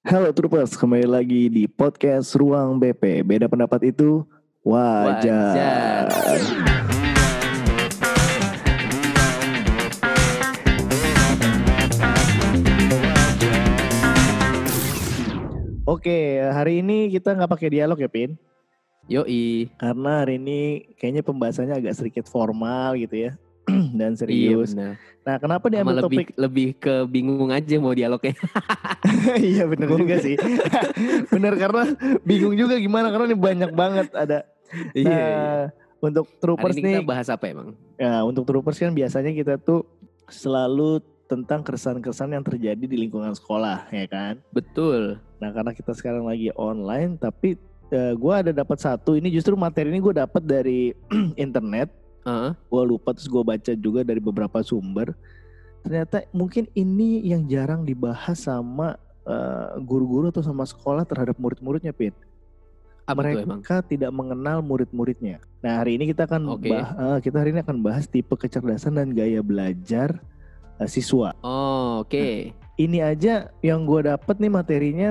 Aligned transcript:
Halo 0.00 0.32
Troopers, 0.32 0.80
kembali 0.80 1.04
lagi 1.04 1.52
di 1.52 1.68
podcast 1.68 2.32
Ruang 2.32 2.80
BP. 2.80 3.20
Beda 3.20 3.52
pendapat 3.52 3.92
itu 3.92 4.24
wajar. 4.64 5.52
Wajar. 5.52 6.40
Oke, 15.84 16.48
hari 16.48 16.80
ini 16.80 17.12
kita 17.12 17.36
nggak 17.36 17.52
pakai 17.52 17.68
dialog 17.68 18.00
ya, 18.00 18.08
Pin? 18.08 18.40
Yoi. 19.04 19.68
Karena 19.76 20.24
hari 20.24 20.40
ini 20.40 20.88
kayaknya 20.96 21.20
pembahasannya 21.20 21.76
agak 21.76 22.00
sedikit 22.00 22.24
formal 22.24 22.96
gitu 22.96 23.28
ya. 23.28 23.36
Dan 23.98 24.12
Iya 24.14 24.20
serius. 24.20 24.70
benar. 24.74 24.94
nah, 25.20 25.36
kenapa 25.36 25.66
diambil 25.68 25.94
lebih 26.00 26.18
topik? 26.24 26.28
lebih 26.34 26.68
ke 26.80 26.94
bingung 27.06 27.50
aja 27.52 27.74
mau 27.76 27.92
dialognya. 27.92 28.34
iya 29.52 29.68
bener 29.68 29.88
juga 29.88 30.16
sih. 30.20 30.36
bener 31.34 31.54
karena 31.60 31.84
bingung 32.24 32.56
juga 32.56 32.80
gimana 32.80 33.12
karena 33.12 33.30
ini 33.30 33.38
banyak 33.38 33.70
banget 33.76 34.08
ada. 34.16 34.38
Iya. 34.96 35.08
Nah, 35.08 35.18
iya. 35.18 35.44
untuk 36.00 36.26
Hari 36.26 36.38
troopers 36.40 36.76
ini 36.78 36.82
nih, 36.82 36.94
kita 37.02 37.08
bahas 37.08 37.28
apa 37.28 37.44
emang? 37.50 37.76
ya 38.00 38.24
untuk 38.24 38.48
troopers 38.48 38.80
kan 38.80 38.96
biasanya 38.96 39.32
kita 39.36 39.60
tuh 39.60 39.84
selalu 40.30 41.04
tentang 41.28 41.62
keresahan-keresahan 41.62 42.34
yang 42.34 42.42
terjadi 42.42 42.84
di 42.90 42.96
lingkungan 43.06 43.30
sekolah, 43.36 43.86
ya 43.94 44.06
kan? 44.10 44.34
Betul. 44.50 45.20
Nah 45.38 45.54
karena 45.54 45.70
kita 45.70 45.94
sekarang 45.94 46.26
lagi 46.26 46.50
online, 46.58 47.14
tapi 47.20 47.54
gue 47.90 48.34
ada 48.34 48.50
dapat 48.54 48.78
satu. 48.78 49.18
Ini 49.18 49.28
justru 49.34 49.58
materi 49.58 49.90
ini 49.90 49.98
gue 49.98 50.14
dapat 50.14 50.42
dari 50.42 50.94
internet. 51.44 51.90
Heeh. 52.24 52.52
Gue 52.68 52.82
lupa 52.84 53.16
terus 53.16 53.28
gue 53.28 53.42
baca 53.42 53.72
juga 53.76 54.00
dari 54.04 54.20
beberapa 54.20 54.60
sumber. 54.60 55.16
Ternyata 55.80 56.28
mungkin 56.36 56.68
ini 56.76 57.24
yang 57.24 57.48
jarang 57.48 57.88
dibahas 57.88 58.44
sama 58.44 59.00
eh, 59.24 59.68
guru-guru 59.80 60.28
atau 60.28 60.44
sama 60.44 60.68
sekolah 60.68 61.08
terhadap 61.08 61.36
murid-muridnya, 61.40 61.96
Pin. 61.96 62.12
Apa 63.08 63.26
emang? 63.26 63.58
Mereka 63.64 63.82
tidak 63.88 64.10
mengenal 64.12 64.62
murid-muridnya. 64.62 65.42
Nah 65.64 65.82
hari 65.82 65.98
ini 65.98 66.12
kita 66.12 66.28
akan 66.28 66.56
Oke. 66.56 66.70
bah- 66.70 66.94
eh, 66.94 67.18
kita 67.24 67.36
hari 67.42 67.50
ini 67.56 67.60
akan 67.64 67.80
bahas 67.82 68.06
tipe 68.06 68.32
kecerdasan 68.36 68.96
dan 68.96 69.10
gaya 69.10 69.40
belajar 69.42 70.20
eh, 70.78 70.88
siswa. 70.88 71.34
Oh, 71.42 72.04
oke. 72.06 72.54
Ini 72.80 72.98
aja 73.04 73.52
yang 73.60 73.84
gue 73.84 74.08
dapat 74.08 74.40
nih 74.40 74.52
materinya 74.52 75.10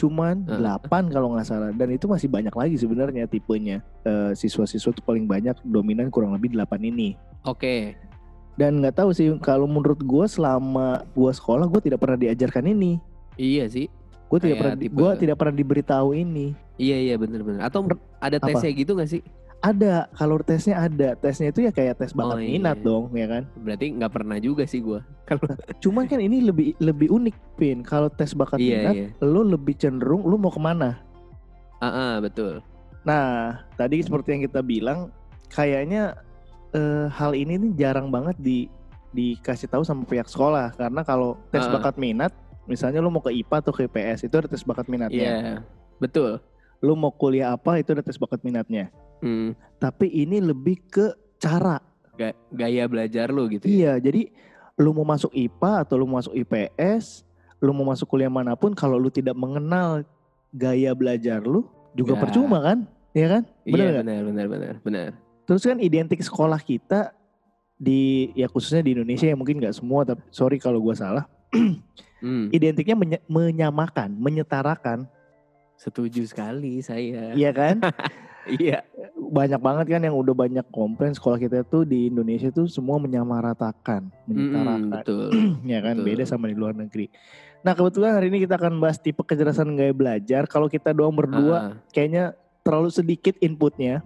cuman 0.00 0.48
Heeh. 0.48 0.64
8 0.80 0.88
kalau 1.06 1.36
nggak 1.36 1.44
salah 1.44 1.68
dan 1.70 1.88
itu 1.90 2.08
masih 2.08 2.26
banyak 2.26 2.50
lagi 2.50 2.74
sebenarnya 2.74 3.24
tipenya 3.26 3.84
Eh, 4.00 4.32
siswa-siswa 4.32 4.90
tuh 4.90 5.04
paling 5.04 5.24
banyak 5.24 5.60
dominan 5.60 6.08
kurang 6.08 6.32
lebih 6.32 6.56
8 6.56 6.64
ini 6.82 7.20
Oke. 7.44 7.92
dan 8.56 8.80
nggak 8.80 8.96
tahu 8.96 9.12
sih 9.12 9.28
kalau 9.38 9.64
menurut 9.64 10.00
gue 10.00 10.24
selama 10.24 11.04
gue 11.10 11.28
sekolah 11.30 11.68
gue 11.68 11.80
tidak 11.82 12.00
pernah 12.00 12.16
diajarkan 12.16 12.64
ini 12.66 12.96
Iya 13.36 13.68
sih. 13.68 13.86
gue 14.26 14.38
tidak 14.38 14.56
pernah 14.58 14.76
tipe- 14.78 14.94
gue 14.94 15.10
tidak 15.18 15.36
pernah 15.36 15.54
diberitahu 15.54 16.08
ini 16.12 16.56
Iya 16.74 16.96
iya 16.98 17.14
benar-benar. 17.14 17.60
Atau 17.62 17.84
ada 18.16 18.36
tesnya 18.38 18.72
gitu 18.72 18.96
gak 18.96 19.04
sih? 19.06 19.20
Ada 19.60 20.08
kalau 20.12 20.40
tesnya 20.40 20.80
ada 20.80 21.12
tesnya 21.14 21.52
itu 21.52 21.60
ya 21.62 21.70
kayak 21.70 22.00
tes 22.00 22.12
bakat 22.12 22.36
Oh, 22.36 22.40
iya. 22.40 22.56
minat 22.56 22.80
dong 22.80 23.12
ya 23.12 23.28
kan 23.28 23.44
Berarti 23.60 23.92
nggak 23.92 24.08
pernah 24.10 24.36
juga 24.36 24.64
sih 24.64 24.80
gua. 24.80 25.04
Kalau 25.28 25.44
cuman 25.78 26.04
kan 26.04 26.16
ini 26.16 26.40
lebih 26.40 26.74
lebih 26.78 27.06
unik 27.08 27.36
pin 27.54 27.84
kalau 27.84 28.08
tes 28.08 28.32
bakat 28.32 28.56
Iya, 28.56 28.72
minat 28.74 28.94
iya. 28.96 29.08
lo 29.20 29.44
lebih 29.44 29.76
cenderung 29.76 30.24
lo 30.24 30.34
mau 30.34 30.48
ke 30.48 30.58
mana 30.58 31.04
Ah, 31.78 31.88
ah, 31.88 32.14
betul. 32.18 32.60
Nah, 33.02 33.56
tadi 33.72 34.00
seperti 34.00 34.36
yang 34.36 34.42
kita 34.44 34.60
bilang, 34.60 35.08
kayaknya 35.48 36.12
eh, 36.70 37.08
hal 37.08 37.32
ini 37.32 37.56
nih 37.56 37.72
jarang 37.78 38.08
banget 38.08 38.36
di 38.36 38.68
dikasih 39.10 39.64
tahu 39.66 39.80
sama 39.80 40.04
pihak 40.04 40.26
sekolah 40.26 40.72
karena 40.72 41.00
kalau 41.00 41.40
tes 41.48 41.64
Ah. 41.64 41.72
bakat 41.72 41.96
minat, 41.96 42.36
misalnya 42.64 43.00
lu 43.00 43.08
mau 43.08 43.18
ke 43.18 43.32
IPA 43.32 43.56
atau 43.58 43.72
ke 43.72 43.84
IPS 43.84 44.24
itu 44.24 44.34
ada 44.34 44.44
tes 44.46 44.60
bakat 44.60 44.84
Iya. 44.84 44.92
minatnya. 44.92 45.32
Betul. 45.96 46.38
Lu 46.78 46.92
mau 46.94 47.10
kuliah 47.10 47.50
apa 47.50 47.76
itu 47.76 47.90
ada 47.90 48.00
tes 48.00 48.14
bakat 48.14 48.40
minatnya. 48.40 48.92
Hmm. 49.20 49.52
Tapi 49.76 50.06
ini 50.08 50.40
lebih 50.40 50.80
ke 50.84 51.06
cara. 51.36 51.80
Ga- 52.14 52.36
gaya 52.48 52.84
belajar 52.84 53.28
lu 53.28 53.48
gitu. 53.48 53.64
ya? 53.64 53.72
Iya, 53.72 53.92
jadi 54.02 54.28
lu 54.76 54.92
mau 54.92 55.04
masuk 55.04 55.30
IPA 55.30 55.72
atau 55.80 55.94
lu 55.96 56.04
mau 56.04 56.16
masuk 56.16 56.32
IPS, 56.34 57.24
lu 57.58 57.72
mau 57.72 57.84
masuk 57.84 58.04
kuliah 58.06 58.28
mana 58.28 58.52
pun 58.52 58.72
kalau 58.72 58.96
lu 58.96 59.08
tidak 59.08 59.32
mengenal 59.32 60.04
gaya 60.50 60.92
belajar 60.92 61.40
lu 61.40 61.64
juga 61.92 62.12
Ya. 62.12 62.20
percuma 62.20 62.58
kan? 62.60 62.78
Iya 63.10 63.26
kan? 63.30 63.42
Bener 63.62 63.76
Iya 63.86 63.90
benar 64.00 64.20
benar 64.24 64.46
benar 64.48 64.74
benar. 64.80 65.10
Terus 65.42 65.62
kan 65.62 65.78
identik 65.78 66.20
sekolah 66.20 66.58
kita 66.58 67.10
di 67.74 68.28
ya 68.34 68.44
khususnya 68.44 68.80
di 68.80 68.92
Indonesia 68.92 69.24
ya 69.24 69.32
mungkin 69.32 69.56
nggak 69.56 69.72
semua 69.74 70.04
tapi 70.04 70.20
sorry 70.28 70.56
kalau 70.56 70.78
gua 70.78 70.92
salah 70.92 71.24
Hmm. 72.20 72.52
identiknya 72.52 72.92
menye- 72.94 73.24
menyamakan 73.24 74.12
menyetarakan 74.12 75.08
Setuju 75.74 76.20
sekali 76.22 76.78
saya. 76.80 77.32
iya 77.32 77.48
kan 77.48 77.80
Iya. 78.46 78.80
banyak 79.16 79.60
banget 79.60 79.86
kan 79.92 80.02
yang 80.02 80.16
udah 80.16 80.32
banyak 80.32 80.66
komplain 80.72 81.12
sekolah 81.12 81.36
kita 81.36 81.62
tuh 81.62 81.84
di 81.84 82.08
Indonesia 82.08 82.48
tuh 82.48 82.66
semua 82.66 82.96
menyamaratakan 82.96 84.08
menyetarakan 84.24 84.90
betul. 85.04 85.28
ya 85.70 85.78
kan 85.78 85.94
betul. 85.96 86.06
beda 86.08 86.24
sama 86.24 86.48
di 86.48 86.56
luar 86.56 86.72
negeri 86.72 87.12
nah 87.60 87.76
kebetulan 87.76 88.16
hari 88.16 88.32
ini 88.32 88.42
kita 88.42 88.56
akan 88.56 88.80
bahas 88.80 88.96
tipe 88.96 89.20
kecerdasan 89.20 89.76
gaya 89.76 89.92
belajar 89.92 90.48
kalau 90.48 90.66
kita 90.66 90.90
doang 90.90 91.12
berdua 91.12 91.56
Ah, 91.56 91.72
kayaknya 91.92 92.32
terlalu 92.64 92.88
sedikit 92.88 93.36
inputnya 93.38 94.00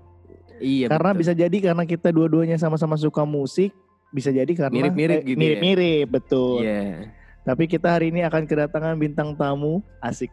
iya. 0.59 0.91
karena 0.91 1.15
betul. 1.15 1.21
bisa 1.23 1.33
jadi 1.33 1.57
karena 1.63 1.85
kita 1.87 2.09
dua-duanya 2.11 2.59
sama-sama 2.59 2.99
suka 2.99 3.23
musik 3.23 3.71
bisa 4.11 4.29
jadi 4.29 4.51
karena 4.51 4.75
Mirip-mirip 4.75 5.19
eh, 5.19 5.25
gitu 5.25 5.35
ya. 5.35 5.39
mirip-mirip 5.39 6.07
betul 6.11 6.59
Iya. 6.63 7.15
Tapi 7.45 7.69
kita 7.69 7.93
hari 7.93 8.09
ini 8.09 8.25
akan 8.25 8.49
kedatangan 8.49 8.97
bintang 8.97 9.37
tamu 9.37 9.85
asik 10.01 10.33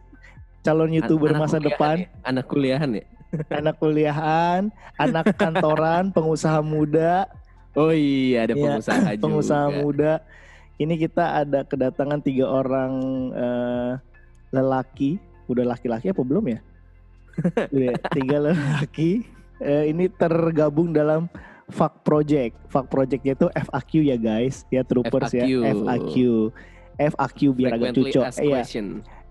calon 0.60 0.88
youtuber 0.90 1.28
anak 1.28 1.44
masa 1.44 1.58
depan, 1.60 1.96
ya? 2.00 2.08
Anak 2.24 2.48
kuliahan 2.48 2.88
ya. 2.88 3.04
Anak 3.48 3.76
kuliahan, 3.80 4.68
anak 4.96 5.32
kantoran, 5.36 6.10
pengusaha 6.16 6.60
muda, 6.60 7.28
Oh 7.72 7.88
iya 7.88 8.44
ada 8.44 8.52
Iya, 8.52 8.64
pengusaha 8.68 9.00
juga. 9.16 9.22
pengusaha 9.24 9.66
muda. 9.72 10.12
Ini 10.76 10.94
kita 11.00 11.40
ada 11.40 11.64
kedatangan 11.64 12.20
tiga 12.20 12.44
orang 12.44 12.92
eh, 13.32 13.92
lelaki, 14.52 15.16
udah 15.48 15.64
laki-laki 15.64 16.12
apa 16.12 16.20
belum 16.20 16.52
ya? 16.52 16.58
Udah, 17.72 17.92
tiga 18.16 18.36
lelaki. 18.44 19.24
Eh, 19.56 19.88
ini 19.88 20.12
tergabung 20.12 20.92
dalam 20.92 21.32
FAQ 21.72 21.94
Project. 22.04 22.52
FAQ 22.68 22.86
Projectnya 22.92 23.32
itu 23.32 23.46
FAQ 23.48 23.92
ya 24.04 24.16
guys, 24.20 24.68
ya 24.68 24.82
troopers 24.84 25.32
ya, 25.32 25.48
FAQ. 25.48 25.72
FAQ. 25.80 26.14
FAQ 26.92 27.38
biar 27.56 27.70
agak 27.72 27.96
Frequently 27.96 28.12
cucok. 28.12 28.24
asked 28.28 28.44
Iya. 28.44 28.60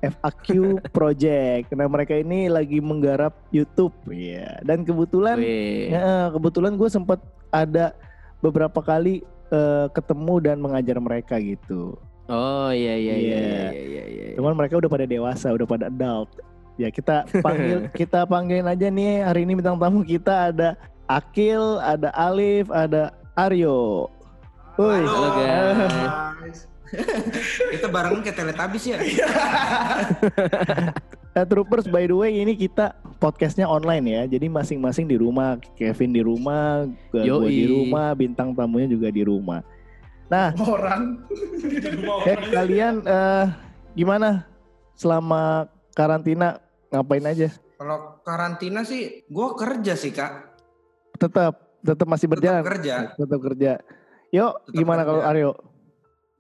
FAQ 0.01 0.81
Project. 0.89 1.69
Nah 1.77 1.85
mereka 1.85 2.17
ini 2.17 2.49
lagi 2.49 2.81
menggarap 2.81 3.37
YouTube, 3.53 3.93
ya. 4.09 4.57
Dan 4.65 4.81
kebetulan, 4.81 5.37
ya, 5.37 6.33
kebetulan 6.33 6.73
gue 6.75 6.89
sempat 6.89 7.21
ada 7.53 7.93
beberapa 8.41 8.81
kali 8.81 9.21
eh, 9.53 9.87
ketemu 9.93 10.35
dan 10.41 10.57
mengajar 10.57 10.97
mereka 10.97 11.37
gitu. 11.37 11.95
Oh 12.31 12.71
iya 12.71 12.95
iya 12.95 13.15
iya 13.15 13.37
Iya. 13.37 13.37
iya 13.45 13.83
iya. 13.85 14.03
iya. 14.07 14.25
Cuman 14.39 14.55
mereka 14.55 14.79
udah 14.79 14.89
pada 14.89 15.05
dewasa, 15.05 15.51
udah 15.51 15.67
pada 15.67 15.85
adult. 15.91 16.31
Ya 16.79 16.87
kita 16.87 17.27
panggil, 17.45 17.91
kita 17.91 18.23
panggilin 18.25 18.65
aja 18.65 18.87
nih 18.87 19.21
hari 19.21 19.43
ini 19.43 19.59
bintang 19.59 19.77
tamu 19.77 20.01
kita 20.01 20.49
ada 20.49 20.79
Akil, 21.11 21.77
ada 21.83 22.07
Alif, 22.15 22.71
ada 22.71 23.11
Aryo. 23.35 24.07
Woi. 24.79 25.03
Halo, 25.03 25.29
guys. 25.35 25.91
guys. 26.39 26.70
Kita 27.73 27.87
barengan 27.87 28.21
kayak 28.21 28.37
Teletubbies 28.37 28.85
ya. 28.87 28.97
Nah, 31.31 31.47
Troopers 31.47 31.87
by 31.87 32.03
the 32.03 32.11
way 32.11 32.43
ini 32.43 32.59
kita 32.59 32.91
podcastnya 33.15 33.63
online 33.63 34.03
ya. 34.03 34.21
Jadi 34.27 34.51
masing-masing 34.51 35.07
di 35.07 35.15
rumah, 35.15 35.55
Kevin 35.79 36.11
di 36.11 36.19
rumah, 36.19 36.83
gue 37.07 37.23
di 37.47 37.71
rumah, 37.71 38.11
bintang 38.11 38.51
tamunya 38.51 38.91
juga 38.91 39.07
di 39.07 39.23
rumah. 39.23 39.63
Nah, 40.27 40.51
Orang. 40.59 41.23
eh, 42.27 42.35
kalian 42.51 43.07
eh, 43.07 43.45
gimana 43.95 44.43
selama 44.91 45.71
karantina 45.95 46.59
ngapain 46.91 47.23
aja? 47.23 47.47
Kalau 47.79 48.19
karantina 48.27 48.83
sih, 48.83 49.23
gue 49.23 49.47
kerja 49.55 49.95
sih 49.95 50.11
kak. 50.11 50.51
Tetap 51.15 51.55
tetap 51.79 52.07
masih 52.11 52.27
Tetap 52.27 52.35
berjalan. 52.43 52.63
kerja. 52.67 52.95
Tetap 53.15 53.39
kerja. 53.39 53.71
Yuk, 54.35 54.53
Tetap 54.67 54.75
gimana 54.75 55.01
kerja. 55.01 55.09
kalau 55.15 55.21
Aryo? 55.23 55.51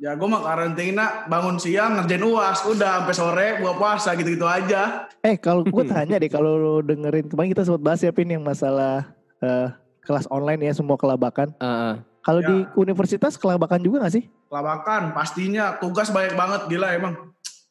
Ya 0.01 0.17
gue 0.17 0.25
mah 0.25 0.41
karantina 0.41 1.29
bangun 1.29 1.61
siang 1.61 1.93
ngerjain 1.93 2.25
uas 2.25 2.65
udah 2.65 3.05
sampai 3.05 3.13
sore 3.13 3.47
buat 3.61 3.77
puasa 3.77 4.17
gitu-gitu 4.17 4.49
aja. 4.49 5.05
Eh, 5.21 5.37
kalau 5.37 5.61
gue 5.61 5.83
tanya 5.85 6.17
deh 6.17 6.25
kalau 6.25 6.57
lu 6.57 6.73
dengerin 6.81 7.29
kemarin 7.29 7.53
kita 7.53 7.61
sempat 7.61 7.85
bahas 7.85 8.01
ya 8.01 8.09
Pin 8.09 8.25
yang 8.25 8.41
masalah 8.41 9.13
eh, 9.37 9.69
kelas 10.01 10.25
online 10.27 10.57
ya 10.59 10.73
semua 10.73 10.97
kelabakan. 10.97 11.53
Ah. 11.57 12.01
Kalau 12.21 12.41
Ya. 12.41 12.49
di 12.49 12.57
universitas 12.75 13.33
kelabakan 13.33 13.77
juga 13.79 14.01
gak 14.01 14.13
sih? 14.15 14.25
Labakan 14.47 15.09
pastinya 15.11 15.77
tugas 15.77 16.09
banyak 16.09 16.33
banget 16.33 16.61
gila 16.67 16.89
emang. 16.91 17.13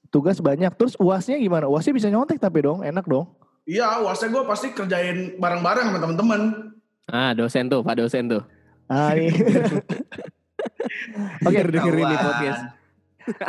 tugas 0.09 0.39
banyak. 0.39 0.71
Terus 0.75 0.95
uasnya 0.97 1.35
gimana? 1.37 1.67
Uasnya 1.67 1.91
bisa 1.93 2.07
nyontek 2.07 2.39
tapi 2.39 2.63
dong, 2.63 2.83
enak 2.83 3.07
dong. 3.07 3.31
Iya 3.63 4.03
uasnya 4.03 4.27
gue 4.29 4.43
pasti 4.45 4.71
kerjain 4.71 5.35
bareng-bareng 5.35 5.87
sama 5.87 5.99
temen-temen. 5.99 6.41
Ah 7.07 7.31
dosen 7.31 7.67
tuh 7.67 7.83
Pak 7.83 7.95
dosen 7.97 8.27
tuh. 8.29 8.43
Ah, 8.87 9.15
ini. 9.15 9.31
Oke, 11.41 11.53
Biar 11.53 11.69
dengerin 11.69 12.03
di 12.03 12.07
Ketahuan. 12.11 12.25
podcast. 12.27 12.63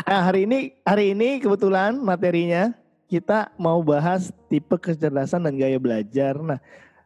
nah 0.04 0.22
hari 0.22 0.44
ini 0.44 0.60
hari 0.81 1.06
ini 1.12 1.39
kebetulan 1.39 1.95
materinya 1.95 2.75
kita 3.06 3.51
mau 3.56 3.80
bahas 3.80 4.30
tipe 4.45 4.75
kecerdasan 4.75 5.42
dan 5.42 5.56
gaya 5.56 5.75
belajar. 5.75 6.36
Nah, 6.38 6.60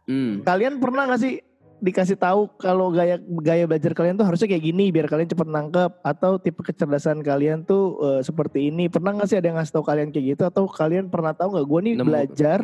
Hmm. 0.03 0.41
kalian 0.41 0.77
pernah 0.77 1.05
nggak 1.05 1.17
sih 1.17 1.41
dikasih 1.75 2.15
tahu 2.15 2.45
kalau 2.55 2.87
gaya 2.87 3.17
gaya 3.39 3.65
belajar 3.65 3.89
kalian 3.91 4.13
tuh 4.13 4.23
harusnya 4.23 4.45
kayak 4.47 4.63
gini 4.63 4.89
biar 4.89 5.05
kalian 5.05 5.25
cepet 5.27 5.45
nangkep 5.45 5.91
atau 5.99 6.37
tipe 6.37 6.61
kecerdasan 6.61 7.19
kalian 7.19 7.61
tuh 7.61 7.83
eh, 7.99 8.21
seperti 8.21 8.69
ini 8.69 8.85
pernah 8.85 9.11
nggak 9.11 9.27
sih 9.27 9.35
ada 9.35 9.45
yang 9.45 9.57
ngasih 9.57 9.73
tahu 9.73 9.83
kalian 9.83 10.09
kayak 10.09 10.25
gitu 10.31 10.43
atau 10.43 10.65
kalian 10.65 11.05
pernah 11.05 11.33
tahu 11.33 11.53
nggak 11.53 11.65
gue 11.65 11.79
nih 11.81 11.93
Nemu. 11.95 12.05
belajar 12.05 12.59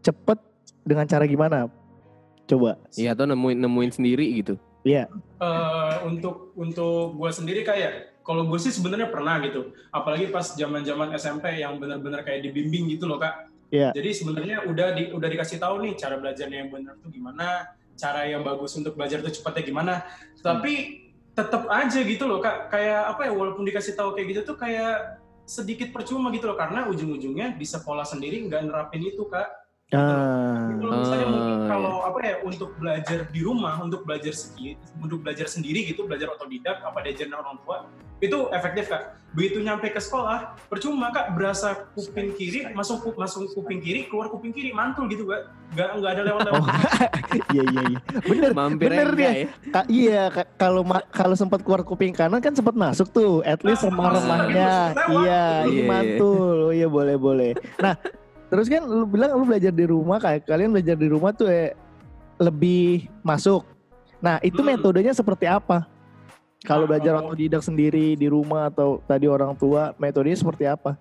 cepet 0.00 0.38
dengan 0.82 1.06
cara 1.06 1.24
gimana 1.24 1.70
coba 2.44 2.76
Iya 2.92 3.14
atau 3.14 3.24
nemuin 3.24 3.56
nemuin 3.56 3.90
sendiri 3.92 4.26
gitu. 4.36 4.54
Iya. 4.84 5.08
Eh, 5.40 5.94
untuk 6.04 6.52
untuk 6.54 7.16
gue 7.16 7.30
sendiri 7.32 7.64
kayak 7.64 8.20
kalau 8.20 8.48
gue 8.48 8.60
sih 8.60 8.70
sebenarnya 8.70 9.08
pernah 9.08 9.40
gitu. 9.40 9.72
Apalagi 9.90 10.28
pas 10.28 10.54
zaman 10.54 10.84
zaman 10.84 11.16
SMP 11.16 11.60
yang 11.60 11.80
benar-benar 11.80 12.22
kayak 12.22 12.44
dibimbing 12.44 12.86
gitu 12.92 13.08
loh 13.08 13.18
kak. 13.18 13.50
Iya. 13.74 13.90
jadi 13.90 14.10
sebenarnya 14.14 14.70
udah 14.70 14.94
di, 14.94 15.10
udah 15.10 15.26
dikasih 15.34 15.58
tahu 15.58 15.82
nih 15.82 15.98
cara 15.98 16.14
belajarnya 16.20 16.62
yang 16.62 16.70
benar 16.70 16.94
tuh 17.02 17.10
gimana 17.10 17.74
cara 17.98 18.22
yang 18.22 18.46
bagus 18.46 18.70
untuk 18.78 18.94
belajar 18.94 19.18
tuh 19.18 19.34
cepatnya 19.34 19.64
gimana. 19.66 19.94
Tapi 20.38 21.02
tetap 21.34 21.66
aja 21.66 21.98
gitu 21.98 22.24
loh 22.30 22.38
kak. 22.38 22.70
Kayak 22.70 23.16
apa 23.16 23.26
ya 23.26 23.32
walaupun 23.34 23.66
dikasih 23.66 23.98
tahu 23.98 24.14
kayak 24.14 24.26
gitu 24.30 24.40
tuh 24.54 24.56
kayak 24.60 25.18
sedikit 25.44 25.92
percuma 25.92 26.32
gitu 26.32 26.48
loh 26.48 26.56
karena 26.56 26.88
ujung-ujungnya 26.88 27.56
di 27.56 27.66
sekolah 27.68 28.04
sendiri 28.04 28.48
nggak 28.48 28.64
nerapin 28.64 29.04
itu 29.04 29.28
kak 29.28 29.63
ah. 29.96 30.68
Kalau 30.74 30.96
misalnya 30.96 31.24
Ah, 31.24 31.30
mungkin 31.30 31.56
iya. 31.56 31.68
kalau 31.68 31.94
apa 32.02 32.18
ya 32.20 32.34
untuk 32.42 32.70
belajar 32.76 33.18
di 33.26 33.40
rumah 33.40 33.74
untuk 33.78 34.00
belajar 34.02 34.32
sendiri 34.32 34.72
untuk 34.96 35.18
belajar 35.20 35.46
sendiri 35.46 35.80
gitu 35.84 36.04
belajar 36.04 36.28
otodidak 36.30 36.78
apa 36.80 36.98
diajarin 37.00 37.32
orang 37.32 37.56
tua 37.60 37.76
itu 38.16 38.48
efektif 38.50 38.88
kak. 38.88 39.04
Begitu 39.30 39.58
nyampe 39.58 39.90
ke 39.90 39.98
sekolah 39.98 40.54
percuma 40.64 41.10
kak 41.10 41.34
berasa 41.34 41.74
kuping 41.92 42.32
kiri 42.32 42.70
masuk 42.70 43.02
ku- 43.02 43.14
masuk 43.14 43.50
kuping 43.52 43.78
kiri 43.78 44.06
keluar 44.06 44.28
kuping 44.28 44.50
kiri 44.50 44.70
mantul 44.70 45.04
gitu 45.06 45.24
kak. 45.24 45.50
Nggak 45.72 45.88
nggak 45.98 46.10
ada 46.12 46.22
lewat 46.24 46.40
lewat 46.44 46.56
Oh, 46.56 46.68
iya 47.50 47.62
iya 47.64 47.82
iya. 47.84 47.98
Bener 48.22 48.50
Mampir 48.52 48.88
bener 48.88 49.08
dia. 49.12 49.26
ya. 49.26 49.32
Ka- 49.68 49.88
iya 49.90 50.22
ka- 50.30 50.48
kalau 50.54 50.82
kalau 51.10 51.34
sempat 51.34 51.60
keluar 51.60 51.82
kuping 51.82 52.12
kanan 52.12 52.38
kan 52.38 52.52
sempat 52.52 52.72
masuk 52.74 53.10
tuh 53.10 53.42
at 53.42 53.60
least 53.60 53.82
Nah, 53.82 53.90
remah-remahnya 53.90 54.70
lewat. 54.88 54.94
iya 54.94 55.10
Iya, 55.10 55.44
ini 55.66 55.74
iya. 55.76 55.84
mantul. 55.84 56.56
Oh 56.62 56.72
iya 56.72 56.86
boleh 56.86 57.16
boleh. 57.16 57.50
Nah 57.76 57.98
terus 58.54 58.70
kan 58.70 58.86
lu 58.86 59.02
bilang 59.02 59.34
lu 59.34 59.42
belajar 59.42 59.74
di 59.74 59.82
rumah 59.82 60.22
kayak 60.22 60.46
kalian 60.46 60.70
belajar 60.70 60.94
di 60.94 61.10
rumah 61.10 61.34
tuh 61.34 61.50
eh, 61.50 61.74
lebih 62.38 63.10
masuk. 63.26 63.66
Nah 64.22 64.38
itu 64.46 64.62
Hmm. 64.62 64.78
metodenya 64.78 65.10
seperti 65.10 65.50
apa? 65.50 65.90
Kalau 66.62 66.86
Nah, 66.86 66.94
belajar 66.94 67.18
otodidak 67.18 67.66
sendiri 67.66 68.14
di 68.14 68.30
rumah 68.30 68.70
atau 68.70 69.02
tadi 69.10 69.26
orang 69.26 69.58
tua 69.58 69.90
metodenya 69.98 70.38
seperti 70.38 70.70
apa? 70.70 70.94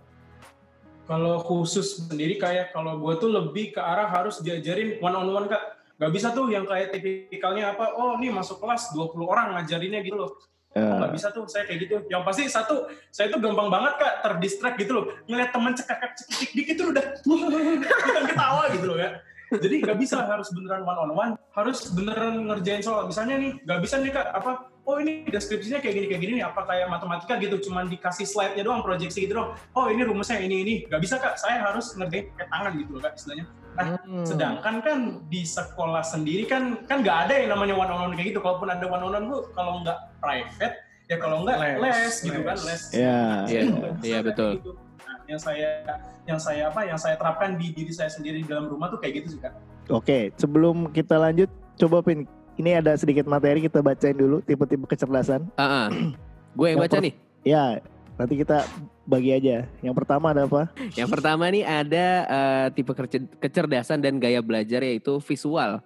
Kalau 1.05 1.37
khusus 1.45 2.09
sendiri 2.09 2.41
kayak 2.41 2.73
kalau 2.73 2.97
gue 2.97 3.13
tuh 3.21 3.29
lebih 3.29 3.77
ke 3.77 3.79
arah 3.79 4.09
harus 4.09 4.41
diajarin 4.41 4.97
one 4.97 5.13
on 5.13 5.29
one 5.29 5.45
kak. 5.45 5.61
Nggak 6.01 6.11
bisa 6.11 6.27
tuh 6.33 6.49
yang 6.49 6.65
kayak 6.65 6.89
tipikalnya 6.89 7.77
apa 7.77 7.93
oh 7.93 8.17
nih 8.17 8.33
masuk 8.33 8.57
kelas 8.57 8.91
20 8.97 9.29
orang 9.29 9.61
ngajarinnya 9.61 10.01
gitu 10.01 10.17
loh 10.17 10.33
Eh, 10.73 10.81
nggak 10.81 11.13
bisa 11.13 11.29
tuh 11.29 11.45
saya 11.45 11.69
kayak 11.69 11.79
gitu. 11.85 11.95
Yang 12.09 12.23
pasti 12.25 12.43
satu, 12.49 12.89
saya 13.13 13.29
tuh 13.29 13.37
gampang 13.37 13.69
banget 13.69 13.93
kak 14.01 14.13
terdistract 14.25 14.77
gitu 14.81 14.91
loh. 14.97 15.05
Ngeliat 15.29 15.53
temen 15.53 15.73
cekak 15.77 16.17
cekik 16.17 16.49
dikit 16.57 16.75
tuh 16.81 16.87
udah 16.89 17.05
bukan 18.09 18.23
ketawa 18.25 18.63
gitu 18.73 18.85
loh 18.89 18.97
ya. 18.97 19.21
Jadi 19.53 19.85
nggak 19.85 19.97
bisa 20.01 20.25
harus 20.25 20.49
beneran 20.49 20.81
one 20.81 20.97
on 20.97 21.11
one, 21.13 21.33
harus 21.53 21.93
beneran 21.93 22.49
ngerjain 22.49 22.81
soal. 22.81 23.05
Misalnya 23.05 23.37
nih, 23.37 23.51
nggak 23.61 23.79
bisa 23.85 24.01
nih 24.01 24.09
kak 24.09 24.27
apa? 24.33 24.51
Oh 24.83 24.97
ini 24.97 25.29
deskripsinya 25.29 25.79
kayak 25.79 25.93
gini 25.95 26.07
kayak 26.09 26.21
gini 26.25 26.31
nih, 26.41 26.45
apa 26.49 26.65
kayak 26.65 26.89
matematika 26.89 27.37
gitu, 27.37 27.55
cuman 27.69 27.87
dikasih 27.87 28.25
slide-nya 28.25 28.65
doang, 28.65 28.81
proyeksi 28.81 29.29
gitu 29.29 29.37
doang. 29.37 29.53
Oh 29.77 29.87
ini 29.93 30.01
rumusnya 30.01 30.41
ini 30.41 30.65
ini, 30.65 30.73
nggak 30.89 31.01
bisa 31.05 31.21
kak. 31.21 31.37
Saya 31.37 31.61
harus 31.69 31.93
ngerjain 31.93 32.33
pakai 32.33 32.47
tangan 32.49 32.71
gitu 32.81 32.89
loh 32.97 33.01
kak 33.05 33.13
istilahnya. 33.13 33.45
Hmm. 33.77 34.25
Sedangkan 34.25 34.75
kan 34.81 34.97
di 35.27 35.41
sekolah 35.43 36.03
sendiri 36.05 36.45
kan 36.45 36.85
kan 36.85 37.01
nggak 37.01 37.29
ada 37.29 37.33
yang 37.33 37.49
namanya 37.57 37.75
one 37.77 37.89
on 37.89 37.99
one 38.09 38.13
kayak 38.13 38.33
gitu. 38.35 38.39
Kalaupun 38.43 38.69
ada 38.69 38.85
one 38.85 39.03
on 39.03 39.13
one 39.13 39.25
bu, 39.29 39.37
kalau 39.57 39.81
nggak 39.81 39.97
private 40.21 40.75
ya 41.11 41.17
kalau 41.19 41.43
nggak 41.43 41.57
les, 41.59 41.77
Les, 41.83 42.15
gitu 42.23 42.39
kan 42.41 42.57
les. 42.63 42.81
ya 42.95 43.19
Iya, 43.45 43.61
iya, 44.07 44.17
kayak 44.21 44.23
betul. 44.31 44.51
gitu. 44.59 44.71
Nah, 45.03 45.17
yang 45.27 45.39
saya 45.41 45.69
yang 46.23 46.39
saya 46.39 46.61
apa 46.71 46.81
yang 46.87 46.99
saya 46.99 47.15
terapkan 47.19 47.59
di 47.59 47.75
diri 47.75 47.91
saya 47.91 48.07
sendiri 48.07 48.41
di 48.41 48.47
dalam 48.47 48.71
rumah 48.71 48.87
tuh 48.87 48.99
kayak 49.03 49.23
gitu 49.23 49.37
sih 49.37 49.39
kak. 49.43 49.53
Oke, 49.91 50.31
sebelum 50.39 50.87
kita 50.95 51.19
lanjut, 51.19 51.51
coba 51.75 51.99
Pin, 51.99 52.23
ini 52.55 52.71
ada 52.71 52.95
sedikit 52.95 53.27
materi 53.27 53.59
kita 53.67 53.83
bacain 53.83 54.15
dulu 54.15 54.39
tipe-tipe 54.39 54.87
kecerdasan. 54.87 55.43
Ah, 55.59 55.87
ah. 55.87 55.87
Gue 56.55 56.71
yang 56.71 56.79
Yang 56.79 56.87
baca 56.87 56.97
nih. 57.03 57.13
Ya, 57.43 57.63
nanti 58.23 58.39
kita 58.39 58.63
bagi 59.03 59.35
aja. 59.35 59.67
Yang 59.83 59.95
pertama 59.99 60.31
ada 60.31 60.47
apa? 60.47 60.71
Yang 60.95 61.09
pertama 61.11 61.43
nih 61.51 61.67
ada 61.67 62.07
eh, 62.23 62.67
tipe 62.71 62.95
kecerdasan 63.43 63.99
dan 63.99 64.15
gaya 64.15 64.39
belajar 64.39 64.79
yaitu 64.79 65.19
visual. 65.19 65.83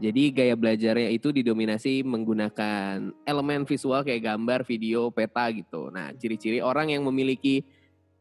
Jadi 0.00 0.32
gaya 0.32 0.54
belajarnya 0.56 1.12
itu 1.12 1.28
didominasi 1.28 2.06
menggunakan 2.06 3.12
elemen 3.26 3.68
visual 3.68 4.00
kayak 4.00 4.30
gambar, 4.30 4.64
video, 4.64 5.12
peta 5.12 5.50
gitu. 5.52 5.90
Nah, 5.90 6.14
ciri-ciri 6.16 6.62
orang 6.62 6.94
yang 6.94 7.02
memiliki 7.04 7.66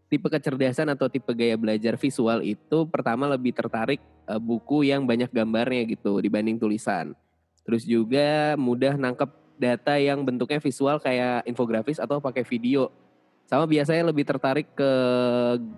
tipe 0.10 0.28
kecerdasan 0.28 0.92
atau 0.92 1.08
tipe 1.08 1.32
gaya 1.32 1.56
belajar 1.56 1.96
visual 1.96 2.44
itu 2.44 2.84
pertama 2.92 3.32
lebih 3.32 3.56
tertarik 3.56 4.04
eh, 4.28 4.42
buku 4.42 4.92
yang 4.92 5.08
banyak 5.08 5.32
gambarnya 5.32 5.88
gitu 5.88 6.20
dibanding 6.20 6.60
tulisan. 6.60 7.16
Terus 7.64 7.88
juga 7.88 8.60
mudah 8.60 9.00
nangkep 9.00 9.30
data 9.56 9.96
yang 9.96 10.22
bentuknya 10.28 10.60
visual 10.60 11.00
kayak 11.00 11.48
infografis 11.48 11.98
atau 12.04 12.20
pakai 12.20 12.44
video. 12.44 12.92
Sama 13.48 13.64
biasanya 13.64 14.12
lebih 14.12 14.28
tertarik 14.28 14.68
ke 14.76 14.92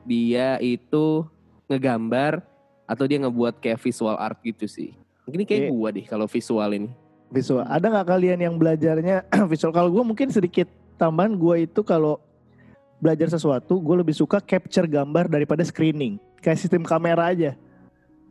dia 0.09 0.57
itu 0.57 1.21
ngegambar 1.69 2.41
atau 2.89 3.05
dia 3.05 3.21
ngebuat 3.21 3.61
kayak 3.61 3.77
visual 3.77 4.17
art 4.17 4.41
gitu 4.41 4.65
sih. 4.65 4.97
Mungkin 5.29 5.45
kayak 5.45 5.69
Oke. 5.69 5.73
gua 5.77 5.89
deh 5.93 6.05
kalau 6.09 6.25
visual 6.25 6.69
ini. 6.73 6.89
Visual. 7.29 7.61
Ada 7.69 7.93
nggak 7.93 8.07
kalian 8.09 8.39
yang 8.41 8.55
belajarnya 8.57 9.29
visual? 9.53 9.69
Kalau 9.69 9.93
gue 9.93 10.01
mungkin 10.01 10.33
sedikit 10.33 10.65
tambahan, 10.97 11.37
gue 11.37 11.69
itu 11.69 11.85
kalau 11.85 12.17
belajar 12.97 13.29
sesuatu, 13.29 13.77
gue 13.77 13.95
lebih 14.01 14.17
suka 14.17 14.41
capture 14.41 14.89
gambar 14.89 15.29
daripada 15.29 15.61
screening. 15.61 16.17
Kayak 16.41 16.65
sistem 16.65 16.81
kamera 16.81 17.29
aja. 17.29 17.53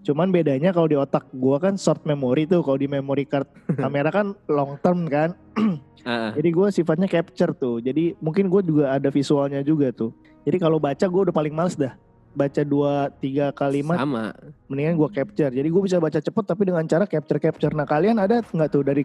Cuman 0.01 0.29
bedanya 0.29 0.71
kalau 0.71 0.87
di 0.87 0.95
otak 0.95 1.29
gue 1.31 1.57
kan 1.59 1.75
short 1.75 2.03
memory 2.03 2.45
tuh, 2.45 2.61
kalau 2.61 2.77
di 2.77 2.87
memory 2.87 3.25
card 3.25 3.49
kamera 3.79 4.09
kan 4.09 4.33
long 4.47 4.77
term 4.79 5.07
kan. 5.07 5.35
Ah. 6.07 6.33
Jadi 6.33 6.55
gue 6.55 6.69
sifatnya 6.73 7.05
capture 7.05 7.53
tuh. 7.53 7.85
Jadi 7.85 8.17
mungkin 8.19 8.49
gue 8.49 8.65
juga 8.65 8.97
ada 8.97 9.13
visualnya 9.13 9.61
juga 9.61 9.93
tuh. 9.93 10.15
Jadi 10.41 10.57
kalau 10.57 10.81
baca 10.81 11.05
gue 11.05 11.21
udah 11.29 11.35
paling 11.35 11.53
males 11.53 11.77
dah. 11.77 11.93
Baca 12.33 12.63
dua 12.65 13.13
tiga 13.13 13.53
kalimat 13.53 13.99
sama. 13.99 14.33
mendingan 14.71 14.97
gue 14.97 15.09
capture. 15.13 15.53
Jadi 15.53 15.69
gue 15.69 15.83
bisa 15.85 16.01
baca 16.01 16.17
cepet 16.17 16.45
tapi 16.47 16.65
dengan 16.65 16.87
cara 16.87 17.05
capture 17.05 17.37
capture. 17.37 17.75
Nah 17.77 17.85
kalian 17.85 18.17
ada 18.17 18.41
nggak 18.41 18.71
tuh 18.71 18.87
dari 18.87 19.05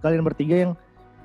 kalian 0.00 0.26
bertiga 0.26 0.56
yang 0.58 0.72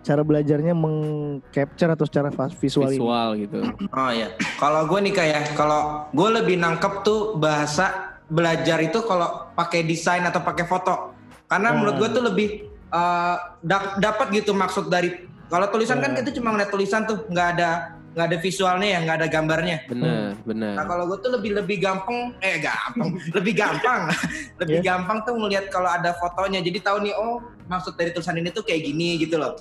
cara 0.03 0.21
belajarnya 0.21 0.77
mengcapture 0.77 1.89
atau 1.89 2.05
secara 2.05 2.29
vas- 2.29 2.53
visual, 2.53 2.85
ini? 2.85 2.99
Visual 2.99 3.29
gitu. 3.39 3.59
Oh 3.89 4.11
iya. 4.13 4.29
Kalau 4.61 4.85
gue 4.85 4.99
nih 4.99 5.13
kayak 5.15 5.57
kalau 5.57 6.05
gue 6.11 6.29
lebih 6.35 6.61
nangkep 6.61 7.01
tuh 7.01 7.33
bahasa 7.33 8.13
belajar 8.27 8.77
itu 8.79 8.99
kalau 9.01 9.49
pakai 9.51 9.81
desain 9.81 10.21
atau 10.21 10.39
pakai 10.39 10.65
foto. 10.65 11.13
Karena 11.45 11.71
Hmm. 11.71 11.77
menurut 11.79 11.95
gue 11.97 12.09
tuh 12.11 12.23
lebih 12.23 12.49
eh, 12.87 13.35
dap- 13.59 13.97
dapat 13.97 14.31
gitu 14.31 14.51
maksud 14.51 14.87
dari 14.87 15.11
kalau 15.45 15.67
tulisan 15.67 15.99
kan 15.99 16.15
Hmm. 16.15 16.17
kita 16.17 16.31
cuma 16.31 16.49
ngeliat 16.49 16.69
tulisan 16.69 17.03
tuh 17.03 17.27
nggak 17.27 17.47
ada 17.53 17.69
nggak 18.15 18.25
ada 18.25 18.37
visualnya 18.39 18.87
ya 18.87 18.99
nggak 19.03 19.17
ada 19.19 19.27
gambarnya. 19.27 19.77
Bener, 19.85 20.31
Nah 20.31 20.31
bener. 20.39 20.73
kalau 20.79 21.03
gue 21.05 21.17
tuh 21.19 21.31
lebih 21.35 21.51
lebih 21.53 21.77
gampang, 21.77 22.31
eh 22.39 22.55
gampang, 22.57 23.11
lebih 23.35 23.53
gampang, 23.53 24.01
lebih 24.63 24.79
Iya. 24.79 24.87
gampang 24.87 25.17
tuh 25.21 25.35
ngelihat 25.35 25.67
kalau 25.67 25.91
ada 25.91 26.15
fotonya. 26.15 26.63
Jadi 26.63 26.79
tahu 26.79 27.03
nih, 27.03 27.13
oh 27.13 27.43
maksud 27.67 27.93
dari 27.93 28.09
tulisan 28.09 28.39
ini 28.39 28.49
tuh 28.49 28.63
kayak 28.63 28.81
gini 28.81 29.19
gitu 29.19 29.35
loh. 29.35 29.59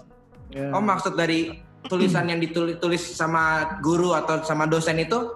Ya. 0.55 0.71
Oh 0.71 0.79
maksud 0.79 1.19
dari 1.19 1.59
tulisan 1.85 2.31
yang 2.31 2.39
ditulis 2.39 2.79
tulis 2.79 3.03
sama 3.03 3.77
guru 3.83 4.15
atau 4.15 4.41
sama 4.41 4.65
dosen 4.65 4.97
itu 4.97 5.35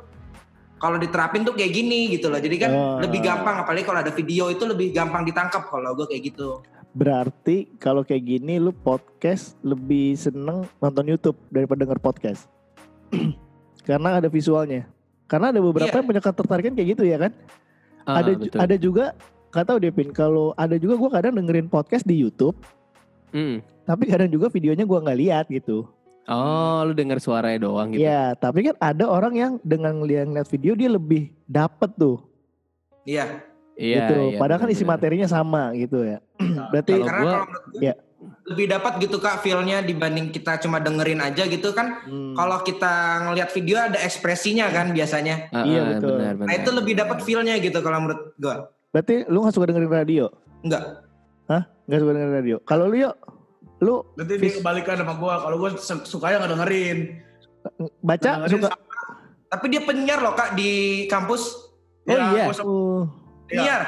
kalau 0.78 0.96
diterapin 0.96 1.42
tuh 1.42 1.52
kayak 1.52 1.70
gini 1.70 2.10
gitu 2.10 2.26
loh. 2.26 2.38
Jadi 2.38 2.56
kan 2.56 2.70
Oh. 2.70 2.98
lebih 2.98 3.20
gampang 3.20 3.60
apalagi 3.60 3.82
kalau 3.82 4.00
ada 4.00 4.10
video 4.10 4.46
itu 4.46 4.62
lebih 4.62 4.90
gampang 4.90 5.22
ditangkap 5.22 5.66
kalau 5.66 5.92
gue 5.92 6.06
kayak 6.06 6.32
gitu. 6.32 6.62
Berarti 6.90 7.68
kalau 7.76 8.02
kayak 8.02 8.24
gini 8.24 8.56
lu 8.56 8.70
podcast 8.70 9.54
lebih 9.60 10.14
seneng 10.14 10.66
nonton 10.78 11.04
YouTube 11.04 11.38
daripada 11.48 11.84
denger 11.84 11.98
podcast. 11.98 12.46
Karena 13.88 14.18
ada 14.18 14.28
visualnya. 14.28 14.86
Karena 15.26 15.52
ada 15.52 15.60
beberapa 15.60 15.88
Iya. 15.88 15.98
yang 15.98 16.08
punya 16.08 16.22
ketertarikan 16.22 16.72
kayak 16.72 16.88
gitu 16.96 17.04
ya 17.04 17.18
kan. 17.18 17.32
Ah, 18.02 18.24
ada 18.24 18.32
ju- 18.32 18.48
betul. 18.48 18.58
ada 18.58 18.76
juga 18.76 19.04
gak 19.48 19.64
tahu 19.66 19.76
deh 19.78 19.92
Pin. 19.92 20.10
Kalau 20.10 20.56
ada 20.56 20.76
juga 20.76 20.96
gue 20.96 21.10
kadang 21.12 21.34
dengerin 21.34 21.68
podcast 21.68 22.04
di 22.04 22.16
YouTube, 22.16 22.56
Mm. 23.28 23.60
tapi 23.84 24.08
kadang 24.08 24.28
juga 24.28 24.48
videonya 24.48 24.84
gue 24.84 24.98
nggak 24.98 25.18
lihat 25.20 25.46
gitu. 25.48 25.84
Oh, 26.28 26.84
lu 26.84 26.92
denger 26.92 27.18
suaranya 27.18 27.58
doang 27.58 27.88
gitu. 27.90 28.04
Iya, 28.04 28.36
tapi 28.36 28.60
kan 28.62 28.76
ada 28.76 29.04
orang 29.04 29.32
yang 29.32 29.52
dengan 29.60 29.96
ngeliat 29.96 30.44
video 30.46 30.72
dia 30.72 30.86
lebih 30.86 31.32
dapet 31.44 31.88
tuh, 31.94 32.20
Iya. 33.02 33.40
Iya, 33.74 33.96
gitu. 34.04 34.14
iya, 34.28 34.38
Padahal 34.38 34.60
kan 34.60 34.68
isi 34.68 34.84
materinya 34.84 35.24
sama 35.24 35.72
gitu 35.72 36.02
ya. 36.02 36.18
Berarti 36.70 36.92
Kalau 36.92 37.06
Karena 37.06 37.22
gua- 37.22 37.32
kalau 37.32 37.46
menurut 37.46 37.64
gue, 37.64 37.80
Iya. 37.80 37.94
lebih 38.44 38.66
dapat 38.66 38.92
gitu 38.98 39.16
kak 39.16 39.36
feelnya 39.40 39.78
dibanding 39.80 40.28
kita 40.28 40.58
cuma 40.58 40.76
dengerin 40.78 41.22
aja 41.22 41.46
gitu 41.46 41.70
kan. 41.70 42.02
Hmm. 42.02 42.34
Kalau 42.34 42.58
kita 42.60 42.92
ngelihat 43.24 43.48
video 43.50 43.76
ada 43.78 43.96
ekspresinya 43.98 44.68
kan 44.68 44.90
biasanya. 44.90 45.48
Ah, 45.48 45.62
Iya, 45.62 45.80
betul. 45.94 46.18
Benar, 46.18 46.34
Nah 46.34 46.44
benar. 46.44 46.58
itu 46.58 46.70
lebih 46.70 46.94
dapat 46.94 47.18
feelnya 47.22 47.54
gitu 47.56 47.78
kalau 47.78 47.98
menurut 48.00 48.34
gua. 48.34 48.68
Berarti 48.88 49.24
lu 49.24 49.40
gak 49.40 49.54
suka 49.54 49.64
dengerin 49.66 49.94
radio? 49.94 50.24
Enggak. 50.60 51.06
Gak 51.88 51.98
suka 51.98 52.12
dengerin 52.12 52.34
radio. 52.34 52.56
Kalau 52.60 52.84
lu 52.84 53.00
yuk, 53.00 53.14
lu 53.78 54.02
Nanti 54.14 54.34
dia 54.36 54.50
kebalikan 54.54 54.94
sama 54.96 55.14
gua. 55.14 55.38
Kalau 55.38 55.56
gua 55.56 55.70
su- 55.72 56.06
sukanya 56.06 56.36
nggak 56.40 56.52
dengerin. 56.52 56.98
baca 58.00 58.30
Dengerin 58.38 58.52
suka. 58.54 58.68
sama- 58.68 58.86
Tapi 59.48 59.64
dia 59.66 59.80
penyiar 59.80 60.18
loh 60.18 60.32
kak 60.32 60.52
di 60.52 60.70
kampus. 61.06 61.42
Oh 62.04 62.10
Ya, 62.10 62.28
iya. 62.30 62.44
gua 62.44 62.54
Uh, 62.58 63.02
Iya. 63.46 63.48
Penyiar. 63.48 63.82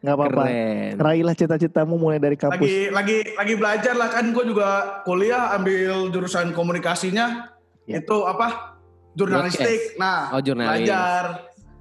nggak 0.00 0.14
apa-apa. 0.14 0.42
Keren. 0.44 0.92
Raihlah 0.98 1.34
cita-citamu 1.34 1.94
mulai 1.94 2.18
dari 2.18 2.36
kampus. 2.36 2.60
lagi 2.60 2.76
lagi 2.90 3.16
lagi 3.32 3.54
belajar 3.54 3.94
lah 3.94 4.08
kan 4.08 4.28
gue 4.28 4.44
juga 4.44 4.68
kuliah 5.02 5.52
ambil 5.52 6.08
jurusan 6.08 6.52
komunikasinya 6.52 7.48
Ya. 7.82 7.98
itu 7.98 8.16
apa 8.22 8.76
jurnalistik 9.14 9.96
nah 9.96 10.28
Oh, 10.30 10.40
jurnalis. 10.40 10.84
belajar 10.84 11.24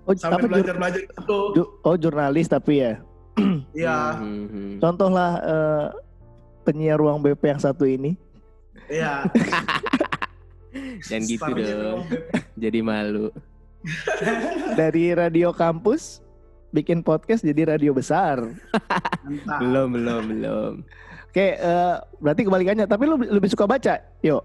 Oh, 0.01 0.11
sampai 0.13 0.35
tapi 0.37 0.47
belajar 0.49 0.75
belajar 0.77 1.01
itu 1.01 1.39
ju- 1.53 1.71
oh 1.81 1.95
jurnalis 1.95 2.47
tapi 2.47 2.73
ya. 2.77 2.93
iya 3.75 4.15
Hmm, 4.15 4.45
hmm. 4.45 4.71
Contohlah 4.79 5.31
eh, 5.41 5.85
penyiar 6.63 6.97
ruang 6.97 7.19
BP 7.19 7.43
yang 7.45 7.61
satu 7.61 7.83
ini. 7.83 8.15
iya 8.87 9.23
Jangan 11.05 11.23
gitu 11.27 11.51
dong. 11.53 11.99
Jadi 12.57 12.79
malu. 12.81 13.29
Dari 14.79 15.13
radio 15.13 15.53
kampus 15.53 16.23
bikin 16.73 17.05
podcast 17.05 17.45
jadi 17.45 17.77
radio 17.77 17.93
besar. 17.93 18.41
Belum, 19.61 19.93
belum, 19.93 20.21
belum. 20.25 20.71
Oke, 21.29 21.61
eh, 21.61 21.95
berarti 22.17 22.41
kebalikannya. 22.41 22.89
Tapi 22.89 23.03
lu 23.05 23.21
lebih 23.21 23.53
suka 23.53 23.69
baca, 23.69 24.01
yuk. 24.25 24.41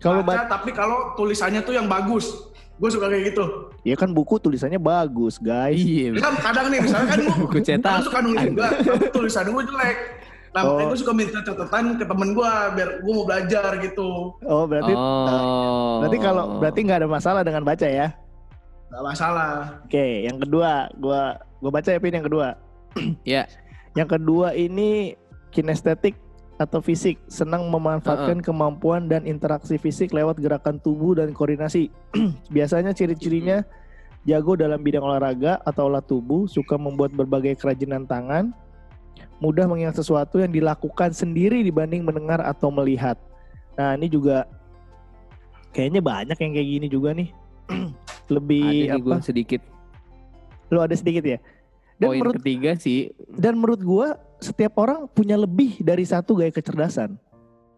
Kalau 0.00 0.24
baca 0.24 0.44
baca, 0.44 0.56
tapi 0.56 0.72
kalau 0.72 1.12
tulisannya 1.14 1.60
tuh 1.60 1.76
yang 1.76 1.84
bagus 1.84 2.32
gue 2.74 2.90
suka 2.90 3.06
kayak 3.06 3.30
gitu 3.30 3.44
ya 3.86 3.94
kan 3.94 4.10
buku 4.10 4.34
tulisannya 4.34 4.82
bagus, 4.82 5.38
guys. 5.38 5.78
Iya. 5.78 6.18
kan 6.18 6.34
kadang 6.42 6.66
nih 6.74 6.82
misalnya 6.82 7.06
kan 7.06 7.18
gue 7.24 7.36
Buku 7.38 7.58
cetak. 7.62 8.02
suka 8.02 8.18
nulis 8.18 8.42
juga 8.50 8.66
tapi 8.74 9.06
tulisan 9.14 9.46
gue 9.46 9.62
jelek 9.62 9.98
nah 10.54 10.62
Oh. 10.62 10.78
makanya 10.78 10.88
gue 10.94 11.00
suka 11.02 11.12
minta 11.12 11.38
catatan 11.42 11.98
ke 11.98 12.04
temen 12.06 12.30
gue 12.30 12.50
biar 12.78 12.88
gue 13.02 13.12
mau 13.12 13.26
belajar 13.26 13.74
gitu 13.82 14.38
Oh, 14.46 14.64
berarti 14.70 14.92
Oh. 14.94 15.98
berarti 15.98 16.18
kalau 16.22 16.44
berarti 16.62 16.80
nggak 16.86 16.98
ada 17.02 17.08
masalah 17.10 17.42
dengan 17.42 17.66
baca 17.66 17.84
ya. 17.84 18.14
Gak 18.94 19.02
masalah 19.02 19.82
Oke, 19.82 20.22
yang 20.22 20.38
kedua, 20.38 20.86
gua 20.94 21.34
gua 21.58 21.70
baca 21.74 21.90
ya 21.90 21.98
Pin 21.98 22.14
yang 22.14 22.26
kedua. 22.30 22.54
Ya. 23.26 23.50
Yang 23.98 24.18
kedua 24.18 24.54
ini 24.54 25.18
kinestetik 25.50 26.14
atau 26.54 26.78
fisik, 26.78 27.18
senang 27.26 27.66
memanfaatkan 27.66 28.38
kemampuan 28.38 29.10
dan 29.10 29.26
interaksi 29.26 29.74
fisik 29.74 30.14
lewat 30.14 30.38
gerakan 30.38 30.78
tubuh 30.78 31.18
dan 31.18 31.34
koordinasi. 31.34 31.90
Biasanya 32.54 32.94
ciri-cirinya 32.94 33.66
jago 34.22 34.54
dalam 34.54 34.78
bidang 34.78 35.02
olahraga 35.02 35.58
atau 35.66 35.90
olah 35.90 35.98
tubuh, 35.98 36.46
suka 36.46 36.78
membuat 36.78 37.10
berbagai 37.10 37.58
kerajinan 37.58 38.06
tangan, 38.06 38.54
mudah 39.38 39.66
mengingat 39.66 39.98
sesuatu 39.98 40.40
yang 40.40 40.50
dilakukan 40.50 41.12
sendiri 41.12 41.60
dibanding 41.60 42.02
mendengar 42.02 42.40
atau 42.40 42.70
melihat. 42.70 43.18
Nah, 43.74 43.98
ini 43.98 44.06
juga 44.06 44.46
kayaknya 45.70 46.00
banyak 46.00 46.38
yang 46.38 46.52
kayak 46.54 46.68
gini 46.68 46.86
juga 46.86 47.10
nih. 47.12 47.28
Lebih 48.34 48.66
Ada 48.88 48.94
nih 48.94 49.00
gue 49.02 49.16
apa? 49.16 49.16
sedikit. 49.20 49.60
Lu 50.72 50.80
ada 50.80 50.96
sedikit 50.96 51.22
ya? 51.22 51.38
Dan 51.94 52.08
Poin 52.10 52.18
menurut 52.18 52.34
ketiga 52.34 52.74
sih 52.74 53.12
dan 53.30 53.54
menurut 53.54 53.78
gua 53.78 54.06
setiap 54.42 54.74
orang 54.82 55.06
punya 55.06 55.38
lebih 55.38 55.78
dari 55.78 56.02
satu 56.02 56.34
gaya 56.34 56.50
kecerdasan. 56.50 57.14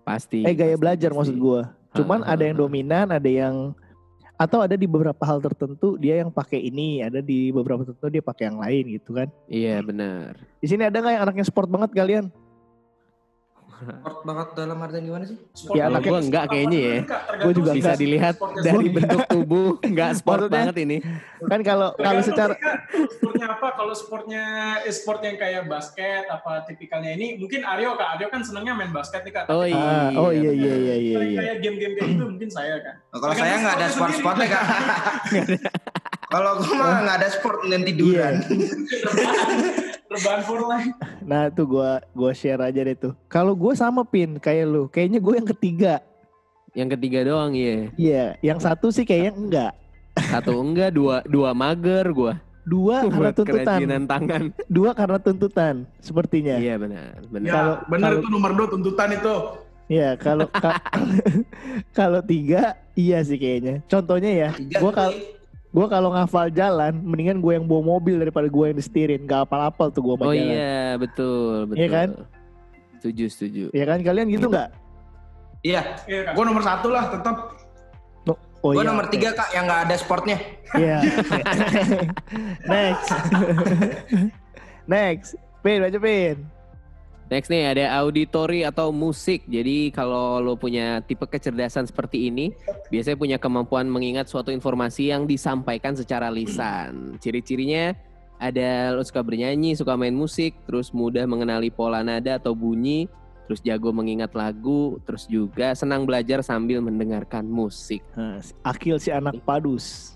pasti. 0.03 0.41
Eh 0.41 0.55
gaya 0.55 0.73
pasti, 0.73 0.81
belajar 0.81 1.11
pasti. 1.13 1.19
maksud 1.19 1.37
gua. 1.37 1.61
Cuman 1.93 2.23
Ha, 2.23 2.33
ha, 2.33 2.33
ada 2.33 2.43
yang 2.47 2.57
ha. 2.57 2.63
dominan, 2.63 3.07
ada 3.13 3.29
yang 3.29 3.77
atau 4.37 4.61
ada 4.61 4.77
di 4.77 4.85
beberapa 4.85 5.21
hal 5.25 5.41
tertentu 5.41 5.97
dia 5.97 6.21
yang 6.21 6.29
pakai 6.29 6.61
ini, 6.61 7.01
ada 7.01 7.25
di 7.25 7.49
beberapa 7.51 7.83
tertentu 7.85 8.09
dia 8.13 8.25
pakai 8.25 8.53
yang 8.53 8.61
lain 8.61 8.85
gitu 9.01 9.17
kan. 9.17 9.29
Iya 9.49 9.81
benar. 9.81 10.37
Di 10.61 10.69
sini 10.69 10.85
ada 10.85 10.97
nggak 11.01 11.13
yang 11.17 11.25
anaknya 11.25 11.45
sport 11.49 11.69
banget 11.73 11.91
kalian? 11.97 12.29
Sport 13.77 14.19
banget 14.25 14.49
dalam 14.55 14.77
artian 14.79 15.05
gimana 15.05 15.25
sih? 15.25 15.37
Sport 15.53 15.77
Ya, 15.77 15.85
gua 15.93 16.19
enggak 16.19 16.45
kayaknya 16.49 16.79
ya. 16.79 16.95
Gua 17.39 17.53
juga 17.53 17.71
Bisa 17.71 17.93
enggak. 17.93 17.97
dilihat 17.99 18.35
dari 18.59 18.87
bentuk 18.89 19.21
tubuh 19.27 19.69
nggak 19.79 20.11
sport 20.17 20.41
Maksudnya- 20.43 20.57
banget 20.65 20.77
ini. 20.81 20.97
Kan 21.43 21.61
kalau 21.61 21.89
kalau 21.95 22.21
secara 22.21 22.55
sportnya 23.11 23.47
apa? 23.53 23.69
Kalau 23.73 23.93
sportnya 23.93 24.45
eh, 24.81 24.91
sport 24.91 25.21
yang 25.23 25.37
kayak 25.37 25.63
basket 25.67 26.25
apa 26.27 26.65
tipikalnya 26.65 27.13
ini 27.13 27.37
mungkin 27.37 27.61
Aryo 27.63 27.95
Kak. 27.95 28.09
Aryo 28.17 28.27
kan 28.29 28.41
senangnya 28.41 28.73
main 28.73 28.91
basket 28.91 29.21
nih 29.23 29.35
Kak. 29.35 29.45
Oh 29.49 29.63
iya. 29.63 29.77
Ah, 29.77 30.09
oh 30.17 30.31
iya 30.31 30.51
iya 30.51 30.75
iya 30.75 30.95
iya 30.97 31.17
kayak- 31.19 31.37
iya. 31.37 31.55
Game-game 31.59 31.95
kayak 31.95 32.09
gitu 32.11 32.25
mungkin 32.27 32.49
saya 32.49 32.81
kan. 32.81 32.95
Nah, 33.13 33.19
kalau 33.21 33.35
saya 33.35 33.55
nggak 33.59 33.75
ada 33.75 33.87
sportnya 33.89 34.17
sport-sportnya 34.17 34.47
kak. 34.49 34.65
kalau 36.27 36.59
gue 36.59 36.73
mah 36.73 37.03
nggak 37.03 37.17
ada 37.19 37.29
sport 37.31 37.59
dan 37.67 37.83
tiduran. 37.83 38.35
Rebahan 40.07 40.41
for 40.43 40.61
life. 40.65 40.95
Nah, 41.21 41.51
tuh 41.51 41.67
gua 41.67 41.99
gua 42.13 42.31
share 42.31 42.63
aja 42.63 42.81
deh 42.81 42.95
tuh. 42.95 43.13
Kalau 43.27 43.53
gua 43.53 43.75
sama 43.75 44.03
Pin 44.03 44.39
kayak 44.39 44.65
lu, 44.65 44.87
kayaknya 44.87 45.19
gue 45.19 45.35
yang 45.35 45.49
ketiga. 45.49 45.95
Yang 46.73 46.89
ketiga 46.95 47.19
doang 47.25 47.53
iya. 47.53 47.91
Iya, 47.97 48.25
yang 48.41 48.59
satu 48.59 48.89
sih 48.89 49.03
kayaknya 49.03 49.33
enggak. 49.35 49.73
Satu 50.29 50.57
enggak, 50.57 50.95
dua 50.95 51.27
dua 51.27 51.51
mager 51.53 52.07
gua. 52.11 52.39
Dua 52.63 53.07
karena 53.07 53.31
tuntutan. 53.31 53.63
kerajinan 53.63 54.03
tangan. 54.05 54.43
Dua 54.67 54.91
karena 54.91 55.19
tuntutan 55.19 55.75
sepertinya. 55.99 56.59
Iya 56.59 56.75
benar, 56.77 57.11
benar. 57.29 57.47
ya 57.47 57.55
kalau- 57.87 58.19
itu 58.19 58.29
nomor 58.29 58.51
dua 58.53 58.67
tuntutan 58.69 59.11
itu 59.13 59.35
Iya, 59.87 60.19
kalau 60.19 60.51
ka- 60.51 60.83
kalau 61.99 62.19
tiga 62.19 62.75
iya 62.95 63.23
sih 63.23 63.39
kayaknya. 63.39 63.87
Contohnya 63.87 64.31
ya, 64.35 64.49
tuh, 64.75 64.91
kalau 64.91 65.15
gua 65.77 65.87
kalau 65.87 66.09
ngafal 66.09 66.49
jalan, 66.49 66.97
mendingan 66.97 67.39
gue 67.39 67.53
yang 67.53 67.69
bawa 67.69 68.01
mobil 68.01 68.17
daripada 68.17 68.49
gue 68.49 68.65
yang 68.65 68.75
disetirin. 68.75 69.29
Gak 69.29 69.45
apal-apal 69.45 69.93
tuh 69.93 70.01
gue 70.01 70.15
Oh 70.15 70.19
mau 70.19 70.33
jalan. 70.33 70.49
iya, 70.49 70.97
betul, 70.97 71.69
betul. 71.69 71.77
Iya 71.77 71.89
kan? 71.93 72.09
Setuju, 72.97 73.25
setuju. 73.29 73.65
Ya 73.71 73.85
kan 73.85 74.01
kalian 74.01 74.33
gitu 74.33 74.49
nggak? 74.49 74.73
Iya, 75.61 76.01
Iya 76.09 76.21
Kak. 76.25 76.33
gue 76.33 76.45
nomor 76.45 76.63
satu 76.63 76.89
lah 76.89 77.13
tetap 77.13 77.37
Oh 78.65 78.73
gue 78.73 78.83
iya, 78.83 78.89
nomor 78.89 79.05
oke. 79.07 79.13
tiga 79.13 79.31
kak 79.31 79.53
yang 79.53 79.69
nggak 79.69 79.81
ada 79.87 79.95
sportnya. 79.95 80.39
Iya. 80.75 80.99
Next. 82.73 83.09
Next. 84.91 85.31
Pin, 85.61 85.85
baca 85.85 85.99
Pin. 86.01 86.37
Next 87.27 87.51
nih 87.51 87.75
ada 87.75 87.85
auditory 87.99 88.63
atau 88.63 88.95
musik. 88.95 89.43
Jadi 89.51 89.91
kalau 89.91 90.39
lo 90.39 90.55
punya 90.55 91.03
tipe 91.03 91.27
kecerdasan 91.27 91.91
seperti 91.91 92.31
ini, 92.31 92.55
biasanya 92.87 93.19
punya 93.19 93.39
kemampuan 93.43 93.91
mengingat 93.91 94.31
suatu 94.31 94.55
informasi 94.55 95.11
yang 95.11 95.27
disampaikan 95.27 95.99
secara 95.99 96.31
lisan. 96.31 97.19
Ciri-cirinya 97.19 97.99
ada 98.39 98.95
lo 98.95 99.03
suka 99.03 99.27
bernyanyi, 99.27 99.75
suka 99.75 99.99
main 99.99 100.15
musik, 100.15 100.55
terus 100.71 100.95
mudah 100.95 101.27
mengenali 101.27 101.67
pola 101.73 102.07
nada 102.07 102.39
atau 102.39 102.55
bunyi, 102.55 103.11
terus 103.51 103.59
jago 103.59 103.91
mengingat 103.91 104.31
lagu, 104.31 105.03
terus 105.03 105.27
juga 105.27 105.75
senang 105.75 106.07
belajar 106.07 106.47
sambil 106.47 106.79
mendengarkan 106.79 107.43
musik. 107.43 108.07
Nah, 108.15 108.39
Akil 108.63 109.03
si 109.03 109.11
anak 109.11 109.43
padus. 109.43 110.16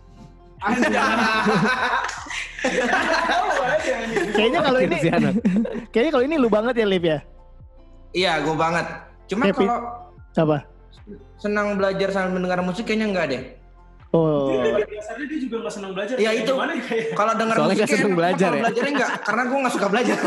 Kayaknya 4.36 4.60
kalau 4.60 4.80
ini 4.80 4.96
kayaknya 5.88 6.12
kalau 6.12 6.24
ini 6.24 6.34
lu 6.36 6.48
banget 6.52 6.74
ya 6.80 6.86
Liv 6.86 7.04
ya. 7.04 7.18
Iya, 8.10 8.32
gue 8.44 8.56
banget. 8.56 8.86
Cuma 9.30 9.48
kalau 9.54 9.78
Apa? 10.36 10.58
senang 11.40 11.80
belajar 11.80 12.12
sambil 12.12 12.36
mendengar 12.36 12.60
musik 12.60 12.84
kayaknya 12.84 13.06
enggak 13.08 13.26
deh. 13.32 13.42
Oh. 14.10 14.50
Jadi 14.50 14.74
pada 14.74 14.86
dasarnya 14.90 15.26
dia 15.30 15.38
juga 15.38 15.56
nggak 15.62 15.74
senang 15.74 15.92
belajar. 15.94 16.14
Iya, 16.18 16.30
itu. 16.34 16.52
Ya? 16.52 16.66
Kalau 17.14 17.32
dengar 17.38 17.54
Soalnya 17.54 17.70
musik 17.70 17.78
nggak 17.78 17.90
seneng 17.94 18.10
enak, 18.10 18.18
belajar 18.18 18.50
ya? 18.50 18.60
belajarnya 18.60 18.90
enggak, 18.90 19.10
karena 19.22 19.42
gue 19.46 19.58
nggak 19.62 19.74
suka 19.74 19.86
belajar. 19.86 20.18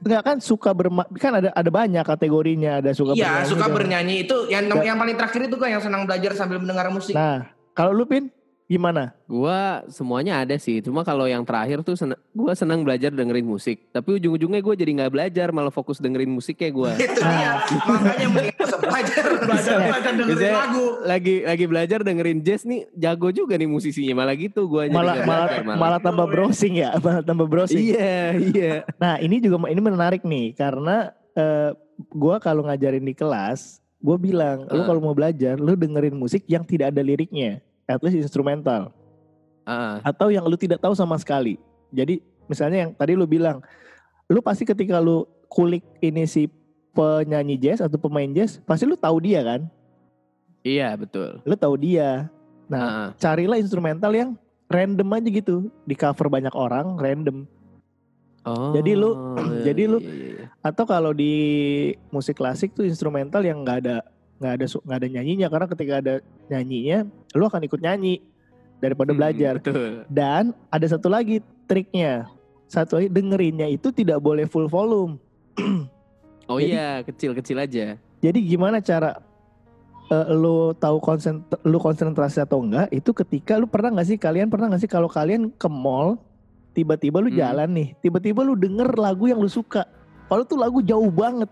Enggak 0.00 0.22
kan 0.24 0.36
suka 0.40 0.70
berma 0.72 1.02
kan 1.18 1.32
ada 1.42 1.50
ada 1.52 1.70
banyak 1.70 2.04
kategorinya, 2.06 2.70
ada 2.78 2.90
suka 2.94 3.12
Iya, 3.18 3.42
bernyanyi 3.44 3.50
suka 3.50 3.66
bernyanyi 3.68 4.14
itu 4.24 4.36
yang 4.48 4.64
yang 4.80 4.96
paling 4.96 5.16
terakhir 5.18 5.40
itu 5.50 5.56
kan 5.58 5.68
yang 5.74 5.82
senang 5.82 6.02
belajar 6.06 6.32
sambil 6.38 6.62
mendengar 6.62 6.86
musik. 6.94 7.12
Nah, 7.12 7.50
kalau 7.74 7.90
lu 7.90 8.06
Pin 8.06 8.30
gimana? 8.70 9.10
Gua 9.26 9.82
semuanya 9.86 10.38
ada 10.38 10.54
sih. 10.54 10.78
Cuma 10.78 11.02
kalau 11.02 11.26
yang 11.26 11.42
terakhir 11.42 11.82
tuh 11.82 11.92
sen 11.92 12.14
gua 12.30 12.54
senang 12.54 12.80
belajar 12.80 13.10
dengerin 13.10 13.42
musik. 13.42 13.90
Tapi 13.90 14.16
ujung-ujungnya 14.16 14.62
gue 14.62 14.74
jadi 14.76 14.90
nggak 14.94 15.10
belajar, 15.10 15.50
malah 15.50 15.68
fokus 15.68 15.98
dengerin 15.98 16.30
musiknya 16.30 16.70
gue. 16.70 16.90
itu 17.02 17.18
dia, 17.18 17.52
makanya 17.82 18.26
mending 18.30 18.54
nggak 18.54 18.64
usah 18.64 18.78
belajar. 18.86 19.22
belajar 19.42 19.76
belajar 19.82 20.12
dengerin 20.14 20.30
Biasanya 20.30 20.54
lagu 20.56 20.84
lagi 21.02 21.34
lagi 21.42 21.64
belajar 21.66 21.98
dengerin 22.00 22.38
jazz 22.40 22.62
nih 22.62 22.86
jago 22.94 23.28
juga 23.30 23.58
nih 23.58 23.66
musisinya 23.66 24.14
malah 24.16 24.38
gitu 24.38 24.64
gua 24.64 24.86
jadi 24.86 24.94
Malah 24.94 25.14
malah 25.20 25.46
belajar 25.50 25.76
malah 25.76 26.00
tambah 26.00 26.26
browsing 26.30 26.74
ya, 26.78 26.94
malah 27.02 27.20
tambah 27.20 27.44
browsing. 27.44 27.82
iya 27.82 28.14
iya 28.32 28.72
Nah, 28.96 29.18
ini 29.18 29.42
juga 29.42 29.66
ini 29.66 29.80
menarik 29.80 30.22
nih 30.22 30.54
karena 30.54 31.10
eh, 31.32 31.74
gua 32.08 32.38
kalau 32.38 32.62
ngajarin 32.62 33.02
di 33.02 33.12
kelas, 33.12 33.82
gua 33.98 34.14
bilang, 34.14 34.64
lu 34.64 34.80
Ah. 34.80 34.86
kalau 34.86 35.00
mau 35.00 35.12
belajar, 35.12 35.56
lu 35.56 35.74
dengerin 35.74 36.14
musik 36.14 36.46
yang 36.46 36.62
tidak 36.62 36.94
ada 36.94 37.02
liriknya, 37.02 37.60
at 37.90 38.02
least 38.06 38.22
instrumental. 38.22 38.94
Ah, 39.66 39.98
atau 40.06 40.30
yang 40.30 40.46
lu 40.46 40.56
tidak 40.56 40.78
tahu 40.78 40.94
sama 40.94 41.18
sekali. 41.18 41.58
Jadi 41.90 42.22
misalnya 42.46 42.86
yang 42.86 42.90
tadi 42.94 43.18
lu 43.18 43.26
bilang, 43.26 43.62
lu 44.30 44.38
pasti 44.40 44.62
ketika 44.62 45.02
lu 45.02 45.26
kulik 45.50 45.82
ini 45.98 46.24
si 46.24 46.46
penyanyi 46.94 47.58
jazz 47.58 47.82
atau 47.82 47.98
pemain 47.98 48.30
jazz, 48.30 48.62
pasti 48.62 48.86
lu 48.86 48.94
tahu 48.94 49.18
dia 49.22 49.42
kan? 49.42 49.66
Iya 50.62 50.94
betul. 50.94 51.42
Lu 51.42 51.54
tahu 51.54 51.74
dia. 51.78 52.30
Nah, 52.70 52.82
Heeh. 52.82 53.08
carilah 53.18 53.58
instrumental 53.58 54.14
yang 54.14 54.30
random 54.70 55.08
aja 55.18 55.28
gitu, 55.28 55.66
di 55.82 55.98
cover 55.98 56.30
banyak 56.30 56.54
orang, 56.54 56.94
random. 56.94 57.42
Oh. 58.46 58.72
Jadi 58.72 58.94
lu- 58.94 59.18
jadi 59.66 59.82
lu- 59.90 60.02
iya, 60.02 60.14
iya, 60.14 60.28
iya. 60.38 60.46
Atau 60.62 60.84
kalau 60.84 61.10
di 61.16 61.32
musik 62.12 62.38
klasik 62.38 62.76
tuh 62.76 62.86
instrumental 62.86 63.42
yang 63.42 63.64
nggak 63.64 63.78
ada 63.86 63.96
nggak 64.40 64.52
ada 64.56 64.64
nggak 64.66 64.98
ada 64.98 65.08
nyanyinya 65.08 65.46
karena 65.46 65.66
ketika 65.68 65.92
ada 66.00 66.14
nyanyinya, 66.48 66.98
lu 67.36 67.44
akan 67.44 67.60
ikut 67.62 67.78
nyanyi 67.78 68.24
daripada 68.80 69.12
Hmm, 69.12 69.18
belajar. 69.20 69.54
Betul. 69.60 70.08
Dan 70.08 70.56
ada 70.66 70.86
satu 70.88 71.06
lagi 71.06 71.38
triknya. 71.68 72.24
Satu 72.64 72.96
lagi 72.96 73.12
dengerinnya 73.12 73.68
itu 73.68 73.92
tidak 73.92 74.18
boleh 74.18 74.48
full 74.48 74.64
volume. 74.64 75.20
Oh 76.48 76.56
Jadi- 76.56 76.72
iya 76.72 77.04
kecil-kecil 77.04 77.60
aja. 77.60 78.00
Jadi 78.20 78.38
gimana 78.42 78.80
cara 78.80 79.20
eh, 80.08 80.26
lu 80.32 80.72
tahu 80.74 80.98
konsen 80.98 81.44
lu 81.62 81.78
konsentrasi 81.78 82.40
atau 82.40 82.64
enggak 82.64 82.90
itu 82.90 83.12
ketika 83.12 83.54
lu 83.54 83.68
pernah 83.68 83.94
nggak 83.94 84.08
sih 84.08 84.18
kalian 84.18 84.50
pernah 84.50 84.66
nggak 84.66 84.82
sih 84.82 84.90
kalau 84.90 85.06
kalian 85.06 85.52
ke 85.54 85.68
mall 85.70 86.18
tiba-tiba 86.72 87.22
lu 87.22 87.30
Hmm. 87.30 87.38
jalan 87.38 87.68
nih 87.70 87.88
tiba-tiba 88.00 88.42
lu 88.42 88.58
denger 88.58 88.90
lagu 88.98 89.30
yang 89.30 89.38
lu 89.38 89.46
suka 89.46 89.86
kalau 90.26 90.42
tuh 90.42 90.58
lagu 90.58 90.82
jauh 90.82 91.06
banget 91.06 91.46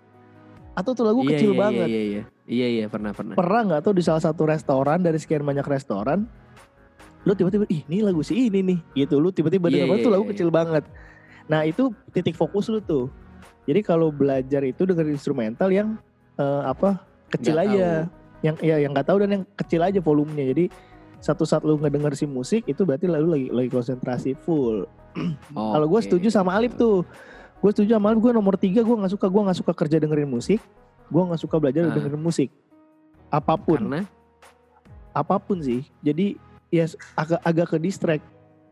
atau 0.75 0.91
tuh 0.91 1.07
lagu 1.07 1.23
iya, 1.23 1.31
kecil 1.35 1.55
iya, 1.55 1.59
banget 1.59 1.89
Iya 1.89 2.03
iya 2.03 2.23
iya 2.49 2.67
iya 2.67 2.85
pernah 2.89 3.13
pernah. 3.13 3.37
pernah 3.37 3.61
nggak 3.69 3.81
tuh 3.85 3.95
di 3.95 4.03
salah 4.03 4.25
satu 4.25 4.49
restoran 4.49 5.05
dari 5.05 5.21
sekian 5.21 5.45
banyak 5.45 5.69
restoran 5.69 6.25
lu 7.27 7.35
tiba-tiba 7.35 7.69
ih 7.69 7.83
ini 7.91 7.99
lagu 8.05 8.23
si 8.23 8.49
ini 8.49 8.61
nih 8.63 8.79
gitu. 9.05 9.19
Lu 9.19 9.35
tiba-tiba 9.35 9.67
Iya, 9.69 9.85
denger 9.85 9.97
iya, 10.01 10.05
tuh 10.07 10.13
lagu 10.13 10.25
iya, 10.25 10.31
kecil 10.33 10.49
banget. 10.49 10.85
Nah 11.51 11.61
itu 11.67 11.91
titik 12.15 12.33
fokus 12.39 12.71
lu 12.71 12.79
tuh. 12.79 13.13
Jadi 13.69 13.85
kalau 13.85 14.09
belajar 14.09 14.65
itu 14.65 14.89
dengan 14.89 15.13
instrumental 15.13 15.69
yang 15.69 16.01
eh, 16.39 16.63
apa 16.65 17.03
kecil 17.29 17.59
Nggak 17.59 17.69
aja. 17.69 17.89
yang 18.41 18.57
ya 18.63 18.77
yang 18.79 18.95
nggak 18.95 19.07
tahu 19.11 19.19
dan 19.27 19.31
yang 19.35 19.45
kecil 19.59 19.81
aja 19.83 19.99
volumenya. 19.99 20.47
Jadi 20.55 20.65
satu 21.19 21.43
saat 21.43 21.67
lu 21.67 21.75
ngedenger 21.77 22.15
si 22.15 22.25
musik 22.25 22.63
itu 22.65 22.87
berarti 22.87 23.11
lalu 23.11 23.27
lagi 23.29 23.47
lagi 23.51 23.69
konsentrasi 23.75 24.39
full. 24.39 24.87
Oh, 25.59 25.71
kalau 25.75 25.87
gue 25.91 26.01
setuju 26.01 26.31
sama 26.31 26.55
Alif 26.55 26.79
tuh. 26.79 27.03
Gue 27.59 27.71
setuju 27.75 27.99
sama 27.99 28.15
Alif. 28.15 28.23
Gue 28.23 28.33
nomor 28.33 28.55
tiga 28.55 28.87
gue 28.87 28.95
nggak 28.95 29.13
suka. 29.19 29.27
Gue 29.27 29.43
nggak 29.43 29.59
suka 29.59 29.73
kerja 29.75 29.99
dengerin 29.99 30.31
musik 30.31 30.63
gue 31.09 31.23
nggak 31.25 31.41
suka 31.41 31.57
belajar 31.57 31.85
Ah. 31.85 31.93
dengerin 31.93 32.21
musik 32.21 32.51
apa 33.29 33.55
pun 33.55 33.77
Karena 33.79 34.03
apa 35.11 35.37
pun 35.37 35.59
sih. 35.59 35.83
Jadi 35.99 36.39
ya 36.69 36.85
agak 37.15 37.41
agak 37.43 37.67
ke 37.69 37.79
distract. 37.79 38.25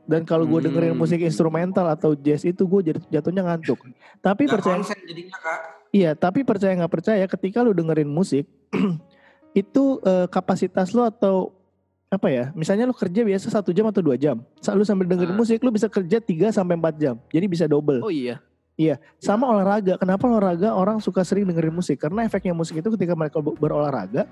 Dan 0.07 0.23
kalau 0.23 0.47
gue 0.47 0.63
dengerin 0.63 0.95
Hmm. 0.95 1.03
musik 1.03 1.19
instrumental 1.19 1.83
atau 1.85 2.15
jazz 2.15 2.41
itu 2.43 2.63
gue 2.63 2.81
jat- 2.87 3.09
jatuhnya 3.11 3.43
ngantuk. 3.43 3.83
Tapi 4.17 4.47
Nggak 4.47 4.55
percaya 4.55 4.77
konsen 4.79 4.99
jadinya 5.03 5.35
kak. 5.37 5.59
iya, 5.91 6.11
tapi 6.15 6.41
percaya 6.41 6.73
nggak 6.73 6.93
percaya 6.93 7.25
ketika 7.27 7.59
lu 7.61 7.73
dengerin 7.73 8.07
musik 8.07 8.47
itu 9.53 9.85
eh, 10.01 10.27
kapasitas 10.29 10.93
lu 10.93 11.03
atau 11.03 11.51
apa 12.07 12.31
ya? 12.31 12.45
Misalnya 12.55 12.87
lu 12.87 12.95
kerja 12.95 13.21
biasa 13.21 13.51
satu 13.51 13.75
jam 13.75 13.83
atau 13.85 13.99
dua 13.99 14.15
jam. 14.15 14.39
Saat 14.57 14.79
lu 14.79 14.87
sambil 14.87 15.05
dengerin 15.05 15.35
Ah. 15.35 15.37
musik 15.37 15.59
lu 15.59 15.75
bisa 15.75 15.91
kerja 15.91 16.17
3 16.17 16.55
sampai 16.55 16.79
4 16.79 16.95
jam. 16.95 17.15
Jadi 17.27 17.47
bisa 17.49 17.67
double. 17.67 17.99
oh 17.99 18.09
iya. 18.09 18.39
Sama 19.17 19.49
olahraga. 19.49 19.97
Kenapa 19.97 20.29
olahraga 20.29 20.77
orang 20.77 21.01
suka 21.01 21.25
sering 21.25 21.49
dengerin 21.49 21.73
musik? 21.73 21.97
Karena 21.97 22.23
efeknya 22.23 22.53
musik 22.53 22.77
itu 22.77 22.93
ketika 22.93 23.17
mereka 23.17 23.41
ber- 23.41 23.57
berolahraga, 23.57 24.29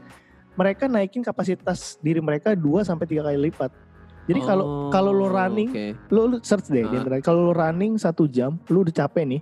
mereka 0.55 0.85
naikin 0.87 1.25
kapasitas 1.25 1.97
diri 1.99 2.21
mereka 2.21 2.53
2 2.53 2.85
sampai 2.85 3.09
3 3.09 3.25
kali 3.25 3.39
lipat. 3.51 3.73
Jadi 4.25 4.41
kalau 4.41 4.65
Oh, 4.65 4.91
kalau 4.93 5.13
lu 5.13 5.29
running, 5.29 5.69
lu, 6.09 6.29
lu 6.29 6.37
search 6.41 6.73
deh 6.73 6.85
Ah. 6.85 6.93
internet. 6.93 7.21
Kalau 7.21 7.49
lu 7.49 7.53
running 7.53 8.01
satu 8.01 8.25
jam, 8.25 8.57
lu 8.73 8.81
udah 8.81 8.93
capek 8.95 9.25
nih. 9.29 9.41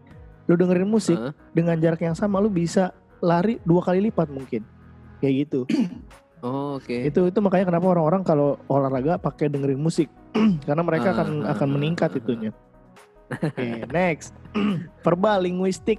Lu 0.51 0.59
dengerin 0.59 0.91
musik 0.91 1.15
Ah. 1.15 1.31
dengan 1.55 1.79
jarak 1.79 2.03
yang 2.03 2.19
sama, 2.19 2.43
lu 2.43 2.51
bisa 2.51 2.91
lari 3.23 3.63
dua 3.63 3.79
kali 3.83 4.11
lipat 4.11 4.27
mungkin. 4.31 4.63
Kayak 5.19 5.35
gitu. 5.47 5.61
Oh, 6.43 6.75
oke. 6.75 6.91
Itu 6.91 7.31
itu 7.31 7.39
makanya 7.39 7.71
kenapa 7.71 7.87
orang-orang 7.87 8.27
kalau 8.27 8.59
olahraga 8.67 9.15
pakai 9.15 9.47
dengerin 9.47 9.79
musik. 9.79 10.11
Karena 10.67 10.83
mereka 10.83 11.15
akan 11.15 11.47
Ah, 11.47 11.55
akan 11.55 11.69
ah, 11.71 11.75
meningkat 11.79 12.11
ah, 12.11 12.19
itunya. 12.19 12.51
Oke, 13.33 13.89
next. 13.89 14.37
Verbal 15.05 15.49
linguistik. 15.49 15.99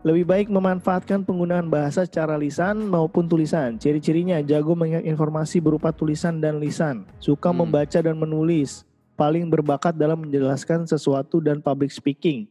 Lebih 0.00 0.24
baik 0.24 0.48
memanfaatkan 0.48 1.28
penggunaan 1.28 1.68
bahasa 1.68 2.08
secara 2.08 2.40
lisan 2.40 2.88
maupun 2.88 3.28
tulisan. 3.28 3.76
Ciri-cirinya 3.76 4.40
jago 4.40 4.72
mengingat 4.72 5.04
informasi 5.04 5.60
berupa 5.60 5.92
tulisan 5.92 6.40
dan 6.40 6.56
lisan, 6.56 7.04
suka 7.20 7.52
Hmm. 7.52 7.68
membaca 7.68 8.00
dan 8.00 8.16
menulis, 8.16 8.88
paling 9.20 9.52
berbakat 9.52 9.92
dalam 10.00 10.24
menjelaskan 10.24 10.88
sesuatu 10.88 11.44
dan 11.44 11.60
public 11.60 11.92
speaking. 11.92 12.48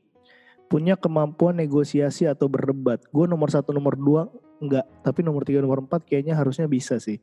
Punya 0.69 0.93
kemampuan 0.93 1.58
negosiasi 1.58 2.30
atau 2.30 2.45
berdebat. 2.45 3.01
Gue 3.10 3.25
nomor 3.25 3.49
satu, 3.49 3.73
nomor 3.73 3.97
dua 3.97 4.30
enggak, 4.62 4.86
tapi 5.01 5.25
nomor 5.25 5.41
tiga, 5.41 5.65
nomor 5.65 5.82
empat 5.82 6.06
kayaknya 6.06 6.38
harusnya 6.38 6.69
bisa 6.69 7.01
sih. 7.01 7.17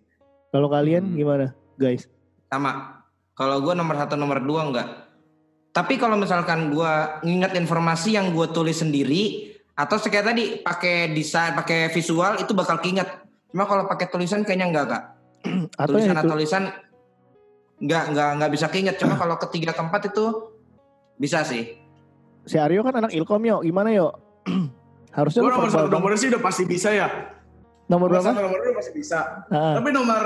Kalau 0.51 0.67
kalian 0.67 1.07
Hmm. 1.07 1.15
gimana, 1.15 1.47
guys? 1.79 2.11
Sama. 2.51 2.99
Kalau 3.39 3.63
gue 3.63 3.79
nomor 3.79 3.95
satu 3.95 4.19
nomor 4.19 4.43
dua 4.43 4.67
enggak. 4.67 5.06
Tapi 5.77 6.01
kalau 6.01 6.17
misalkan 6.17 6.73
gue 6.73 6.93
nginget 7.21 7.53
informasi 7.53 8.17
yang 8.17 8.33
gue 8.33 8.49
tulis 8.49 8.81
sendiri 8.81 9.53
atau 9.77 10.01
kayak 10.01 10.25
tadi 10.25 10.45
pakai 10.65 11.13
desain, 11.13 11.53
pakai 11.53 11.93
visual 11.93 12.41
itu 12.41 12.57
bakal 12.57 12.81
keinget. 12.81 13.05
Cuma 13.53 13.69
kalau 13.69 13.85
pakai 13.85 14.09
tulisan 14.09 14.41
kayaknya 14.41 14.73
enggak 14.73 14.87
kak. 14.89 15.03
Atau 15.77 16.01
tulisan 16.01 16.17
atau 16.17 16.33
tulisan 16.33 16.63
enggak 17.77 18.05
enggak 18.09 18.29
enggak 18.41 18.51
bisa 18.51 18.67
keinget. 18.73 18.97
Cuma 18.97 19.15
kalau 19.15 19.37
ketiga 19.37 19.77
keempat 19.77 20.09
itu 20.09 20.25
bisa 21.21 21.45
sih. 21.45 21.77
si 22.47 22.57
Aryo 22.57 22.81
kan 22.81 22.97
anak 22.97 23.13
Ilkom 23.13 23.43
yo, 23.43 23.61
gimana 23.61 23.93
yo? 23.93 24.17
harusnya 25.17 25.45
Gue 25.45 25.53
nomor 25.53 25.67
verbal 25.67 25.77
satu 25.77 25.89
dong. 25.89 26.01
nomor 26.01 26.11
sih 26.17 26.29
udah 26.33 26.41
pasti 26.41 26.65
bisa 26.65 26.89
ya. 26.89 27.09
Nomor 27.87 28.09
Nomor 28.09 28.09
berapa? 28.17 28.29
satu 28.33 28.41
nomor 28.41 28.59
dua 28.65 28.73
pasti 28.75 28.93
bisa. 28.97 29.19
Ah, 29.53 29.77
Tapi 29.77 29.89
nomor 29.93 30.25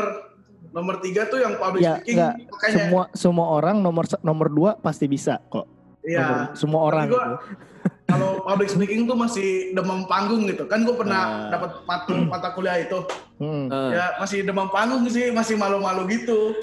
nomor 0.71 0.99
tiga 0.99 1.27
tuh 1.27 1.39
yang 1.39 1.55
public 1.55 1.81
Ya, 1.81 1.97
speaking 1.97 2.17
enggak. 2.17 2.35
makanya 2.47 2.75
semua 2.77 3.03
semua 3.13 3.47
orang 3.53 3.77
nomor 3.79 4.05
nomor 4.21 4.49
dua 4.49 4.71
pasti 4.77 5.05
bisa 5.05 5.39
kok. 5.49 5.67
iya. 6.01 6.51
Semua 6.53 6.81
orang. 6.85 7.07
gua- 7.07 7.19
gitu. 7.19 7.59
Kalau 8.11 8.43
public 8.43 8.69
speaking 8.69 9.05
tuh 9.05 9.15
masih 9.15 9.49
demam 9.71 10.03
panggung 10.05 10.43
gitu. 10.45 10.67
Kan 10.67 10.83
gue 10.83 10.93
pernah 10.93 11.47
Ah. 11.47 11.51
dapat 11.51 11.71
mata 11.85 12.11
mata 12.27 12.49
kuliah 12.51 12.77
itu. 12.77 12.99
Hmm. 13.37 13.67
Eh, 13.67 13.91
Ya 13.95 14.19
masih 14.19 14.43
demam 14.43 14.67
panggung 14.67 15.07
sih, 15.07 15.31
masih 15.31 15.55
malu-malu 15.55 16.11
gitu. 16.11 16.59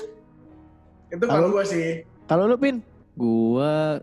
Itu 1.08 1.24
Kalau- 1.24 1.48
gue 1.50 1.64
sih. 1.64 1.88
Kalau 2.26 2.44
lu 2.46 2.56
pin, 2.56 2.84
Gua 3.16 3.98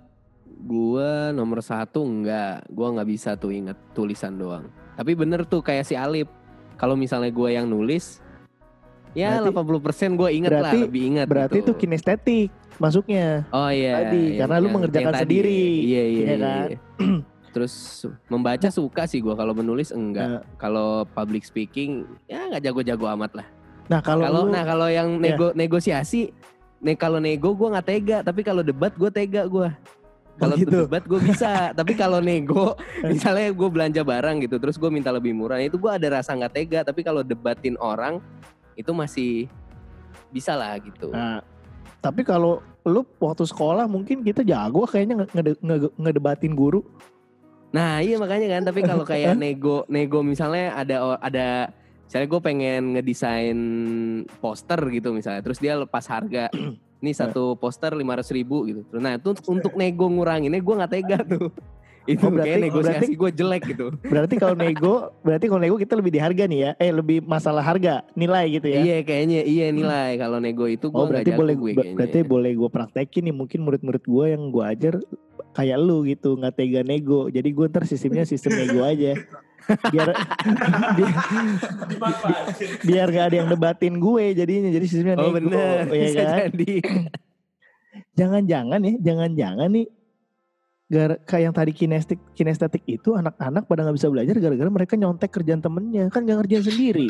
gua 0.58 1.30
nomor 1.30 1.60
satu 1.60 2.02
enggak, 2.02 2.66
gua 2.66 2.90
nggak 2.90 3.06
bisa 3.06 3.30
tuh 3.34 3.52
inget 3.52 3.76
tulisan 3.92 4.34
doang. 4.34 4.66
Tapi 4.94 5.12
bener 5.12 5.44
tuh 5.44 5.60
kayak 5.60 5.84
si 5.84 5.94
Alip, 5.94 6.26
kalau 6.74 6.96
misalnya 6.96 7.28
gua 7.28 7.46
yang 7.48 7.68
nulis, 7.68 8.23
ya 9.14 9.38
Berarti- 9.40 9.54
80% 10.04 10.12
gua 10.14 10.28
inget 10.28 10.50
lah, 10.50 10.60
berarti- 10.68 10.84
lebih 10.84 11.02
ingat. 11.06 11.26
berarti 11.26 11.56
gitu. 11.56 11.64
itu 11.64 11.72
kinestetik 11.76 12.48
masuknya. 12.76 13.46
Oh 13.48 13.70
iya. 13.70 13.92
tadi, 14.02 14.18
yang- 14.20 14.38
karena 14.42 14.56
lu 14.56 14.60
yang- 14.60 14.74
mengerjakan 14.76 15.12
tadi. 15.12 15.22
sendiri, 15.22 15.62
Iya 15.62 15.78
iya. 15.80 16.02
iya 16.04 16.04
iya, 16.04 16.36
kan? 16.36 16.66
iya. 16.68 16.78
Terus 17.54 17.74
membaca 18.26 18.68
suka 18.68 19.06
sih 19.06 19.18
gua 19.18 19.34
kalau 19.34 19.54
menulis 19.54 19.88
enggak. 19.88 20.26
Nah. 20.28 20.42
Kalau 20.56 21.06
public 21.08 21.42
speaking 21.42 22.02
ya 22.26 22.50
nggak 22.50 22.62
jago-jago 22.64 23.06
amat 23.14 23.32
lah. 23.32 23.46
Nah 23.84 24.00
kalau 24.00 24.26
Kalau 24.26 24.42
lu, 24.42 24.50
nah 24.50 24.64
kalau 24.64 24.88
yang 24.88 25.16
Ya. 25.16 25.32
nego 25.32 25.54
negosiasi, 25.54 26.34
ne 26.80 26.92
kalau 26.92 27.16
nego 27.16 27.54
gua 27.54 27.78
nggak 27.78 27.86
tega, 27.86 28.18
tapi 28.20 28.42
kalau 28.42 28.60
debat 28.60 28.90
gua 28.92 29.08
tega 29.08 29.46
gua. 29.46 29.70
Oh, 30.34 30.38
Kalau 30.40 30.58
gitu. 30.58 30.82
debat 30.82 30.98
gue 31.00 31.20
bisa, 31.22 31.46
tapi 31.78 31.94
kalau 31.94 32.18
nego, 32.18 32.74
misalnya 33.06 33.54
gue 33.54 33.68
belanja 33.70 34.02
barang 34.02 34.42
gitu, 34.42 34.58
terus 34.58 34.74
gue 34.74 34.90
minta 34.90 35.14
lebih 35.14 35.30
murah, 35.30 35.62
itu 35.62 35.78
gue 35.78 35.86
ada 35.86 36.10
rasa 36.10 36.34
nggak 36.34 36.50
tega. 36.52 36.80
Tapi 36.82 37.06
kalau 37.06 37.22
debatin 37.22 37.78
orang, 37.78 38.18
itu 38.74 38.90
masih 38.90 39.32
bisa 40.34 40.58
lah 40.58 40.74
gitu. 40.82 41.14
nah, 41.14 41.40
tapi 42.02 42.26
kalau 42.26 42.60
lu 42.84 43.00
waktu 43.16 43.48
sekolah 43.48 43.88
mungkin 43.88 44.20
kita 44.20 44.44
jago 44.44 44.84
kayaknya 44.84 45.24
nge- 45.24 45.32
ngede- 45.32 45.60
nge- 45.64 45.94
ngedebatin 45.96 46.52
guru. 46.52 46.84
Nah 47.72 47.98
iya 48.04 48.20
makanya 48.20 48.60
kan, 48.60 48.62
tapi 48.68 48.84
kalau 48.84 49.02
kayak 49.08 49.34
nego, 49.42 49.88
nego 49.88 50.20
misalnya 50.20 50.76
ada 50.76 51.16
ada, 51.18 51.72
misalnya 52.06 52.28
gue 52.28 52.40
pengen 52.44 52.82
ngedesain 52.94 53.58
poster 54.38 54.78
gitu 54.92 55.16
misalnya, 55.16 55.40
terus 55.40 55.58
dia 55.58 55.80
lepas 55.80 56.04
harga, 56.06 56.52
ini 57.02 57.10
satu 57.16 57.56
poster 57.56 57.96
lima 57.96 58.20
ribu 58.20 58.68
gitu. 58.68 58.84
Nah 59.00 59.16
itu 59.16 59.32
untuk, 59.32 59.46
untuk 59.48 59.72
nego 59.74 60.06
nguranginnya 60.06 60.60
gue 60.60 60.74
nggak 60.76 60.92
tega 60.92 61.18
tuh. 61.24 61.48
Itu 62.04 62.20
Oh, 62.20 62.30
berarti- 62.30 62.50
kayak 62.50 62.62
negosiasi 62.62 62.92
berarti- 63.00 63.16
gue 63.16 63.30
jelek 63.34 63.62
gitu. 63.66 63.86
Berarti 64.04 64.34
kalau 64.36 64.52
nego, 64.54 64.94
berarti 65.20 65.44
kalau 65.46 65.56
nego 65.58 65.76
kita 65.76 65.94
lebih 65.94 66.10
di 66.10 66.20
harga 66.20 66.44
nih 66.44 66.60
ya. 66.60 66.70
Eh 66.76 66.90
lebih 66.90 67.18
masalah 67.20 67.60
harga, 67.60 68.04
nilai 68.12 68.44
gitu 68.50 68.66
ya. 68.66 68.78
Iya 68.78 68.96
kayaknya. 69.02 69.40
Iya 69.42 69.66
nilai. 69.70 70.10
Kalau 70.14 70.36
nego 70.36 70.64
itu 70.66 70.86
gue 70.86 70.94
Oh 70.94 71.06
berarti 71.06 71.30
boleh 71.30 71.54
gue 71.54 71.72
kayaknya. 71.72 71.96
berarti 71.96 72.18
boleh 72.22 72.52
gue 72.52 72.68
praktekin 72.68 73.22
nih. 73.24 73.34
Mungkin 73.34 73.58
murid-murid 73.60 74.04
gue 74.04 74.24
yang 74.28 74.42
gue 74.46 74.64
ajar 74.64 74.94
kayak 75.52 75.78
lu 75.78 76.04
gitu 76.04 76.34
nggak 76.34 76.54
tega 76.54 76.80
nego. 76.82 77.26
Jadi 77.26 77.48
gue 77.48 77.66
ntar 77.66 77.84
sistemnya 77.84 78.24
sistem 78.24 78.52
nego 78.54 78.82
aja. 78.82 79.16
Biar 79.64 80.08
biar, 80.96 81.12
biar 82.84 83.06
gak 83.08 83.26
ada 83.26 83.36
yang 83.38 83.48
debatin 83.48 83.96
gue 83.96 84.24
jadinya. 84.34 84.68
Jadi 84.70 84.84
sistemnya 84.84 85.16
Oh 85.16 85.32
nego. 85.32 85.36
bener. 85.40 85.88
Ya 85.88 86.04
bisa 86.04 86.20
kan? 86.20 86.38
jadi. 86.50 86.72
jangan-jangan 88.12 88.78
ya 88.80 88.92
jangan-jangan 89.00 89.68
nih 89.70 89.86
gara 90.84 91.16
kayak 91.24 91.42
yang 91.50 91.54
tadi 91.56 91.72
kinestetik 91.72 92.20
kinestetik 92.36 92.84
itu 92.84 93.16
anak-anak 93.16 93.64
pada 93.64 93.88
nggak 93.88 93.96
bisa 93.96 94.08
belajar 94.12 94.36
gara-gara 94.36 94.70
mereka 94.70 94.94
nyontek 95.00 95.30
kerjaan 95.32 95.64
temennya. 95.64 96.12
Kan 96.12 96.28
nggak 96.28 96.44
ngerjain 96.44 96.64
sendiri. 96.64 97.06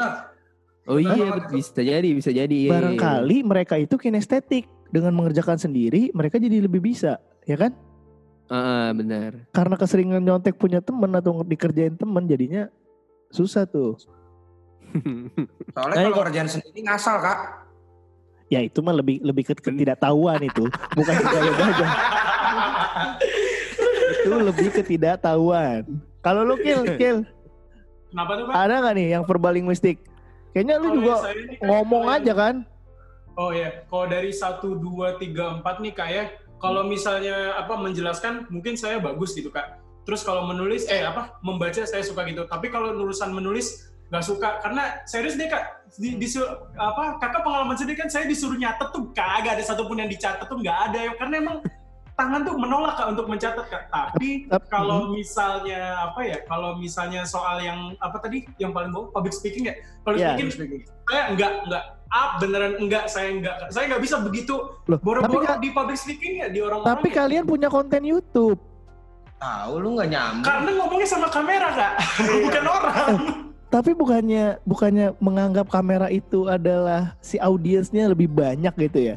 Oh 0.84 1.00
iya, 1.00 1.40
bisa 1.48 1.80
jadi, 1.80 2.08
bisa 2.12 2.28
jadi. 2.28 2.44
Iya, 2.44 2.60
iya, 2.60 2.68
iya. 2.68 2.72
barangkali 2.72 3.36
mereka 3.42 3.74
itu 3.80 3.96
kinestetik. 3.96 4.68
Dengan 4.94 5.10
mengerjakan 5.10 5.58
sendiri 5.58 6.14
mereka 6.14 6.38
jadi 6.38 6.62
lebih 6.62 6.78
bisa 6.78 7.18
ya 7.50 7.58
kan? 7.58 7.74
Ah, 8.46 8.54
ah, 8.54 8.88
benar. 8.94 9.48
karena 9.50 9.74
keseringan 9.74 10.22
nyontek 10.22 10.54
punya 10.54 10.78
temen 10.78 11.10
atau 11.16 11.42
dikerjain 11.42 11.98
temen 11.98 12.22
jadinya 12.30 12.70
susah 13.34 13.66
tuh. 13.66 13.98
Soalnya 15.74 15.96
Nah, 15.98 16.14
kalau 16.14 16.22
kerjaan 16.30 16.46
sendiri 16.46 16.86
ngasal 16.86 17.18
kak. 17.18 17.38
ya 18.52 18.60
itu 18.62 18.78
mah 18.84 18.94
lebih 18.94 19.18
lebih 19.24 19.50
ke 19.50 19.58
ketidaktahuan 19.58 20.38
itu. 20.46 20.68
Bukan 20.94 21.14
gaya 21.26 21.52
belajar 21.58 21.88
itu 24.06 24.30
lebih 24.30 24.68
ketidaktahuan. 24.70 25.82
Kalau 26.20 26.42
lu 26.42 26.56
kill 26.56 26.82
kill 27.00 27.18
Kenapa 28.08 28.30
tuh 28.32 28.44
Pak? 28.46 28.54
ada 28.56 28.74
nggak 28.78 28.94
nih 28.94 29.08
yang 29.10 29.24
verbal 29.24 29.52
linguistik 29.52 29.98
kayaknya 30.50 30.78
lu 30.78 30.86
Kalau 30.86 30.96
juga 30.96 31.14
kayak- 31.20 31.60
ngomong 31.60 32.04
aja 32.08 32.32
kan? 32.32 32.54
Oh 33.34 33.50
ya, 33.50 33.82
kalau 33.84 34.06
dari 34.06 34.30
1, 34.30 34.62
2, 34.62 35.18
3, 35.18 35.58
4 35.58 35.82
nih 35.82 35.92
kak 35.92 36.06
ya, 36.08 36.24
kalau 36.56 36.86
misalnya 36.86 37.58
apa 37.58 37.74
menjelaskan 37.74 38.46
mungkin 38.46 38.78
saya 38.78 39.02
bagus 39.02 39.34
gitu 39.34 39.50
kak. 39.50 39.74
Terus 40.06 40.22
kalau 40.22 40.46
menulis, 40.46 40.86
eh 40.86 41.02
apa 41.02 41.34
membaca 41.40 41.82
saya 41.82 41.98
suka 42.00 42.22
gitu. 42.24 42.46
Tapi 42.46 42.70
kalau 42.70 42.94
nulisan 42.94 43.34
menulis 43.34 43.90
nggak 44.06 44.22
suka. 44.22 44.62
Karena 44.62 45.02
serius 45.02 45.34
deh 45.34 45.50
kak, 45.50 45.82
di, 45.98 46.14
disu- 46.14 46.46
apa 46.72 47.18
kakak 47.18 47.42
pengalaman 47.42 47.74
sendiri 47.74 47.98
kan 47.98 48.06
saya 48.06 48.22
disuruh 48.24 48.54
nyatet 48.54 48.86
tuh 48.88 49.10
kagak 49.10 49.58
ada 49.58 49.64
satupun 49.66 49.98
yang 49.98 50.06
dicatat 50.06 50.46
tuh 50.46 50.54
nggak 50.54 50.78
ada. 50.86 50.98
Ya 51.02 51.12
karena 51.18 51.34
emang 51.42 51.56
tangan 52.14 52.40
tuh 52.46 52.54
menolak 52.54 52.94
kak 52.94 53.08
untuk 53.10 53.26
mencatat 53.26 53.66
kak. 53.66 53.82
Tapi 53.90 54.46
Tap- 54.46 54.70
kalau 54.70 55.10
misalnya 55.10 56.10
apa 56.10 56.20
ya, 56.22 56.38
kalau 56.46 56.78
misalnya 56.78 57.26
soal 57.26 57.58
yang 57.58 57.98
apa 57.98 58.16
tadi 58.22 58.46
yang 58.62 58.70
paling 58.70 58.94
bawah 58.94 59.10
public 59.10 59.34
speaking 59.34 59.66
ya, 59.66 59.74
public 60.06 60.22
Iya, 60.22 60.38
speaking 60.54 60.82
saya 61.04 61.22
enggak 61.34 61.52
enggak 61.68 61.84
ah 62.14 62.28
beneran 62.38 62.72
enggak 62.78 63.04
saya 63.10 63.28
enggak 63.34 63.56
saya 63.68 63.84
enggak 63.90 64.02
bisa 64.06 64.16
begitu 64.22 64.54
Loh, 64.86 64.96
tapi, 64.96 65.04
boro-boro 65.04 65.58
di 65.60 65.70
public 65.74 65.98
speaking 65.98 66.40
ya 66.40 66.46
di 66.48 66.62
orang-orang 66.62 66.88
tapi 66.96 67.08
ya. 67.10 67.14
kalian 67.20 67.44
punya 67.44 67.68
konten 67.68 68.02
YouTube. 68.06 68.60
Tahu 69.42 69.72
lu 69.76 69.98
nggak 69.98 70.08
nyambung. 70.08 70.46
karena 70.46 70.70
ngomongnya 70.78 71.08
sama 71.10 71.28
kamera 71.28 71.68
kak. 71.74 71.94
Bukan 72.46 72.64
orang. 72.64 73.08
Tapi 73.68 73.90
bukannya 73.90 74.62
bukannya 74.62 75.18
menganggap 75.18 75.66
kamera 75.66 76.06
itu 76.06 76.46
adalah 76.46 77.18
si 77.18 77.42
audiensnya 77.42 78.06
lebih 78.06 78.30
banyak 78.30 78.70
gitu 78.86 79.10
ya 79.10 79.16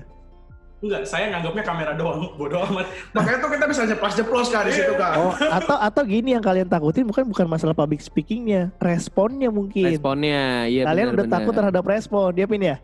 enggak 0.78 1.02
saya 1.04 1.34
nganggapnya 1.34 1.64
kamera 1.64 1.92
doang 1.94 2.22
bodoh 2.40 2.62
amat 2.64 2.86
Makanya 3.12 3.38
tuh 3.40 3.50
kita 3.50 3.66
bisa 3.66 3.82
jeplos-jeplos 3.86 4.48
kan 4.48 4.62
di 4.64 4.74
situ 4.74 4.94
kan. 4.94 5.14
oh 5.18 5.34
atau 5.34 5.74
atau 5.76 6.02
gini 6.04 6.32
yang 6.32 6.42
kalian 6.42 6.66
takutin 6.66 7.02
bukan 7.04 7.26
bukan 7.26 7.46
masalah 7.46 7.74
public 7.74 7.98
speakingnya 7.98 8.70
responnya 8.78 9.50
mungkin 9.50 9.90
Responnya, 9.90 10.66
iya 10.66 10.86
kalian 10.86 11.08
benar, 11.08 11.16
udah 11.16 11.26
benar. 11.26 11.36
takut 11.40 11.54
terhadap 11.54 11.84
respon 11.84 12.30
dia 12.32 12.46
pin 12.46 12.62
ya 12.64 12.78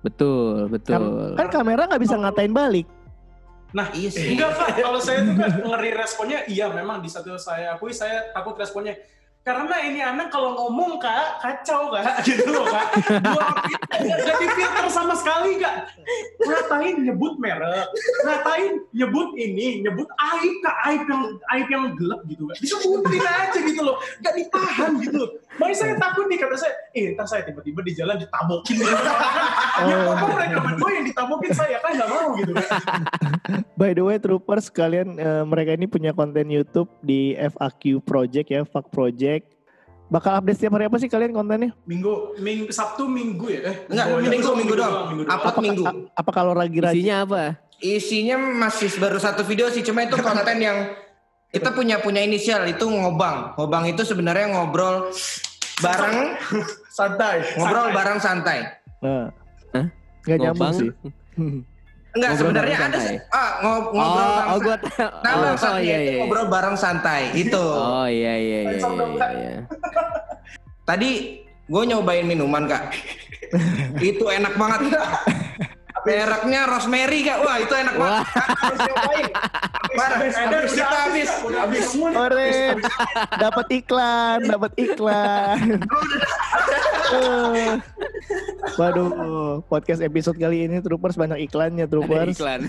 Betul, 0.00 0.68
betul. 0.68 1.32
kan 1.34 1.48
kamera 1.48 1.88
nggak 1.88 2.02
bisa 2.02 2.14
ngatain 2.14 2.52
balik 2.52 2.86
nah 3.70 3.90
Iya 3.90 4.06
sih. 4.06 4.30
enggak 4.30 4.54
kak 4.54 4.68
kalau 4.78 5.00
saya 5.00 5.26
tuh 5.26 5.34
kan 5.34 5.50
ngeri 5.58 5.90
responnya 5.92 6.38
iya 6.46 6.70
memang 6.70 7.02
di 7.02 7.10
satu 7.10 7.34
saya 7.34 7.74
akui 7.74 7.90
saya 7.90 8.30
takut 8.30 8.54
responnya 8.54 8.94
karena 9.44 9.76
ini 9.84 10.00
anak 10.00 10.32
kalau 10.32 10.56
ngomong 10.56 10.96
kak 10.96 11.36
kacau 11.44 11.92
kak 11.92 12.20
gitu 12.26 12.48
loh 12.48 12.64
kak. 12.64 12.96
Nggak 14.00 14.36
difilter 14.40 14.86
sama 14.88 15.12
sekali 15.12 15.60
kak. 15.60 15.92
Ngatain 16.40 17.04
nyebut 17.04 17.36
merek 17.36 17.88
ngatain 18.24 18.80
nyebut 18.96 19.36
ini 19.36 19.84
nyebut 19.84 20.08
aib 20.08 20.54
kak. 20.64 20.76
Aib 20.88 21.02
yang 21.04 21.22
aib 21.52 21.68
yang 21.68 21.84
gelap 21.92 22.20
gitu 22.24 22.48
kak. 22.48 22.56
Disebutin 22.56 23.20
aja 23.20 23.58
gitu 23.60 23.80
loh 23.84 24.00
nggak 24.24 24.34
ditahan 24.40 24.90
gitu 25.00 25.22
makanya 25.60 25.76
saya 25.76 25.94
takut 26.00 26.26
nih 26.26 26.38
kata 26.40 26.56
saya 26.58 26.74
eh 26.94 27.12
ntar 27.18 27.26
saya 27.26 27.42
tiba-tiba 27.42 27.82
di 27.82 27.92
jalan 27.92 28.14
ditabokin 28.16 28.78
gitu. 28.80 28.94
Oh. 29.74 30.14
ngomong 30.14 30.30
mereka 30.38 30.58
berdua 30.62 30.90
yang 30.94 31.04
ditabokin 31.10 31.52
saya 31.52 31.76
kan 31.82 31.90
nggak 31.98 32.10
mau 32.10 32.28
gitu 32.38 32.52
kan 32.54 32.70
by 33.74 33.90
the 33.90 34.02
way 34.06 34.16
troopers 34.22 34.70
kalian 34.70 35.18
eh, 35.18 35.42
mereka 35.42 35.74
ini 35.74 35.90
punya 35.90 36.14
konten 36.14 36.46
YouTube 36.46 36.86
di 37.02 37.34
FAQ 37.34 37.98
Project 38.06 38.46
ya 38.46 38.62
FAQ 38.62 38.86
Project 38.94 39.44
bakal 40.06 40.38
update 40.38 40.62
setiap 40.62 40.78
hari 40.78 40.86
apa 40.86 40.96
sih 41.02 41.10
kalian 41.10 41.34
kontennya 41.34 41.74
minggu 41.82 42.38
minggu 42.38 42.70
sabtu 42.70 43.10
minggu 43.10 43.46
ya 43.50 43.60
eh 43.66 43.76
Enggak, 43.90 44.06
oh, 44.06 44.18
minggu, 44.22 44.30
besok 44.38 44.54
minggu 44.54 44.74
doang. 44.78 44.94
minggu 45.10 45.22
doang. 45.26 45.34
Upload 45.34 45.56
minggu. 45.64 45.84
Apa 46.14 46.30
kalau 46.30 46.52
lagi 46.54 46.78
rajin 46.78 46.94
Isinya 46.94 47.16
apa? 47.26 47.42
Isinya 47.82 48.36
masih 48.38 48.88
baru 49.02 49.18
satu 49.18 49.42
video 49.42 49.66
sih, 49.72 49.82
cuma 49.82 50.06
itu 50.06 50.14
konten 50.20 50.56
yang 50.62 50.94
kita 51.50 51.72
punya 51.72 51.98
punya 51.98 52.20
inisial 52.22 52.62
itu 52.68 52.84
ngobang. 52.84 53.56
Ngobang 53.58 53.90
itu 53.90 54.04
sebenarnya 54.06 54.54
ngobrol 54.54 55.10
bareng, 55.76 56.16
Santai. 56.96 57.36
ngobrol 57.56 57.88
bareng 57.90 58.18
santai. 58.18 58.58
nah, 59.00 59.26
Hah? 59.72 59.86
nggak 60.24 60.38
nyambung 60.40 60.70
Ngobang? 60.70 60.72
sih 60.72 60.88
Enggak, 62.14 62.30
sebenarnya 62.38 62.76
ada 62.78 62.98
santai. 63.00 63.14
ah 63.28 63.50
ngo- 63.58 63.90
ngobrol 63.90 64.06
Oh, 64.06 64.30
bareng 64.30 64.46
oh 64.46 64.58
tahu. 64.60 64.70
Nama 65.20 65.34
Oh, 65.34 65.42
oh, 65.44 65.56
satunya 65.56 65.82
iya, 65.82 65.96
itu 65.98 66.06
iya. 66.06 66.18
ngobrol 66.20 66.46
bareng 66.46 66.76
santai 66.76 67.22
itu. 67.34 67.64
Oh 67.66 68.06
iya 68.06 68.34
iya 68.34 68.60
iya 68.62 68.78
iya. 68.78 69.28
Iya. 69.28 69.54
Tadi 70.84 71.10
gue 71.64 71.82
nyobain 71.82 72.22
minuman 72.22 72.64
kak, 72.64 72.92
itu 74.04 74.24
enak 74.24 74.54
banget. 74.54 74.80
Mereknya 76.04 76.68
rosemary 76.68 77.24
kak, 77.24 77.40
wah 77.40 77.56
itu 77.56 77.72
enak 77.72 77.96
banget. 77.96 78.12
Wah. 78.12 78.24
Harus 78.60 78.80
nyobain. 78.84 79.32
Habis, 79.94 80.10
habis 80.10 80.34
habis, 80.34 80.70
kita 80.74 80.98
habis. 81.06 81.30
udah 81.46 81.60
habis. 81.70 81.86
Ore, 81.94 82.74
dapat 83.38 83.66
iklan, 83.78 84.38
dapat 84.42 84.72
iklan. 84.74 85.54
Waduh, 88.74 89.62
podcast 89.70 90.02
episode 90.02 90.34
kali 90.34 90.66
ini 90.66 90.82
Troopers 90.82 91.14
banyak 91.14 91.46
iklannya 91.46 91.86
Ada 91.86 91.92
Troopers. 91.94 92.34
iklan. 92.34 92.66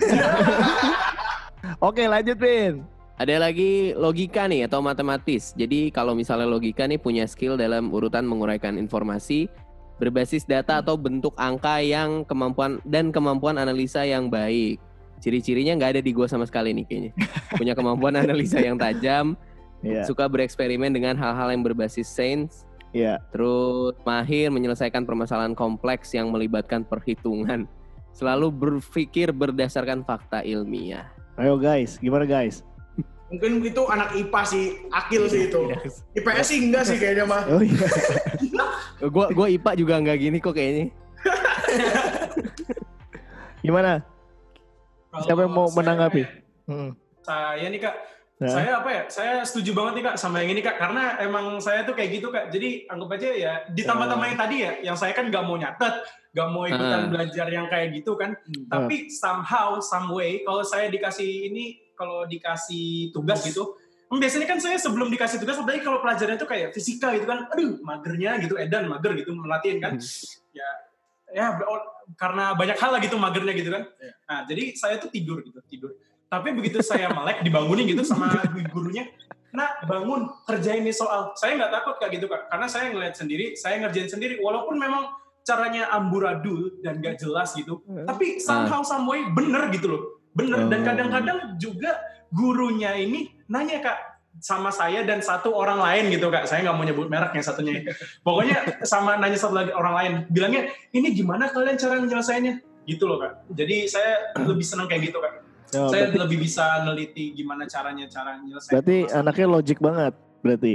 Oke, 1.89 2.05
lanjut 2.05 2.37
Vin. 2.37 2.85
Ada 3.17 3.41
lagi 3.41 3.97
logika 3.97 4.45
nih 4.45 4.69
atau 4.69 4.85
matematis. 4.85 5.57
Jadi 5.57 5.89
kalau 5.89 6.13
misalnya 6.13 6.45
logika 6.45 6.85
nih 6.85 7.01
punya 7.01 7.25
skill 7.25 7.57
dalam 7.57 7.89
urutan 7.89 8.21
menguraikan 8.21 8.77
informasi 8.77 9.49
berbasis 9.95 10.43
data 10.43 10.83
atau 10.83 10.99
bentuk 10.99 11.31
angka 11.39 11.79
yang 11.79 12.27
kemampuan 12.27 12.83
dan 12.83 13.11
kemampuan 13.11 13.55
analisa 13.55 14.03
yang 14.03 14.27
baik. 14.27 14.79
Ciri-cirinya 15.23 15.79
nggak 15.79 15.97
ada 15.97 16.01
di 16.03 16.11
gua 16.11 16.27
sama 16.27 16.43
sekali 16.43 16.75
nih 16.75 16.85
kayaknya. 16.85 17.11
Punya 17.59 17.73
kemampuan 17.73 18.19
analisa 18.19 18.59
yang 18.59 18.75
tajam, 18.75 19.39
Iya, 19.85 20.01
suka 20.09 20.25
bereksperimen 20.25 20.89
dengan 20.89 21.13
hal-hal 21.13 21.53
yang 21.53 21.61
berbasis 21.61 22.09
sains, 22.09 22.65
iya. 22.89 23.21
terus 23.29 23.93
mahir 24.01 24.49
menyelesaikan 24.49 25.05
permasalahan 25.05 25.53
kompleks 25.53 26.09
yang 26.17 26.33
melibatkan 26.33 26.81
perhitungan. 26.81 27.69
Selalu 28.15 28.49
berpikir 28.49 29.29
berdasarkan 29.35 30.01
fakta 30.07 30.41
ilmiah. 30.41 31.11
Ayo 31.35 31.59
guys, 31.59 31.99
gimana 31.99 32.23
guys? 32.23 32.63
Mungkin 33.25 33.65
itu 33.65 33.81
anak 33.89 34.13
IPA 34.13 34.41
sih, 34.45 34.65
Akil 34.93 35.25
sih 35.25 35.49
itu. 35.49 35.61
IPS 36.13 36.45
sih 36.45 36.57
enggak 36.61 36.83
sih 36.85 36.97
kayaknya 37.01 37.25
mah. 37.25 37.41
Oh 37.49 37.61
iya. 37.61 37.87
Gua 39.11 39.27
gua 39.33 39.47
IPA 39.49 39.71
juga 39.75 39.93
nggak 39.99 40.17
gini 40.17 40.37
kok 40.39 40.55
kayaknya. 40.55 40.85
Gimana? 43.65 44.05
Siapa 45.25 45.47
yang 45.47 45.53
mau 45.53 45.67
saya- 45.67 45.77
menanggapi? 45.81 46.21
Hmm. 46.69 46.89
Saya 47.25 47.65
nih 47.65 47.81
kak, 47.81 47.95
Nah. 48.35 48.51
saya 48.51 48.71
apa 48.83 48.89
ya? 48.91 49.03
Saya 49.07 49.33
setuju 49.47 49.71
banget 49.71 49.93
nih 49.95 50.03
kak 50.11 50.15
sama 50.19 50.43
yang 50.43 50.51
ini 50.51 50.59
kak, 50.59 50.75
karena 50.75 51.15
emang 51.23 51.63
saya 51.63 51.87
tuh 51.87 51.95
kayak 51.95 52.19
gitu 52.19 52.27
kak. 52.27 52.51
Jadi 52.51 52.83
anggap 52.85 53.15
aja 53.15 53.29
ya 53.31 53.53
ditambah-tambah 53.71 54.27
yang 54.27 54.39
tadi 54.39 54.55
ya, 54.59 54.71
yang 54.83 54.97
saya 54.99 55.15
kan 55.15 55.31
nggak 55.31 55.39
mau 55.41 55.55
nyatet, 55.55 56.03
nggak 56.35 56.47
mau 56.51 56.67
ikutan 56.67 56.99
Ah. 56.99 57.07
belajar 57.07 57.47
yang 57.47 57.65
kayak 57.65 57.95
gitu 57.95 58.19
kan. 58.19 58.35
Tapi 58.67 59.07
somehow, 59.07 59.79
some 59.79 60.11
way, 60.11 60.43
kalau 60.43 60.61
saya 60.61 60.91
dikasih 60.91 61.47
ini, 61.47 61.79
kalau 61.95 62.27
dikasih 62.27 63.15
tugas 63.15 63.39
gitu, 63.41 63.79
biasanya 64.11 64.47
kan 64.47 64.59
saya 64.59 64.75
sebelum 64.75 65.07
dikasih 65.07 65.39
tugas, 65.39 65.55
apalagi 65.55 65.79
kalau 65.79 65.99
pelajarannya 65.99 66.35
tuh 66.35 66.47
kayak 66.47 66.71
fisika 66.71 67.15
gitu 67.15 67.23
kan, 67.23 67.47
aduh 67.47 67.79
magernya 67.79 68.35
gitu, 68.39 68.55
edan 68.55 68.87
mager 68.87 69.15
gitu 69.15 69.31
melatihin 69.31 69.79
kan. 69.79 69.95
ya, 70.51 70.67
ya 71.31 71.45
ber- 71.55 71.87
karena 72.15 72.51
banyak 72.51 72.77
hal 72.77 72.91
lah 72.91 72.99
gitu 72.99 73.15
magernya 73.15 73.53
gitu 73.55 73.71
kan. 73.71 73.83
Nah 74.27 74.39
jadi 74.43 74.75
saya 74.75 74.99
tuh 74.99 75.07
tidur 75.07 75.39
gitu, 75.39 75.59
tidur. 75.65 75.91
Tapi 76.25 76.49
begitu 76.57 76.81
saya 76.81 77.07
melek 77.13 77.45
dibangunin 77.45 77.85
gitu 77.85 78.01
sama 78.01 78.33
gurunya, 78.73 79.07
nah 79.53 79.79
bangun 79.85 80.27
kerjain 80.43 80.81
nih 80.83 80.91
soal. 80.91 81.31
Saya 81.37 81.55
nggak 81.55 81.71
takut 81.71 81.95
kayak 82.01 82.11
gitu 82.17 82.25
kak, 82.27 82.49
karena 82.49 82.67
saya 82.67 82.91
ngeliat 82.91 83.15
sendiri, 83.15 83.55
saya 83.55 83.79
ngerjain 83.79 84.09
sendiri. 84.09 84.41
Walaupun 84.41 84.75
memang 84.75 85.13
caranya 85.45 85.93
amburadul 85.93 86.81
dan 86.81 86.97
gak 87.05 87.21
jelas 87.21 87.53
gitu, 87.53 87.85
tapi 88.09 88.41
somehow 88.41 88.81
some 88.81 89.05
way 89.05 89.21
bener 89.29 89.69
gitu 89.69 89.93
loh, 89.93 90.01
bener. 90.33 90.65
Dan 90.65 90.81
Oh. 90.81 90.85
kadang-kadang 90.89 91.37
juga 91.61 92.01
gurunya 92.33 92.97
ini 92.97 93.29
nanya 93.45 93.77
kak 93.85 93.97
sama 94.41 94.73
saya 94.73 95.05
dan 95.05 95.21
satu 95.21 95.53
orang 95.53 95.77
lain 95.77 96.09
gitu 96.09 96.33
kak. 96.33 96.49
Saya 96.49 96.65
nggak 96.65 96.75
mau 96.75 96.83
nyebut 96.83 97.07
merek 97.07 97.37
yang 97.37 97.45
satunya. 97.45 97.85
Pokoknya 98.25 98.81
sama 98.81 99.21
nanya 99.21 99.37
satu 99.37 99.53
lagi 99.53 99.71
orang 99.71 99.93
lain, 99.95 100.13
bilangnya 100.33 100.73
ini 100.91 101.13
gimana 101.13 101.47
kalian 101.53 101.77
cara 101.77 102.01
nyelesainnya? 102.01 102.59
Gitu 102.89 103.05
loh 103.05 103.21
kak. 103.21 103.45
Jadi 103.53 103.85
saya 103.85 104.33
lebih 104.41 104.65
senang 104.65 104.89
kayak 104.89 105.13
gitu 105.13 105.21
kak. 105.21 105.44
Oh, 105.77 105.87
saya 105.87 106.07
berarti, 106.07 106.17
lebih 106.17 106.37
bisa 106.41 106.63
neliti 106.81 107.25
gimana 107.31 107.63
caranya 107.65 108.05
cara 108.05 108.37
nyelesain. 108.37 108.71
berarti 108.71 108.97
masalah. 109.03 109.19
anaknya 109.21 109.47
logik 109.49 109.79
banget 109.79 110.13
berarti. 110.39 110.73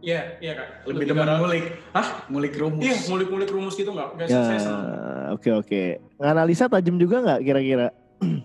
Iya, 0.00 0.20
iya 0.38 0.52
kak. 0.54 0.68
Lebih 0.86 1.04
demen 1.06 1.22
gara- 1.22 1.36
ngulik. 1.36 1.64
Hah? 1.90 2.06
Ngulik 2.26 2.54
rumus. 2.54 2.80
Iya, 2.80 2.96
ngulik-ngulik 3.04 3.50
rumus 3.50 3.74
gitu 3.74 3.90
nggak? 3.90 4.08
Nggak, 4.14 4.26
Ya, 4.26 4.40
saya 4.42 4.58
senang. 4.58 4.84
oke 5.30 5.50
oke. 5.54 5.82
Nganalisa 6.16 6.64
tajam 6.66 6.96
juga 6.96 7.16
nggak 7.20 7.40
kira-kira? 7.42 7.88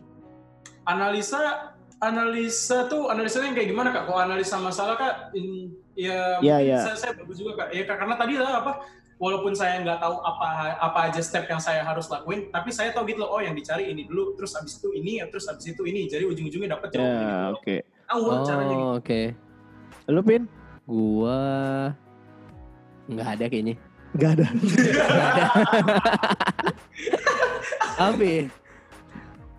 Analisa, 0.85 1.71
analisa 1.97 2.85
tuh 2.85 3.07
analisanya 3.07 3.45
yang 3.47 3.57
kayak 3.57 3.69
gimana 3.71 3.89
kak? 3.89 4.03
Kalau 4.05 4.19
analisa 4.21 4.55
masalah 4.59 4.95
kak, 4.95 5.13
in- 5.33 5.73
ya, 5.93 6.37
Iya, 6.37 6.55
mungkin 6.59 6.67
iya. 6.67 6.79
Saya, 6.83 6.95
saya 6.99 7.11
bagus 7.15 7.35
juga 7.35 7.51
kak. 7.57 7.67
Ya 7.71 7.83
kak, 7.83 7.97
karena 7.97 8.15
tadi 8.15 8.33
lah 8.35 8.53
apa? 8.59 8.71
Walaupun 9.15 9.55
saya 9.55 9.79
nggak 9.79 9.99
tahu 10.03 10.19
apa 10.19 10.75
apa 10.75 10.99
aja 11.07 11.23
step 11.23 11.47
yang 11.47 11.61
saya 11.63 11.87
harus 11.87 12.11
lakuin, 12.11 12.51
tapi 12.51 12.67
saya 12.75 12.91
tahu 12.91 13.07
gitu 13.07 13.23
loh. 13.23 13.31
Oh, 13.31 13.39
yang 13.39 13.55
dicari 13.55 13.87
ini 13.87 14.03
dulu, 14.03 14.35
terus 14.35 14.51
abis 14.59 14.75
itu 14.83 14.91
ini, 14.91 15.23
terus 15.31 15.47
abis 15.47 15.71
itu 15.71 15.87
ini. 15.87 16.11
Jadi 16.11 16.27
ujung-ujungnya 16.27 16.75
dapet 16.75 16.91
jawabannya 16.91 17.23
Ya 17.23 17.31
gitu. 17.31 17.55
oke. 17.55 17.75
Tahu 18.05 18.21
lah 18.27 18.39
caranya 18.43 18.75
gitu. 18.75 18.83
Oh, 18.83 18.93
oke. 18.99 19.21
Lu 20.11 20.21
pin? 20.21 20.43
Gua 20.85 21.39
nggak 23.07 23.27
ada 23.39 23.45
kayaknya. 23.47 23.75
Gak 24.15 24.31
ada. 24.39 24.47
Apa? 27.99 28.23
ya? 28.23 28.47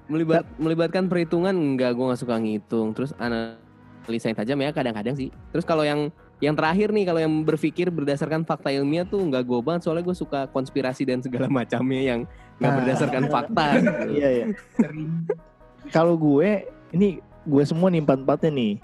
Melibat, 0.06 0.46
melibatkan 0.56 1.10
perhitungan 1.10 1.52
enggak, 1.52 1.92
gue 1.92 2.04
nggak 2.08 2.20
suka 2.20 2.38
ngitung. 2.38 2.94
Terus 2.96 3.12
analisa 3.18 4.30
yang 4.30 4.38
tajam 4.38 4.58
ya 4.62 4.70
kadang-kadang 4.72 5.16
sih. 5.18 5.28
Terus 5.52 5.66
kalau 5.66 5.82
yang 5.82 6.08
yang 6.38 6.52
terakhir 6.52 6.92
nih, 6.92 7.04
kalau 7.04 7.20
yang 7.20 7.32
berpikir 7.42 7.88
berdasarkan 7.88 8.44
fakta 8.44 8.68
ilmiah 8.68 9.02
tuh 9.02 9.20
nggak 9.20 9.40
gue 9.40 9.60
banget. 9.60 9.88
Soalnya 9.88 10.04
gue 10.04 10.16
suka 10.16 10.44
konspirasi 10.46 11.08
dan 11.08 11.20
segala 11.20 11.48
macamnya 11.48 12.02
yang 12.02 12.20
nggak 12.58 12.70
Ah. 12.70 12.76
berdasarkan 12.76 13.24
fakta. 13.26 13.64
gitu. 13.74 13.92
Iya 14.20 14.28
iya. 14.30 14.46
Kalau 15.88 16.14
gue 16.14 16.66
ini 16.90 17.18
gue 17.42 17.62
semua 17.64 17.88
nih 17.88 18.02
empat-empatnya 18.02 18.50
nih. 18.50 18.74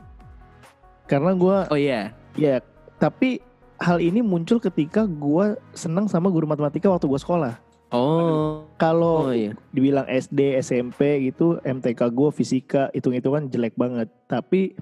Karena 1.05 1.33
gue 1.35 1.57
Oh 1.69 1.77
iya. 1.77 2.15
ya 2.33 2.63
tapi 2.97 3.43
hal 3.77 3.99
ini 3.99 4.23
muncul 4.23 4.57
ketika 4.57 5.05
gue 5.05 5.47
senang 5.73 6.07
sama 6.07 6.31
guru 6.31 6.47
matematika 6.47 6.87
waktu 6.87 7.05
gue 7.05 7.19
sekolah. 7.19 7.55
Oh, 7.93 8.65
Kalau 8.81 9.29
oh 9.29 9.35
iya. 9.37 9.53
dibilang 9.69 10.09
SD, 10.09 10.57
SMP 10.57 11.29
gitu, 11.29 11.61
MTK 11.61 12.01
gue 12.09 12.31
fisika 12.33 12.89
hitung-hitungan 12.89 13.53
jelek 13.53 13.77
banget. 13.77 14.09
Tapi 14.25 14.73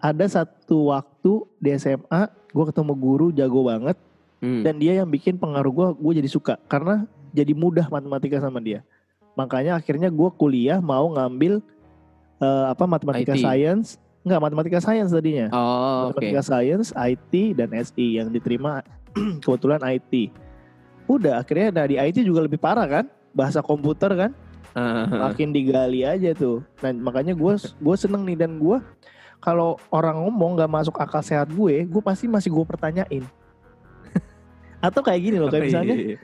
ada 0.00 0.24
satu 0.26 0.90
waktu 0.90 1.32
di 1.60 1.76
SMA 1.76 2.22
gue 2.50 2.64
ketemu 2.66 2.92
guru 2.96 3.26
jago 3.30 3.62
banget 3.64 3.96
Hmm. 4.40 4.64
dan 4.64 4.80
dia 4.80 4.96
yang 4.96 5.04
bikin 5.04 5.36
pengaruh 5.36 5.68
gue, 5.68 5.86
gue 6.00 6.12
jadi 6.24 6.30
suka 6.32 6.56
karena 6.64 7.04
jadi 7.28 7.52
mudah 7.52 7.92
matematika 7.92 8.40
sama 8.40 8.56
dia. 8.56 8.80
Makanya 9.36 9.76
akhirnya 9.76 10.08
gue 10.08 10.30
kuliah 10.32 10.80
mau 10.80 11.12
ngambil 11.12 11.60
eh, 12.40 12.64
apa 12.72 12.88
matematika 12.88 13.36
IT. 13.36 13.44
science, 13.44 14.00
enggak 14.24 14.40
matematika 14.40 14.80
science 14.80 15.12
tadinya. 15.12 15.52
Oh. 15.52 16.08
Matematika 16.08 16.40
Science, 16.40 16.88
IT, 16.96 17.32
dan 17.52 17.68
SI 17.84 18.16
yang 18.16 18.32
diterima 18.32 18.80
kebetulan 19.44 19.84
IT. 19.84 20.32
Udah 21.04 21.44
akhirnya 21.44 21.84
dari 21.84 22.00
IT 22.00 22.24
juga 22.24 22.40
lebih 22.40 22.56
parah 22.56 22.88
kan, 22.88 23.04
bahasa 23.36 23.60
komputer 23.60 24.08
kan, 24.16 24.32
Ah, 24.72 25.28
makin 25.28 25.52
digali 25.52 26.00
aja 26.00 26.32
tuh. 26.32 26.64
Nah 26.80 26.96
makanya 26.96 27.36
gue 27.36 27.54
gue 27.60 27.96
seneng 28.00 28.24
nih 28.24 28.40
dan 28.40 28.56
gue 28.56 28.80
kalau 29.40 29.80
orang 29.88 30.20
ngomong 30.20 30.54
nggak 30.54 30.68
masuk 30.70 30.96
akal 30.96 31.20
sehat 31.20 31.48
gue, 31.48 31.82
gue 31.82 32.02
pasti 32.04 32.28
masih 32.28 32.48
gue 32.48 32.64
pertanyain. 32.64 33.24
Atau 34.84 35.00
kayak 35.00 35.20
gini 35.20 35.36
loh, 35.36 35.48
kayak 35.48 35.64
misalnya 35.66 35.96
Iya, 35.96 36.06
iya. 36.14 36.18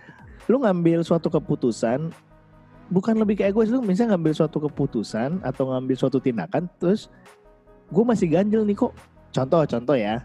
lu 0.47 0.63
ngambil 0.63 1.03
suatu 1.03 1.27
keputusan 1.27 2.13
bukan 2.87 3.19
lebih 3.19 3.43
kayak 3.43 3.51
gue 3.51 3.67
lu 3.67 3.83
misalnya 3.83 4.15
ngambil 4.15 4.31
suatu 4.33 4.63
keputusan 4.63 5.43
atau 5.43 5.75
ngambil 5.75 5.99
suatu 5.99 6.23
tindakan 6.23 6.71
terus 6.79 7.11
gue 7.91 8.05
masih 8.07 8.31
ganjel 8.31 8.63
nih 8.63 8.79
kok 8.79 8.95
contoh 9.33 9.67
contoh 9.67 9.97
ya 9.97 10.23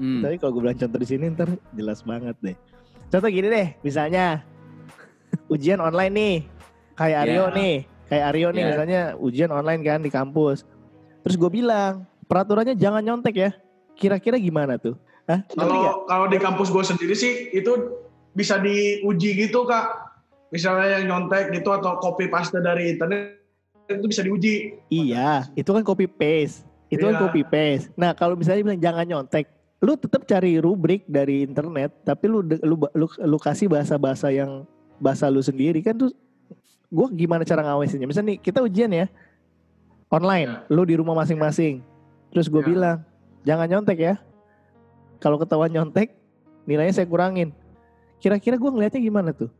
Hmm. 0.00 0.24
tapi 0.24 0.40
kalau 0.40 0.56
gue 0.56 0.64
bilang 0.64 0.80
contoh 0.80 0.96
di 0.96 1.04
sini 1.04 1.28
ntar 1.30 1.52
jelas 1.70 2.00
banget 2.00 2.32
deh 2.40 2.56
contoh 3.06 3.28
gini 3.28 3.44
deh 3.44 3.68
misalnya 3.84 4.40
ujian 5.46 5.78
online 5.78 6.10
nih 6.10 6.34
kayak 6.96 7.18
Aryo 7.22 7.44
Ya. 7.44 7.48
nih 7.52 7.74
kayak 8.08 8.24
Aryo 8.24 8.48
nih 8.48 8.56
Ya. 8.58 8.68
misalnya 8.72 9.00
ujian 9.20 9.50
online 9.52 9.82
kan 9.84 10.00
di 10.00 10.08
kampus 10.08 10.64
terus 11.20 11.36
gue 11.36 11.50
bilang 11.52 12.08
peraturannya 12.32 12.72
jangan 12.80 13.04
nyontek 13.04 13.34
ya 13.36 13.50
kira-kira 13.92 14.40
gimana 14.40 14.80
tuh 14.80 14.96
Hah? 15.30 15.40
Kalau 15.54 16.02
kalau 16.10 16.26
di 16.26 16.38
kampus 16.42 16.68
gue 16.74 16.82
sendiri 16.82 17.14
sih 17.14 17.54
itu 17.54 18.02
bisa 18.34 18.58
diuji 18.58 19.38
gitu 19.46 19.62
kak. 19.68 20.10
Misalnya 20.50 21.00
yang 21.00 21.04
nyontek 21.08 21.54
gitu 21.54 21.70
atau 21.72 21.96
copy 22.02 22.28
paste 22.28 22.58
dari 22.60 22.92
internet 22.92 23.38
itu 23.88 24.06
bisa 24.10 24.20
diuji. 24.26 24.76
Iya, 24.92 25.48
itu 25.56 25.70
kan 25.70 25.80
copy 25.86 26.10
paste. 26.10 26.66
Itu 26.92 27.08
kan 27.08 27.16
Iya. 27.16 27.22
copy 27.24 27.42
paste. 27.46 27.88
Nah, 27.96 28.12
kalau 28.12 28.36
misalnya 28.36 28.60
bilang 28.68 28.82
jangan 28.82 29.04
nyontek, 29.08 29.48
lu 29.80 29.96
tetap 29.96 30.28
cari 30.28 30.60
rubrik 30.60 31.08
dari 31.08 31.46
internet, 31.46 31.94
tapi 32.04 32.28
lu 32.28 32.44
lu 32.44 32.76
lu, 32.92 33.06
lu 33.08 33.38
kasih 33.40 33.72
bahasa-bahasa 33.72 34.28
yang 34.28 34.68
bahasa 35.00 35.32
lu 35.32 35.40
sendiri 35.40 35.80
kan 35.80 35.96
tuh 35.96 36.12
gua 36.92 37.08
gimana 37.08 37.48
cara 37.48 37.64
ngawasinnya? 37.64 38.04
Misalnya 38.04 38.36
nih 38.36 38.38
kita 38.44 38.60
ujian 38.60 38.92
ya 38.92 39.06
online, 40.12 40.68
lu 40.68 40.84
di 40.84 41.00
rumah 41.00 41.16
masing-masing. 41.16 41.80
Terus 42.32 42.46
gue 42.48 42.58
Ya. 42.58 42.66
bilang, 42.66 42.98
jangan 43.42 43.66
nyontek 43.68 43.98
ya. 43.98 44.14
Kalau 45.18 45.36
ketahuan 45.36 45.70
nyontek, 45.70 46.16
nilainya 46.64 46.94
saya 46.94 47.06
kurangin. 47.06 47.52
Kira-kira 48.18 48.56
gua 48.56 48.70
ngelihatnya 48.70 49.00
gimana 49.00 49.30
tuh? 49.30 49.50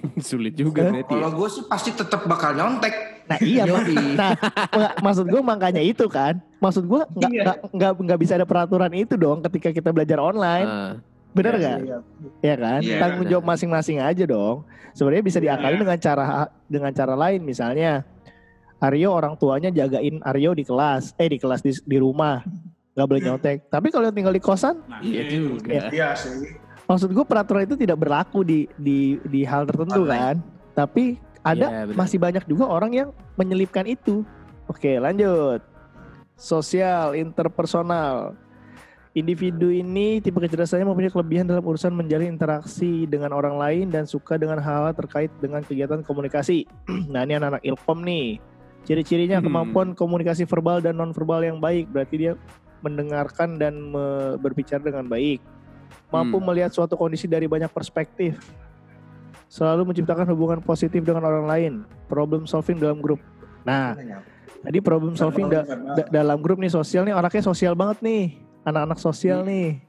Sulit 0.20 0.54
juga 0.54 0.82
Eh, 0.82 0.90
berarti. 0.94 1.08
ya. 1.08 1.18
Kalau 1.18 1.30
gue 1.34 1.48
sih 1.50 1.64
pasti 1.64 1.90
tetap 1.90 2.24
bakal 2.24 2.52
nyontek. 2.52 2.94
Nah 3.24 3.38
iya, 3.38 3.62
Mak. 3.64 3.84
Nah 4.12 4.32
mak- 4.68 4.96
maksud 5.00 5.26
gue 5.26 5.38
makanya 5.40 5.78
itu 5.78 6.06
kan. 6.06 6.42
Maksud 6.58 6.84
gue 6.84 7.00
nggak 7.10 7.30
Iya. 7.30 7.52
nggak 7.68 7.92
nggak 8.00 8.18
bisa 8.18 8.32
ada 8.34 8.44
peraturan 8.44 8.90
itu 8.92 9.14
dong 9.14 9.38
ketika 9.40 9.70
kita 9.70 9.90
belajar 9.90 10.18
online, 10.18 10.66
Ah, 10.66 10.92
bener 11.30 11.54
Iya, 11.54 11.60
nggak? 11.60 11.78
iya. 11.80 11.98
Ya 12.42 12.54
kan, 12.56 12.80
Iya, 12.80 12.96
tanggung 12.98 13.26
jawab 13.26 13.44
masing-masing 13.46 13.98
aja 13.98 14.24
dong. 14.24 14.66
Sebenarnya 14.90 15.22
bisa 15.22 15.38
diakali 15.38 15.78
dengan 15.78 15.94
cara 15.96 16.24
dengan 16.66 16.90
cara 16.90 17.14
lain, 17.14 17.40
misalnya 17.40 18.02
Aryo 18.80 19.12
orang 19.12 19.36
tuanya 19.36 19.68
jagain 19.68 20.20
Aryo 20.22 20.52
di 20.52 20.64
kelas, 20.64 21.12
eh 21.16 21.28
di 21.28 21.36
kelas 21.36 21.60
di, 21.60 21.76
di 21.76 21.96
rumah, 21.96 22.40
nggak 22.92 23.06
boleh 23.06 23.22
nyontek. 23.22 23.56
Tapi 23.68 23.88
kalau 23.88 24.08
tinggal 24.08 24.32
di 24.32 24.40
kosan, 24.40 24.80
Nah, 24.84 25.00
Iya 25.00 25.22
juga. 25.28 25.92
Iya 25.92 26.08
sih. 26.14 26.56
maksud 26.82 27.12
gue 27.12 27.22
peraturan 27.22 27.62
itu 27.62 27.76
tidak 27.76 27.96
berlaku 27.96 28.42
di 28.42 28.66
di 28.74 29.14
di 29.22 29.44
hal 29.44 29.62
tertentu 29.62 30.02
Online. 30.02 30.10
kan. 30.10 30.36
Tapi 30.74 31.04
ada 31.40 31.66
Iya, 31.66 31.80
benar. 31.86 31.96
masih 31.96 32.18
banyak 32.18 32.44
juga 32.44 32.64
orang 32.66 32.90
yang 32.90 33.08
menyelipkan 33.34 33.84
itu. 33.84 34.24
Oke, 34.66 34.96
lanjut. 34.96 35.60
Sosial 36.34 37.14
interpersonal. 37.14 38.32
Individu 39.10 39.68
ini 39.68 40.22
tipe 40.22 40.38
kecerdasannya 40.38 40.86
mempunyai 40.86 41.10
kelebihan 41.10 41.42
dalam 41.42 41.66
urusan 41.66 41.90
menjalin 41.90 42.30
interaksi 42.30 43.04
dengan 43.04 43.34
orang 43.34 43.58
lain 43.58 43.90
dan 43.90 44.06
suka 44.06 44.38
dengan 44.38 44.62
hal-hal 44.62 44.94
terkait 44.94 45.34
dengan 45.36 45.60
kegiatan 45.60 45.98
komunikasi. 46.00 46.62
nah, 47.12 47.26
ini 47.26 47.34
anak-anak 47.34 47.62
ilkom 47.66 48.00
nih. 48.00 48.38
Ciri-cirinya 48.84 49.38
Hmm. 49.38 49.46
kemampuan 49.46 49.88
komunikasi 49.92 50.44
verbal 50.44 50.80
dan 50.80 50.96
nonverbal 50.96 51.44
yang 51.44 51.58
baik. 51.58 51.92
Berarti 51.92 52.14
dia 52.16 52.32
mendengarkan 52.80 53.60
dan 53.60 53.76
me- 53.76 54.36
berbicara 54.40 54.80
dengan 54.80 55.04
baik. 55.04 55.38
Mampu 56.08 56.40
Hmm. 56.40 56.46
melihat 56.48 56.72
suatu 56.72 56.96
kondisi 56.96 57.28
dari 57.28 57.46
banyak 57.46 57.70
perspektif. 57.70 58.40
Selalu 59.50 59.90
menciptakan 59.90 60.30
hubungan 60.30 60.62
positif 60.62 61.02
dengan 61.02 61.26
orang 61.26 61.46
lain. 61.46 61.72
Problem 62.06 62.46
solving 62.46 62.78
dalam 62.78 63.02
grup. 63.02 63.18
Nah, 63.66 63.98
tadi 64.62 64.78
problem 64.78 65.14
solving 65.14 65.50
da- 65.50 65.66
da- 65.66 66.08
dalam 66.08 66.38
grup 66.38 66.58
nih 66.58 66.70
sosial 66.70 67.02
nih 67.02 67.14
orangnya 67.14 67.42
sosial 67.42 67.74
banget 67.74 67.98
nih. 68.00 68.24
Anak-anak 68.62 68.98
sosial 68.98 69.42
nih. 69.42 69.82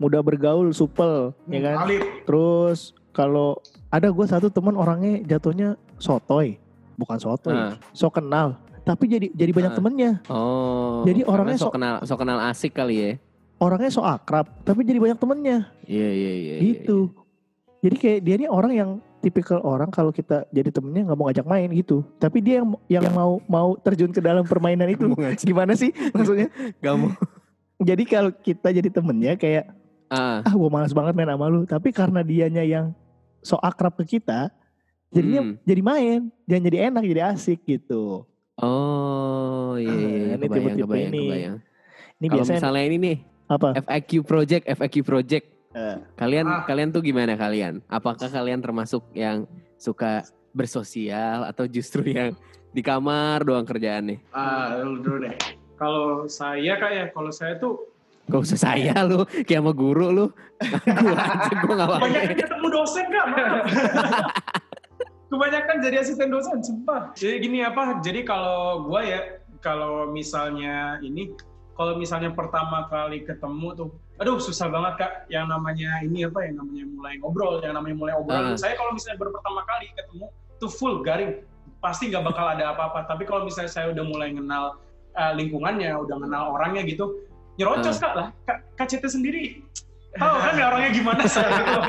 Mudah 0.00 0.24
bergaul, 0.24 0.72
supel, 0.72 1.30
ya 1.46 1.60
kan? 1.62 1.76
Alif. 1.86 2.02
Terus 2.24 2.78
kalau 3.12 3.60
ada 3.86 4.08
gue 4.08 4.26
satu 4.26 4.48
teman 4.48 4.74
orangnya 4.74 5.20
jatuhnya 5.28 5.76
sotoy, 6.00 6.58
bukan 7.02 7.18
sotoy, 7.18 7.52
Ah. 7.52 7.74
so 7.90 8.06
kenal. 8.08 8.54
Tapi 8.82 9.04
jadi 9.06 9.26
jadi 9.30 9.50
banyak 9.50 9.72
Ah. 9.74 9.78
temennya. 9.78 10.10
Oh. 10.26 11.02
Jadi 11.02 11.22
orangnya 11.22 11.58
so- 11.58 11.70
kenal 11.70 12.02
sok 12.02 12.18
kenal 12.18 12.38
asik 12.46 12.72
kali 12.72 12.94
ya. 12.98 13.10
Orangnya 13.58 13.90
so 13.90 14.02
akrab, 14.02 14.46
tapi 14.62 14.82
jadi 14.82 14.98
banyak 14.98 15.18
temennya. 15.18 15.70
Iya 15.84 16.08
iya 16.08 16.32
iya. 16.32 16.54
iya, 16.58 16.62
gitu. 16.62 17.14
Jadi 17.78 17.96
kayak 17.98 18.18
dia 18.22 18.34
ini 18.36 18.46
orang 18.46 18.72
yang 18.72 18.90
tipikal 19.18 19.62
orang 19.62 19.86
kalau 19.86 20.10
kita 20.10 20.46
jadi 20.50 20.70
temennya 20.70 21.06
nggak 21.06 21.18
mau 21.18 21.26
ngajak 21.26 21.46
main 21.46 21.70
gitu. 21.70 22.02
Tapi 22.18 22.42
dia 22.42 22.62
yang 22.62 22.74
yang 22.90 23.06
mau 23.10 23.38
mau 23.46 23.78
terjun 23.78 24.10
ke 24.10 24.18
dalam 24.18 24.42
permainan 24.42 24.86
iya. 24.86 24.94
itu. 24.98 25.06
Gimana 25.42 25.74
sih 25.74 25.90
maksudnya? 26.14 26.50
Gak 26.78 26.94
mau. 26.96 27.10
Jadi 27.82 28.02
kalau 28.06 28.30
kita 28.30 28.70
jadi 28.70 28.86
temennya 28.88 29.34
kayak 29.34 29.66
Ah, 30.06 30.44
ah 30.44 30.52
gue 30.52 30.68
malas 30.68 30.92
banget 30.92 31.16
main 31.16 31.24
sama 31.26 31.48
lu. 31.48 31.64
Tapi 31.64 31.88
karena 31.88 32.20
dianya 32.20 32.60
yang 32.60 32.92
so 33.40 33.56
akrab 33.56 33.96
ke 33.96 34.20
kita, 34.20 34.52
jadinya 35.12 35.42
Hmm. 35.44 35.54
jadi 35.62 35.82
main 35.82 36.20
dan 36.42 36.58
jadi 36.60 36.78
enak 36.88 37.02
jadi 37.04 37.22
asik 37.30 37.60
gitu. 37.62 38.24
Oh 38.56 39.76
iya 39.76 39.88
iya. 39.88 40.08
Ah, 40.32 40.34
ini 40.34 40.36
kebayang, 40.38 40.40
tipe-tipe 40.42 40.82
kebayang, 40.82 41.08
ini. 41.08 41.20
kebayang. 41.22 41.56
Ini 42.12 42.26
Kalau 42.26 42.36
biasanya 42.38 42.58
misalnya 42.58 42.82
ini 42.82 42.96
nih 42.98 43.16
apa? 43.46 43.68
FAQ 43.78 44.10
project, 44.22 44.62
FAQ 44.66 44.94
project. 45.02 45.44
Eh. 45.72 45.96
Kalian 46.14 46.46
Ah. 46.46 46.62
kalian 46.62 46.88
tuh 46.90 47.00
gimana 47.00 47.32
kalian? 47.34 47.80
Apakah 47.86 48.28
kalian 48.28 48.58
termasuk 48.58 49.04
yang 49.12 49.44
suka 49.76 50.22
bersosial 50.52 51.44
atau 51.44 51.64
justru 51.64 52.04
yang 52.06 52.32
Di 52.68 52.80
kamar 52.80 53.44
doang 53.44 53.64
kerjaan 53.64 54.08
nih. 54.08 54.18
Ah, 54.32 54.80
lu 54.80 54.96
dulu 54.98 55.28
deh. 55.28 55.36
Kalau 55.76 56.24
saya 56.24 56.72
kak 56.74 56.90
ya, 56.90 57.04
kalau 57.10 57.28
saya 57.28 57.52
tuh 57.54 57.76
Gak 58.24 58.38
usah 58.40 58.56
saya 58.56 58.96
lu, 59.02 59.26
kayak 59.44 59.60
sama 59.60 59.72
guru 59.74 60.08
lu. 60.08 60.26
gua 61.02 61.12
aja, 61.12 61.52
gua 61.58 61.74
gak 61.74 61.88
banyak 62.00 62.22
ketemu 62.32 62.66
dosen 62.70 63.04
kak. 63.04 63.26
Kebanyakan 65.32 65.80
jadi 65.80 65.96
asisten 66.04 66.28
dosen, 66.28 66.60
sumpah. 66.60 67.16
Jadi 67.16 67.40
gini 67.40 67.64
apa? 67.64 68.04
Jadi 68.04 68.20
kalau 68.20 68.84
gua 68.84 69.00
ya, 69.00 69.40
kalau 69.64 70.12
misalnya 70.12 71.00
ini, 71.00 71.32
kalau 71.72 71.96
misalnya 71.96 72.36
pertama 72.36 72.84
kali 72.92 73.24
ketemu 73.24 73.72
tuh, 73.72 73.88
aduh 74.20 74.36
susah 74.36 74.68
banget 74.68 75.00
kak. 75.00 75.12
Yang 75.32 75.56
namanya 75.56 76.04
ini 76.04 76.28
apa? 76.28 76.44
Yang 76.44 76.60
namanya 76.60 76.84
mulai 76.84 77.14
ngobrol, 77.24 77.64
yang 77.64 77.72
namanya 77.80 77.96
mulai 77.96 78.12
obrolan. 78.12 78.52
Ah. 78.52 78.60
Saya 78.60 78.76
kalau 78.76 78.92
misalnya 78.92 79.24
baru 79.24 79.32
pertama 79.32 79.60
kali 79.64 79.86
ketemu, 79.96 80.26
tuh 80.60 80.68
full 80.68 81.00
garing, 81.00 81.40
pasti 81.80 82.12
nggak 82.12 82.28
bakal 82.28 82.52
ada 82.52 82.76
apa-apa. 82.76 83.08
Tapi 83.08 83.24
kalau 83.24 83.48
misalnya 83.48 83.72
saya 83.72 83.88
udah 83.88 84.04
mulai 84.04 84.36
kenal 84.36 84.84
eh, 85.16 85.32
lingkungannya, 85.32 85.96
udah 85.96 86.16
kenal 86.28 86.60
orangnya 86.60 86.84
gitu, 86.84 87.24
nyerocos 87.56 87.96
kak 87.96 88.12
lah. 88.12 88.28
Kak, 88.44 88.68
Kak 88.76 88.84
Cete 88.84 89.08
sendiri, 89.08 89.64
tahu 90.12 90.36
kan 90.44 90.60
ya 90.60 90.64
orangnya 90.68 90.90
gimana 90.92 91.24
saya 91.24 91.56
gitu. 91.64 91.80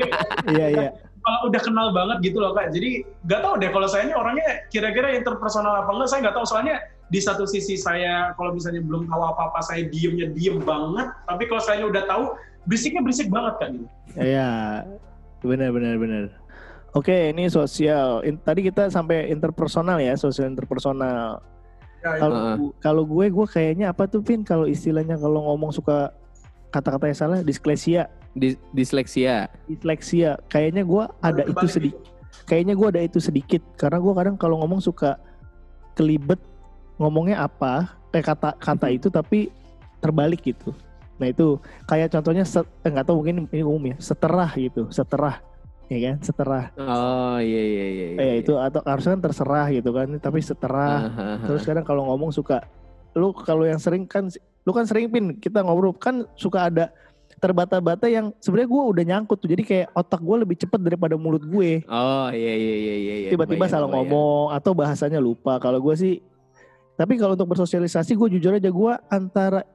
Iya 0.48 0.66
iya. 0.72 0.88
Kalau 1.24 1.48
udah 1.48 1.60
kenal 1.64 1.88
banget 1.96 2.16
gitu 2.20 2.38
loh 2.38 2.52
kak. 2.52 2.68
Jadi 2.68 3.00
nggak 3.24 3.40
tahu 3.40 3.54
deh 3.56 3.70
kalau 3.72 3.88
saya 3.88 4.04
ini 4.04 4.14
orangnya 4.14 4.68
kira-kira 4.68 5.16
interpersonal 5.16 5.80
apa 5.80 5.90
enggak 5.90 6.08
saya 6.12 6.20
nggak 6.28 6.36
tahu 6.36 6.46
soalnya 6.46 6.76
di 7.08 7.20
satu 7.20 7.48
sisi 7.48 7.80
saya 7.80 8.36
kalau 8.36 8.52
misalnya 8.52 8.84
belum 8.84 9.08
tahu 9.08 9.22
apa-apa 9.32 9.60
saya 9.64 9.88
diemnya 9.88 10.28
diem 10.36 10.60
banget. 10.60 11.08
Tapi 11.24 11.42
kalau 11.48 11.62
saya 11.64 11.82
udah 11.88 12.04
tahu 12.04 12.36
berisiknya 12.68 13.00
berisik 13.00 13.32
banget 13.32 13.54
kan 13.56 13.70
gitu. 13.72 13.88
Iya. 14.20 14.84
Benar 15.40 15.72
benar 15.72 15.96
benar. 15.96 16.24
Oke, 16.94 17.34
ini 17.34 17.50
sosial. 17.50 18.22
In- 18.22 18.38
tadi 18.38 18.62
kita 18.62 18.86
sampai 18.86 19.26
interpersonal 19.32 19.98
ya, 19.98 20.14
sosial 20.14 20.46
interpersonal. 20.46 21.42
Ya, 22.04 22.20
Kalau 22.20 22.70
kalau 22.78 23.02
gue 23.08 23.32
gue 23.32 23.46
kayaknya 23.48 23.90
apa 23.90 24.04
tuh 24.04 24.20
Pin 24.20 24.44
kalau 24.44 24.68
istilahnya 24.68 25.16
kalau 25.16 25.40
ngomong 25.40 25.72
suka 25.72 26.12
kata-kata 26.74 27.06
yang 27.06 27.18
salah 27.18 27.38
disklesia, 27.46 28.10
Dis- 28.34 28.58
disleksia. 28.74 29.46
disleksia. 29.70 30.42
Kayaknya 30.50 30.82
gue 30.82 31.04
ada 31.22 31.42
itu 31.46 31.54
Kebalik 31.54 31.70
sedikit. 31.70 32.02
Kayaknya 32.50 32.74
gue 32.74 32.88
ada 32.90 33.00
itu 33.06 33.18
sedikit 33.22 33.62
karena 33.78 34.02
gue 34.02 34.12
kadang 34.18 34.34
kalau 34.34 34.58
ngomong 34.58 34.82
suka 34.82 35.14
kelibet 35.94 36.42
ngomongnya 36.98 37.46
apa 37.46 37.94
eh 38.10 38.22
kata 38.22 38.58
kata 38.58 38.90
itu 38.90 39.06
tapi 39.06 39.54
terbalik 40.02 40.42
gitu. 40.42 40.74
Nah 41.22 41.30
itu 41.30 41.62
kayak 41.86 42.10
contohnya 42.10 42.42
eh, 42.42 42.90
nggak 42.90 43.06
tahu 43.06 43.22
mungkin 43.22 43.46
ini 43.54 43.62
umum 43.62 43.94
ya 43.94 43.96
seterah 44.02 44.50
gitu, 44.58 44.90
seterah 44.90 45.38
ya 45.86 45.98
kan 46.10 46.16
seterah. 46.18 46.64
Oh 46.74 47.38
iya 47.38 47.62
iya 47.62 47.86
iya. 47.86 48.06
iya. 48.18 48.22
Eh 48.22 48.34
itu 48.42 48.58
atau 48.58 48.82
harusnya 48.82 49.14
kan 49.14 49.22
terserah 49.30 49.66
gitu 49.70 49.90
kan, 49.94 50.10
tapi 50.18 50.42
seterah. 50.42 50.94
Ah, 51.06 51.06
ah, 51.06 51.22
ah. 51.38 51.46
Terus 51.46 51.62
kadang 51.62 51.86
kalau 51.86 52.10
ngomong 52.10 52.34
suka 52.34 52.66
lu 53.14 53.30
kalau 53.30 53.62
yang 53.62 53.78
sering 53.78 54.10
kan 54.10 54.26
lu 54.64 54.72
kan 54.72 54.88
sering 54.88 55.12
pin 55.12 55.36
kita 55.36 55.60
ngobrol 55.60 55.92
kan 55.92 56.24
suka 56.40 56.72
ada 56.72 56.88
terbata-bata 57.38 58.08
yang 58.08 58.32
sebenarnya 58.40 58.68
gue 58.72 58.82
udah 58.96 59.04
nyangkut. 59.04 59.36
Tuh 59.44 59.50
jadi 59.52 59.62
kayak 59.64 59.88
otak 59.92 60.20
gue 60.24 60.36
lebih 60.40 60.56
cepet 60.56 60.80
daripada 60.80 61.14
mulut 61.20 61.44
gue. 61.44 61.84
Oh 61.84 62.28
iya 62.32 62.54
iya 62.56 62.74
iya 62.74 62.94
iya. 62.96 63.14
iya. 63.26 63.30
tiba-tiba 63.30 63.68
salah 63.68 63.88
ngomong 63.92 64.56
atau 64.56 64.72
bahasanya 64.72 65.20
lupa. 65.20 65.60
Kalau 65.60 65.76
gue 65.84 65.94
sih 65.96 66.14
tapi 66.94 67.18
kalau 67.20 67.34
untuk 67.36 67.52
bersosialisasi 67.52 68.16
gue 68.16 68.38
jujur 68.38 68.54
aja 68.56 68.70
gue 68.70 68.92
antara 69.10 69.66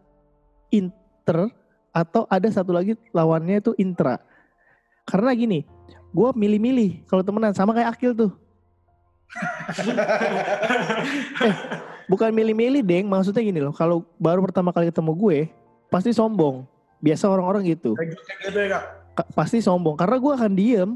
inter 0.71 1.51
atau 1.91 2.23
ada 2.31 2.47
satu 2.49 2.73
lagi 2.73 2.97
lawannya 3.13 3.61
itu 3.61 3.77
intra. 3.77 4.17
Karena 5.05 5.35
gini 5.37 5.61
gue 6.09 6.29
milih-milih 6.33 7.05
kalau 7.05 7.21
temenan 7.21 7.53
sama 7.53 7.77
kayak 7.77 7.93
Akil 7.93 8.17
tuh. 8.17 8.33
Eh 11.39 11.53
bukan 12.09 12.33
milih-milih 12.33 12.81
deng. 12.81 13.05
Maksudnya 13.05 13.45
gini 13.45 13.61
loh 13.61 13.71
kalau 13.71 14.03
baru 14.17 14.41
pertama 14.41 14.73
kali 14.73 14.89
ketemu 14.89 15.13
gue 15.15 15.39
pasti 15.87 16.09
sombong. 16.11 16.65
Biasa 16.99 17.31
orang-orang 17.31 17.63
gitu. 17.69 17.95
Gitu, 17.95 18.19
gitu 18.43 18.59
ya 18.59 18.81
pasti 19.35 19.63
sombong. 19.63 19.95
Karena 19.95 20.17
gue 20.17 20.33
akan 20.33 20.51
diem. 20.57 20.91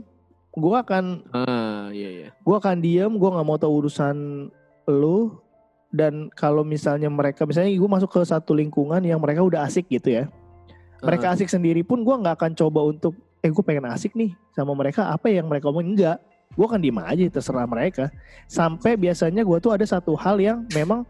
Gue 0.54 0.76
akan 0.78 1.26
Ah 1.34 1.90
iya 1.90 2.10
iya. 2.10 2.30
gue 2.30 2.56
akan 2.56 2.78
diem 2.78 3.10
gue 3.10 3.30
nggak 3.30 3.48
mau 3.48 3.58
tahu 3.58 3.86
urusan 3.86 4.50
lu. 4.90 5.38
Dan 5.94 6.34
kalau 6.34 6.66
misalnya 6.66 7.06
mereka 7.06 7.46
misalnya 7.46 7.70
gue 7.70 7.90
masuk 7.90 8.10
ke 8.10 8.22
satu 8.26 8.58
lingkungan 8.58 8.98
yang 9.06 9.22
mereka 9.22 9.46
udah 9.46 9.70
asik 9.70 9.86
gitu 9.94 10.10
ya. 10.10 10.26
Mereka 11.06 11.30
Ah. 11.30 11.34
asik 11.38 11.50
sendiri 11.54 11.86
pun 11.86 12.02
gue 12.02 12.16
nggak 12.18 12.36
akan 12.42 12.52
coba 12.58 12.82
untuk 12.82 13.14
eh 13.46 13.52
gue 13.52 13.64
pengen 13.66 13.86
asik 13.94 14.18
nih 14.18 14.34
sama 14.58 14.74
mereka. 14.74 15.14
Apa 15.14 15.30
yang 15.30 15.46
mereka 15.46 15.70
omongin? 15.70 15.94
Enggak 15.94 16.18
gue 16.54 16.66
akan 16.66 16.82
diem 16.82 17.00
aja 17.02 17.24
terserah 17.30 17.66
mereka. 17.66 18.14
Sampai 18.46 18.94
biasanya 18.96 19.42
gue 19.42 19.58
tuh 19.58 19.74
ada 19.74 19.86
satu 19.86 20.14
hal 20.14 20.38
yang 20.38 20.66
memang 20.74 21.06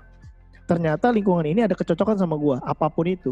ternyata 0.63 1.11
lingkungan 1.11 1.43
ini 1.43 1.67
ada 1.67 1.75
kecocokan 1.75 2.15
sama 2.15 2.39
gue 2.39 2.55
apa 2.63 2.87
pun 2.87 3.05
itu. 3.07 3.31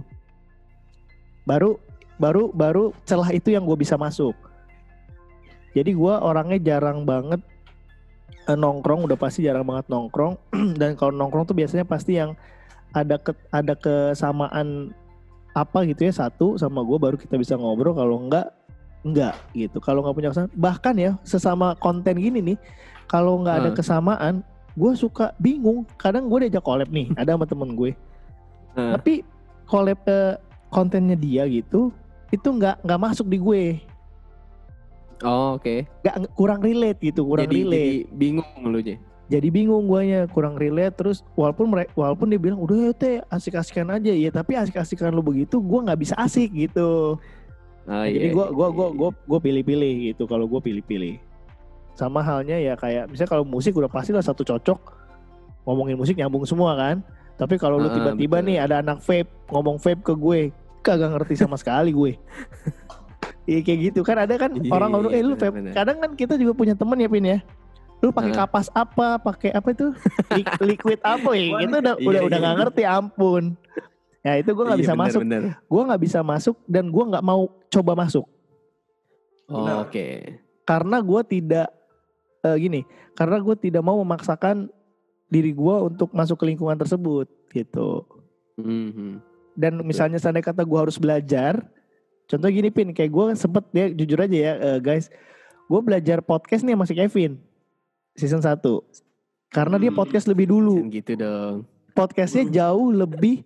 Baru 1.48 1.80
baru 2.20 2.52
baru 2.52 2.92
celah 3.08 3.32
itu 3.32 3.56
yang 3.56 3.64
gue 3.64 3.78
bisa 3.80 3.96
masuk. 3.96 4.36
Jadi 5.72 5.96
gue 5.96 6.14
orangnya 6.20 6.60
jarang 6.60 7.08
banget 7.08 7.40
eh, 8.52 8.58
nongkrong 8.60 9.08
udah 9.08 9.16
pasti 9.16 9.48
jarang 9.48 9.64
banget 9.64 9.88
nongkrong. 9.88 10.36
Dan 10.80 11.00
kalau 11.00 11.16
nongkrong 11.16 11.48
tuh 11.48 11.56
biasanya 11.56 11.88
pasti 11.88 12.20
yang 12.20 12.36
ada 12.92 13.16
ke, 13.16 13.32
ada 13.56 13.74
kesamaan 13.80 14.92
apa 15.52 15.84
gitu 15.84 16.08
ya 16.08 16.14
satu 16.16 16.56
sama 16.56 16.84
gue 16.84 16.98
baru 17.00 17.16
kita 17.16 17.40
bisa 17.40 17.56
ngobrol. 17.56 17.96
Kalau 17.96 18.20
enggak 18.20 18.52
enggak 19.02 19.34
gitu 19.52 19.78
kalau 19.78 20.02
nggak 20.02 20.16
punya 20.16 20.30
kesamaan 20.30 20.54
bahkan 20.54 20.96
ya 20.96 21.12
sesama 21.22 21.74
konten 21.76 22.16
gini 22.16 22.40
nih 22.40 22.58
kalau 23.06 23.42
nggak 23.42 23.56
ada 23.58 23.70
Hmm. 23.70 23.78
kesamaan 23.78 24.34
gue 24.72 24.92
suka 24.94 25.34
bingung 25.36 25.84
kadang 25.96 26.26
gue 26.26 26.48
diajak 26.48 26.62
collab 26.62 26.88
nih 26.88 27.10
ada 27.20 27.34
sama 27.34 27.46
temen 27.46 27.72
gue 27.72 27.92
Ah. 28.72 28.96
tapi 28.96 29.20
collab 29.66 30.00
eh, 30.06 30.40
kontennya 30.68 31.14
dia 31.14 31.44
gitu 31.44 31.92
itu 32.30 32.48
nggak 32.48 32.80
nggak 32.82 33.02
masuk 33.02 33.28
di 33.28 33.36
gue 33.38 33.64
Oh 35.22 35.54
oke. 35.54 35.86
nggak 36.02 36.16
kurang 36.34 36.60
relate 36.60 36.98
gitu 37.00 37.22
kurang 37.24 37.46
Jadi, 37.46 37.58
relate 37.62 37.78
jadi 37.78 37.98
bingung 38.12 38.48
lu 38.64 38.80
nya. 38.80 38.98
jadi 39.28 39.48
bingung 39.50 39.86
guanya 39.86 40.26
kurang 40.26 40.56
relate 40.56 40.96
terus 40.96 41.22
walaupun 41.34 41.70
mereka 41.70 41.94
walaupun 41.94 42.26
dia 42.26 42.40
bilang 42.40 42.58
udah 42.58 42.78
ya 42.80 42.92
teh 42.92 43.16
asik-asikan 43.28 43.86
aja 43.92 44.10
ya 44.10 44.30
tapi 44.30 44.56
asik-asikan 44.56 45.10
lu 45.10 45.22
begitu 45.22 45.60
gua 45.60 45.86
nggak 45.86 46.00
bisa 46.00 46.16
asik 46.16 46.50
gitu 46.54 47.22
Oh, 47.82 47.90
Nah, 47.92 48.06
iya, 48.06 48.14
jadi 48.16 48.28
gua 48.30 48.46
iya, 48.46 48.54
gua 48.54 48.68
iya, 48.68 48.72
gua 48.72 48.88
iya. 48.88 48.96
gua 48.96 49.10
gua 49.26 49.40
pilih-pilih 49.40 49.94
gitu 50.08 50.24
kalau 50.26 50.46
gua 50.46 50.60
pilih-pilih. 50.60 51.18
Sama 51.92 52.22
halnya 52.22 52.56
ya 52.56 52.74
kayak 52.74 53.10
misalnya 53.10 53.32
kalau 53.32 53.44
musik 53.44 53.74
udah 53.74 53.88
pasti 53.88 54.10
lah 54.10 54.22
satu 54.22 54.42
cocok 54.42 54.80
ngomongin 55.64 55.98
musik 55.98 56.16
nyambung 56.16 56.46
semua 56.46 56.74
kan. 56.74 57.02
Tapi 57.36 57.58
kalau 57.58 57.78
lu 57.78 57.90
Ah, 57.90 57.94
tiba-tiba 57.94 58.38
betul. 58.38 58.48
nih 58.48 58.58
ada 58.60 58.76
anak 58.80 59.02
vape 59.02 59.30
ngomong 59.50 59.78
vape 59.78 60.02
ke 60.02 60.14
gue 60.14 60.40
kagak 60.82 61.10
ngerti 61.12 61.34
sama 61.36 61.58
sekali 61.58 61.90
gue. 61.90 62.14
Iya 63.44 63.60
kayak 63.62 63.80
gitu. 63.92 64.00
Kan 64.02 64.22
ada 64.22 64.34
kan 64.38 64.54
Iya, 64.54 64.70
orang 64.70 64.90
ngomong 64.94 65.12
eh 65.12 65.22
lu 65.22 65.34
vape. 65.34 65.74
kadang 65.74 65.98
kan 65.98 66.12
kita 66.14 66.38
juga 66.38 66.54
punya 66.54 66.78
temen 66.78 66.96
ya 66.96 67.10
Pin 67.10 67.26
ya. 67.28 67.40
Lu 67.98 68.10
pakai 68.10 68.34
Ah. 68.34 68.46
kapas 68.46 68.70
apa 68.72 69.18
pakai 69.18 69.52
apa 69.52 69.74
itu? 69.74 69.90
Lik- 70.32 70.58
liquid 70.64 71.00
apa 71.02 71.34
ya? 71.34 71.46
Gitu 71.62 71.76
udah 71.76 71.96
iya, 71.98 72.08
udah 72.08 72.22
iya, 72.22 72.28
udah 72.30 72.38
nggak 72.40 72.56
ngerti 72.62 72.84
ampun 72.84 73.44
ya 74.22 74.38
itu 74.38 74.50
gue 74.50 74.64
nggak 74.64 74.78
Iya, 74.78 74.84
bisa 74.84 74.94
benar, 74.94 75.04
masuk 75.08 75.22
gue 75.66 75.82
nggak 75.84 76.02
bisa 76.02 76.20
masuk 76.22 76.56
dan 76.66 76.86
gue 76.88 77.04
nggak 77.06 77.24
mau 77.24 77.42
coba 77.68 77.94
masuk 77.96 78.26
Oh, 79.46 79.62
Benar. 79.62 79.84
Oke. 79.84 80.08
karena 80.64 80.98
gue 80.98 81.22
tidak 81.26 81.68
eh, 82.42 82.58
gini 82.58 82.82
karena 83.12 83.38
gue 83.38 83.56
tidak 83.56 83.82
mau 83.82 84.00
memaksakan 84.00 84.72
diri 85.28 85.52
gue 85.52 85.76
untuk 85.84 86.08
masuk 86.12 86.38
ke 86.38 86.46
lingkungan 86.46 86.76
tersebut 86.76 87.28
gitu 87.50 88.08
Mhm. 88.56 89.20
dan 89.54 89.74
misalnya 89.82 90.18
seandainya 90.18 90.48
kata 90.48 90.62
gue 90.62 90.80
harus 90.80 90.96
belajar 90.96 91.60
contoh 92.24 92.48
gini 92.48 92.70
pin 92.70 92.90
kayak 92.90 93.10
gue 93.10 93.26
sempet 93.36 93.64
ya 93.72 93.86
jujur 93.90 94.20
aja 94.20 94.38
ya 94.38 94.54
eh, 94.56 94.80
guys 94.80 95.12
gue 95.64 95.80
belajar 95.82 96.20
podcast 96.20 96.62
nih 96.62 96.74
sama 96.74 96.86
si 96.86 96.94
Kevin 96.94 97.36
season 98.14 98.40
1 98.40 98.56
karena 99.50 99.76
dia 99.76 99.90
Hmm. 99.90 100.00
podcast 100.00 100.26
lebih 100.26 100.48
dulu 100.48 100.80
gitu 100.88 101.12
dong. 101.14 101.68
podcastnya 101.92 102.48
jauh 102.48 102.88
lebih 102.90 103.44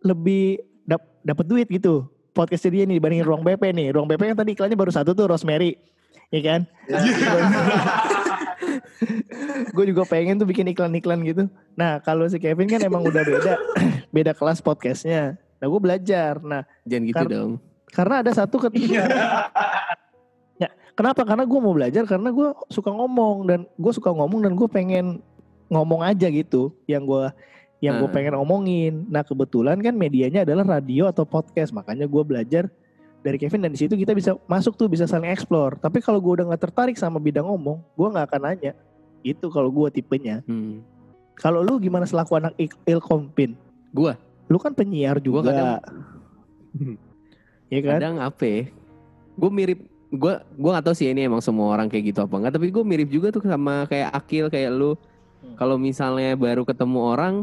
lebih 0.00 0.58
dap, 0.84 1.02
dapat 1.22 1.44
duit 1.44 1.66
gitu. 1.68 2.06
Podcastnya 2.30 2.70
dia 2.70 2.84
nih 2.86 2.96
dibandingin 3.02 3.26
ruang 3.26 3.42
BP 3.42 3.62
nih. 3.74 3.88
Ruang 3.90 4.06
BP 4.06 4.22
yang 4.30 4.38
tadi 4.38 4.50
iklannya 4.54 4.78
baru 4.78 4.92
satu 4.94 5.10
tuh 5.10 5.26
Rosemary. 5.26 5.74
Ya 6.30 6.40
kan? 6.44 6.60
Gue 9.74 9.84
juga 9.90 10.02
pengen 10.04 10.38
tuh 10.38 10.46
bikin 10.46 10.68
iklan-iklan 10.70 11.18
gitu. 11.24 11.42
Nah 11.74 11.98
kalau 11.98 12.26
si 12.26 12.38
Kevin 12.38 12.68
kan 12.68 12.80
emang 12.82 13.02
udah 13.02 13.22
beda 13.24 13.52
beda 14.14 14.32
kelas 14.34 14.60
podcastnya. 14.60 15.34
Nah 15.58 15.66
gue 15.66 15.80
belajar. 15.80 16.38
Nah 16.42 16.62
Jangan 16.84 17.04
gitu 17.06 17.18
Kar- 17.18 17.32
dong. 17.32 17.52
karena 17.88 18.20
ada 18.20 18.28
satu 18.36 18.60
ketika 18.68 19.00
ya 20.60 20.68
kenapa? 20.92 21.24
Karena 21.24 21.48
gue 21.48 21.56
mau 21.58 21.72
belajar 21.72 22.04
karena 22.04 22.28
gue 22.28 22.48
suka 22.68 22.92
ngomong 22.92 23.48
dan 23.48 23.60
gue 23.64 23.92
suka 23.96 24.12
ngomong 24.12 24.44
dan 24.44 24.52
gue 24.52 24.68
pengen 24.68 25.24
ngomong 25.72 26.04
aja 26.04 26.28
gitu 26.28 26.76
yang 26.84 27.08
gue 27.08 27.32
yang 27.80 27.98
gue 27.98 28.10
pengen 28.10 28.34
omongin 28.34 29.06
nah 29.06 29.22
kebetulan 29.22 29.78
kan 29.78 29.92
medianya 29.92 30.42
adalah 30.42 30.78
radio 30.78 31.06
atau 31.06 31.22
podcast 31.22 31.70
makanya 31.70 32.04
gue 32.04 32.22
belajar 32.22 32.66
dari 33.18 33.36
Kevin 33.36 33.62
dan 33.62 33.70
di 33.70 33.78
situ 33.78 33.94
kita 33.94 34.12
bisa 34.12 34.34
masuk 34.44 34.74
tuh 34.74 34.86
bisa 34.86 35.04
saling 35.04 35.28
explore 35.28 35.74
tapi 35.74 35.98
kalau 35.98 36.18
gue 36.18 36.38
udah 36.38 36.46
nggak 36.48 36.62
tertarik 36.64 36.94
sama 36.94 37.18
bidang 37.18 37.44
ngomong 37.44 37.78
gue 37.92 38.08
nggak 38.08 38.26
akan 38.26 38.40
nanya 38.44 38.72
itu 39.20 39.46
kalau 39.46 39.68
gue 39.68 39.88
tipenya 39.92 40.42
Hmm. 40.44 40.82
Kalau 41.34 41.62
lu 41.62 41.78
gimana 41.78 42.02
selaku 42.02 42.34
anak 42.34 42.50
Ik- 42.56 42.74
Ilkom 42.82 43.30
Pin? 43.30 43.54
Gua, 43.88 44.18
Lu 44.46 44.58
kan 44.58 44.74
penyiar 44.74 45.22
Gua 45.22 45.38
juga. 45.38 45.54
kadang- 45.54 45.82
Iya 47.70 47.80
kan? 47.80 47.92
kadang 47.94 48.16
apa 48.18 48.42
ya? 48.42 48.60
Gue 49.38 49.50
mirip, 49.52 49.78
gue 50.08 50.32
gue 50.34 50.70
gak 50.72 50.82
tahu 50.82 50.94
sih 50.96 51.06
ini 51.06 51.22
emang 51.22 51.38
semua 51.38 51.70
orang 51.70 51.86
kayak 51.86 52.10
gitu 52.10 52.26
apa 52.26 52.34
enggak. 52.34 52.58
Tapi 52.58 52.66
gue 52.68 52.82
mirip 52.82 53.06
juga 53.06 53.30
tuh 53.30 53.44
sama 53.44 53.86
kayak 53.86 54.10
Akil 54.10 54.48
kayak 54.48 54.70
lu. 54.72 54.98
Hmm. 55.38 55.54
Kalau 55.54 55.78
misalnya 55.78 56.34
baru 56.34 56.66
ketemu 56.66 56.98
orang, 56.98 57.34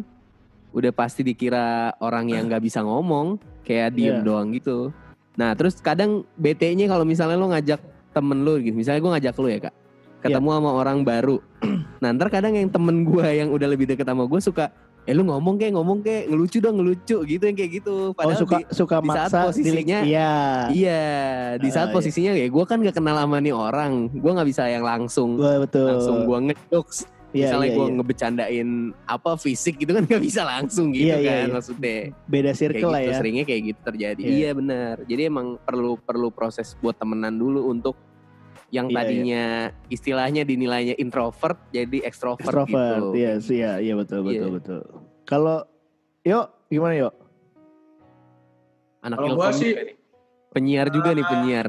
udah 0.75 0.91
pasti 0.91 1.23
dikira 1.23 1.95
orang 1.97 2.27
yang 2.27 2.45
nggak 2.45 2.59
bisa 2.61 2.83
ngomong, 2.83 3.39
kayak 3.63 3.95
diem 3.95 4.19
Iya. 4.19 4.27
doang 4.27 4.51
gitu. 4.51 4.91
Nah 5.35 5.55
terus 5.55 5.79
kadang 5.79 6.27
BT-nya 6.35 6.85
kalau 6.85 7.07
misalnya 7.07 7.35
lu 7.35 7.47
ngajak 7.47 7.79
temen 8.11 8.43
lu 8.43 8.59
gitu, 8.59 8.75
misalnya 8.75 8.99
gue 8.99 9.11
ngajak 9.15 9.35
lu 9.35 9.47
ya 9.47 9.59
kak, 9.63 9.75
ketemu 10.19 10.47
sama 10.51 10.71
orang 10.71 11.01
baru. 11.01 11.39
nah 12.03 12.11
ntar 12.11 12.27
kadang 12.27 12.53
yang 12.53 12.67
temen 12.67 13.03
gue 13.03 13.23
yang 13.25 13.49
udah 13.49 13.67
lebih 13.67 13.87
deket 13.87 14.03
sama 14.03 14.27
gue 14.27 14.39
suka, 14.39 14.67
eh 15.03 15.11
lu 15.11 15.23
ngomong 15.23 15.55
kayak 15.55 15.73
ngomong 15.75 15.99
kayak 16.01 16.27
ngelucu 16.27 16.57
dong 16.59 16.75
ngelucu 16.75 17.17
gitu 17.23 17.43
yang 17.43 17.55
kayak 17.55 17.71
gitu. 17.79 18.11
Oh 18.11 18.35
suka 18.35 18.59
di- 18.59 18.67
suka 18.71 18.95
di 18.99 19.09
saat 19.11 19.31
maksa 19.31 19.39
posisinya- 19.47 20.03
Iya. 20.03 20.31
Iya, 20.71 21.03
di 21.55 21.69
saat 21.71 21.87
iya. 21.87 21.95
posisinya 21.95 22.31
ya 22.35 22.47
gue 22.47 22.63
kan 22.63 22.77
gak 22.79 22.95
kenal 22.95 23.15
sama 23.15 23.39
nih 23.39 23.55
orang, 23.55 24.11
gue 24.11 24.31
nggak 24.31 24.47
bisa 24.47 24.67
yang 24.67 24.83
langsung 24.83 25.39
Gua 25.39 25.63
betul. 25.63 25.87
langsung 25.87 26.17
gue 26.23 26.37
ngejokes. 26.51 27.14
Iya, 27.35 27.51
Misalnya 27.51 27.67
iya, 27.67 27.75
gue 27.75 27.83
iya. 27.83 27.93
ngebecandain 27.93 28.69
apa 29.05 29.31
fisik 29.35 29.75
gitu 29.75 29.91
kan 29.91 30.07
gak 30.07 30.23
bisa 30.23 30.41
langsung 30.41 30.89
gitu 30.89 31.03
Iya, 31.05 31.17
iya, 31.19 31.27
kan 31.27 31.35
iya. 31.41 31.51
maksudnya. 31.51 31.97
beda 32.25 32.41
Kayak 32.47 32.55
circle 32.55 32.87
lah 32.87 32.95
gitu, 32.97 33.11
ya. 33.11 33.17
seringnya 33.19 33.43
kayak 33.43 33.61
gitu 33.65 33.79
terjadi. 33.83 34.21
Iya. 34.21 34.31
Iya 34.31 34.49
benar. 34.55 34.95
Jadi 35.03 35.21
emang 35.25 35.47
perlu 35.59 35.91
perlu 35.97 36.27
proses 36.29 36.71
buat 36.79 36.95
temenan 36.95 37.35
dulu 37.35 37.67
untuk 37.67 37.99
yang 38.69 38.87
Iya, 38.87 38.95
tadinya 38.97 39.43
istilahnya 39.87 40.41
dinilainya 40.41 40.95
introvert 40.95 41.59
jadi 41.69 41.97
extrovert, 42.01 42.47
Extrovert. 42.47 42.71
gitu. 43.03 43.07
Iya, 43.13 43.31
sih, 43.37 43.55
iya, 43.57 43.71
iya 43.77 43.93
betul 43.93 44.23
betul 44.23 44.47
Iya. 44.47 44.55
betul. 44.55 44.81
Kalau 45.23 45.57
yuk 46.21 46.47
gimana 46.65 46.93
yuk? 46.97 47.13
Anak 49.01 49.17
Kalau 49.17 49.35
gua 49.35 49.51
sih 49.51 49.69
nih. 49.69 49.95
penyiar 50.49 50.87
juga 50.87 51.11
nih 51.11 51.21
Ah, 51.21 51.29
penyiar. 51.29 51.67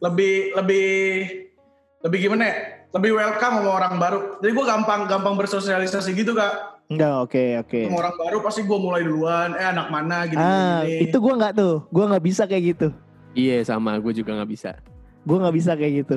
lebih 0.00 0.34
lebih 0.54 0.88
lebih 2.00 2.18
gimana 2.20 2.44
ya? 2.44 2.56
Lebih 2.94 3.10
welcome 3.10 3.54
sama 3.58 3.70
orang 3.74 3.94
baru. 3.98 4.18
Jadi 4.38 4.50
gue 4.54 4.64
gampang 4.64 5.00
gampang 5.10 5.34
bersosialisasi 5.34 6.14
gitu 6.14 6.30
kak. 6.30 6.78
Enggak, 6.86 7.26
oke 7.26 7.44
oke. 7.66 7.80
Sama 7.90 7.96
orang 7.98 8.14
baru 8.14 8.38
pasti 8.38 8.60
gue 8.62 8.78
mulai 8.78 9.02
duluan. 9.02 9.50
Eh 9.58 9.66
anak 9.66 9.90
mana 9.90 10.22
gini 10.24 10.38
Ah, 10.38 10.86
gini. 10.86 11.10
itu 11.10 11.16
gua 11.18 11.34
nggak 11.34 11.54
tuh. 11.58 11.82
Gua 11.90 12.04
nggak 12.06 12.22
bisa 12.22 12.46
kayak 12.46 12.64
gitu. 12.70 12.88
Iya 13.34 13.66
sama, 13.66 13.98
gue 13.98 14.14
juga 14.14 14.38
nggak 14.38 14.46
bisa. 14.46 14.78
Gua 15.26 15.42
nggak 15.42 15.56
bisa 15.58 15.74
kayak 15.74 16.06
gitu. 16.06 16.16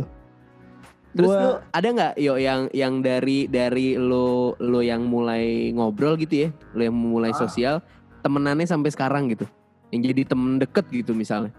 Terus 1.18 1.34
Gua- 1.34 1.42
lu 1.42 1.52
ada 1.74 1.88
nggak 1.90 2.14
yo 2.22 2.38
yang 2.38 2.70
yang 2.70 3.02
dari 3.02 3.50
dari 3.50 3.98
lo 3.98 4.54
lo 4.62 4.86
yang 4.86 5.02
mulai 5.02 5.74
ngobrol 5.74 6.14
gitu 6.14 6.46
ya, 6.46 6.50
lo 6.78 6.82
yang 6.84 6.94
mulai 6.94 7.34
Ah. 7.34 7.40
sosial, 7.40 7.76
temenannya 8.22 8.70
sampai 8.70 8.94
sekarang 8.94 9.34
gitu, 9.34 9.50
yang 9.90 10.06
jadi 10.06 10.30
temen 10.30 10.62
deket 10.62 10.86
gitu 10.94 11.18
misalnya, 11.18 11.50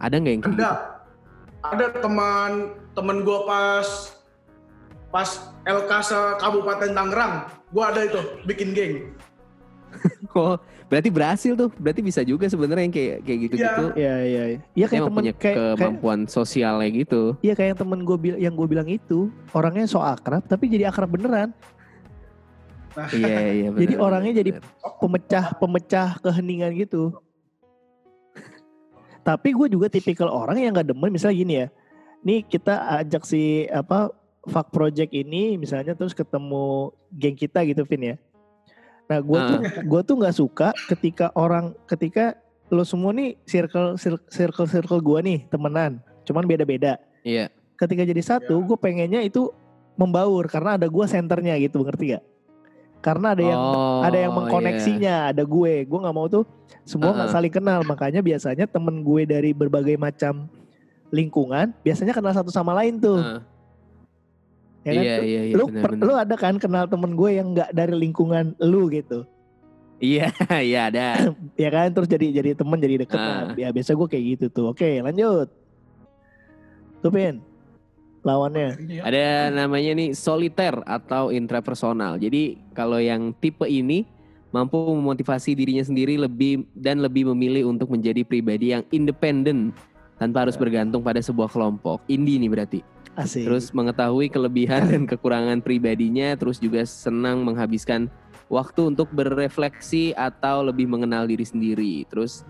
ada 0.00 0.16
nggak 0.16 0.32
yang 0.32 0.40
kayak 0.40 0.56
Ada. 0.56 0.70
Ada 1.66 1.86
teman 1.98 2.50
temen 2.94 3.20
gue 3.20 3.38
pas 3.44 4.15
pas 5.10 5.28
LK 5.66 5.90
se 6.02 6.18
Kabupaten 6.42 6.90
Tangerang. 6.92 7.34
Gue 7.70 7.84
ada 7.84 8.00
itu 8.06 8.20
bikin 8.46 8.70
geng. 8.74 8.94
Oh, 10.36 10.60
berarti 10.92 11.08
berhasil 11.08 11.56
tuh, 11.56 11.72
berarti 11.80 12.04
bisa 12.04 12.20
juga 12.20 12.44
sebenarnya 12.52 12.84
yang 12.84 12.92
kayak 12.92 13.16
kayak 13.24 13.38
gitu 13.48 13.54
gitu. 13.56 13.84
Iya 13.96 14.14
iya. 14.28 14.42
iya. 14.52 14.58
Iya 14.76 14.86
kayak 14.92 15.02
temen 15.08 15.16
punya 15.16 15.32
kayak 15.32 15.56
kayak 15.56 15.76
kemampuan 15.80 16.20
sosialnya 16.28 16.88
gitu. 16.92 17.22
iya 17.40 17.56
kayak 17.56 17.68
yang 17.72 17.80
temen 17.80 17.98
gue 18.04 18.16
yang 18.36 18.52
gue 18.52 18.68
bilang 18.68 18.84
itu 18.84 19.32
orangnya 19.56 19.88
so 19.88 20.04
akrab 20.04 20.44
tapi 20.44 20.68
jadi 20.68 20.92
akrab 20.92 21.08
beneran. 21.08 21.56
iya 23.16 23.36
iya. 23.64 23.68
Jadi 23.80 23.94
benar, 23.96 24.04
orangnya 24.04 24.32
benar, 24.36 24.40
jadi 24.44 24.50
pemecah 25.00 25.44
pemecah 25.56 26.08
keheningan 26.20 26.70
gitu. 26.76 27.16
Tapi 29.24 29.48
gue 29.56 29.66
juga 29.72 29.88
tipikal 29.88 30.28
orang 30.28 30.60
yang 30.60 30.76
nggak 30.76 30.92
demen 30.92 31.08
misalnya 31.08 31.36
gini 31.40 31.54
ya. 31.64 31.66
Nih 32.20 32.44
kita 32.44 33.00
ajak 33.00 33.24
si 33.24 33.64
apa 33.72 34.12
Fuck 34.46 34.70
Project 34.70 35.10
ini 35.10 35.58
misalnya 35.58 35.98
terus 35.98 36.14
ketemu 36.14 36.94
geng 37.10 37.34
kita 37.34 37.66
gitu 37.66 37.82
Vin 37.82 38.14
ya. 38.14 38.16
Nah 39.06 39.18
gue 39.22 39.38
tuh 39.38 39.58
gue 39.82 40.00
tuh 40.02 40.14
nggak 40.18 40.36
suka 40.36 40.68
ketika 40.90 41.30
orang 41.34 41.74
ketika 41.86 42.38
lo 42.66 42.82
semua 42.82 43.14
nih 43.14 43.38
circle 43.46 43.94
circle 44.30 44.66
circle 44.66 44.98
gue 44.98 45.18
nih 45.22 45.38
temenan, 45.46 46.02
cuman 46.26 46.42
beda-beda. 46.46 46.98
Iya. 47.22 47.50
Ketika 47.78 48.02
jadi 48.02 48.22
satu, 48.22 48.58
gue 48.64 48.74
pengennya 48.74 49.22
itu 49.22 49.52
membaur 49.94 50.48
karena 50.50 50.74
ada 50.80 50.88
gue 50.90 51.04
senternya 51.06 51.54
gitu, 51.62 51.84
ngerti 51.84 52.16
gak? 52.16 52.24
Karena 53.04 53.38
ada 53.38 53.44
yang 53.44 53.60
Oh, 53.60 54.00
ada 54.02 54.18
yang 54.18 54.32
mengkoneksinya, 54.34 55.30
ada 55.30 55.46
gue. 55.46 55.86
Gue 55.86 55.98
nggak 56.02 56.16
mau 56.16 56.26
tuh 56.26 56.42
semua 56.82 57.14
nggak 57.14 57.30
Uh-uh. 57.30 57.36
saling 57.38 57.52
kenal. 57.54 57.80
Makanya 57.86 58.18
biasanya 58.24 58.66
temen 58.66 59.06
gue 59.06 59.22
dari 59.28 59.54
berbagai 59.54 59.94
macam 59.94 60.50
lingkungan 61.14 61.70
biasanya 61.86 62.10
kenal 62.10 62.34
satu 62.34 62.50
sama 62.50 62.74
lain 62.74 62.98
tuh. 62.98 63.22
Heeh. 63.22 63.40
Ya 64.86 64.92
kan? 64.94 65.02
iya 65.02 65.16
iya 65.18 65.42
iya. 65.50 65.54
lu, 65.58 65.66
benar, 65.66 65.82
per- 65.82 65.94
benar. 65.98 66.06
lu 66.06 66.14
ada 66.14 66.34
kan 66.38 66.54
kenal 66.62 66.86
temen 66.86 67.18
gue 67.18 67.30
yang 67.34 67.50
nggak 67.58 67.74
dari 67.74 67.94
lingkungan 67.98 68.54
lu 68.62 68.86
gitu, 68.94 69.26
Iya 69.96 70.28
iya 70.68 70.92
ada. 70.92 71.08
ya 71.62 71.68
kan? 71.72 71.88
Terus 71.92 72.08
jadi 72.08 72.26
jadi 72.40 72.50
temen 72.52 72.78
jadi 72.78 72.96
deket. 73.04 73.16
Ah. 73.16 73.52
Nah, 73.52 73.56
ya 73.56 73.68
biasa 73.72 73.96
gue 73.96 74.08
kayak 74.08 74.24
gitu 74.36 74.46
tuh. 74.52 74.66
Oke 74.76 75.00
lanjut. 75.00 75.48
Tuh 77.00 77.10
Pin, 77.12 77.40
lawannya. 78.24 79.00
Ada 79.04 79.52
namanya 79.52 79.92
nih 79.94 80.10
soliter 80.16 80.74
atau 80.84 81.30
intrapersonal. 81.30 82.16
Jadi 82.18 82.58
kalau 82.72 82.98
yang 82.98 83.36
tipe 83.36 83.64
ini 83.68 84.08
mampu 84.50 84.80
memotivasi 84.80 85.52
dirinya 85.52 85.84
sendiri 85.84 86.16
lebih 86.16 86.64
dan 86.72 87.04
lebih 87.04 87.28
memilih 87.36 87.68
untuk 87.68 87.92
menjadi 87.92 88.24
pribadi 88.24 88.72
yang 88.72 88.82
independen 88.88 89.70
tanpa 90.16 90.48
harus 90.48 90.56
bergantung 90.56 91.04
pada 91.04 91.20
sebuah 91.20 91.52
kelompok. 91.52 92.00
Indie 92.08 92.40
nih 92.40 92.50
berarti. 92.50 92.80
Asik. 93.16 93.48
Terus 93.48 93.72
mengetahui 93.72 94.28
kelebihan 94.28 94.92
dan 94.92 95.02
kekurangan 95.10 95.64
pribadinya, 95.64 96.36
terus 96.36 96.60
juga 96.60 96.84
senang 96.84 97.42
menghabiskan 97.42 98.12
waktu 98.52 98.92
untuk 98.94 99.08
berefleksi 99.10 100.12
atau 100.12 100.68
lebih 100.68 100.84
mengenal 100.86 101.24
diri 101.24 101.42
sendiri. 101.42 102.04
Terus 102.12 102.44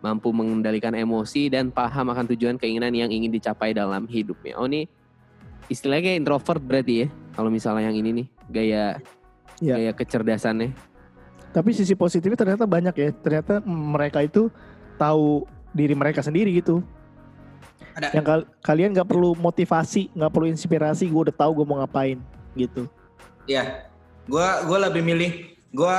mampu 0.00 0.32
mengendalikan 0.32 0.96
emosi 0.96 1.52
dan 1.52 1.68
paham 1.68 2.12
akan 2.12 2.24
tujuan 2.32 2.56
keinginan 2.56 2.96
yang 2.96 3.12
ingin 3.12 3.32
dicapai 3.32 3.76
dalam 3.76 4.08
hidupnya. 4.08 4.56
Oh 4.56 4.64
ini 4.64 4.88
istilahnya 5.68 6.12
kayak 6.12 6.18
introvert 6.24 6.62
berarti 6.64 6.94
ya. 7.04 7.08
Kalau 7.36 7.52
misalnya 7.52 7.92
yang 7.92 7.96
ini 8.00 8.10
nih 8.24 8.26
gaya 8.48 8.84
Ya. 9.56 9.80
gaya 9.80 9.92
kecerdasannya. 9.96 10.76
Tapi 11.56 11.72
sisi 11.72 11.96
positifnya 11.96 12.36
ternyata 12.36 12.68
banyak 12.68 12.92
ya. 12.92 13.10
Ternyata 13.16 13.64
mereka 13.64 14.20
itu 14.20 14.52
tahu 15.00 15.48
diri 15.72 15.96
mereka 15.96 16.20
sendiri 16.20 16.52
gitu. 16.52 16.84
Ada. 17.96 18.12
Yang 18.12 18.24
kal- 18.28 18.48
kalian 18.60 18.90
nggak 18.92 19.08
perlu 19.08 19.32
motivasi, 19.34 20.12
nggak 20.12 20.28
perlu 20.28 20.46
inspirasi. 20.46 21.08
Gue 21.08 21.32
udah 21.32 21.36
tahu 21.36 21.62
gue 21.62 21.66
mau 21.66 21.80
ngapain 21.80 22.20
gitu. 22.52 22.84
Iya. 23.48 23.88
Gua 24.26 24.66
gua 24.66 24.90
lebih 24.90 25.06
milih 25.06 25.30
gua 25.70 25.94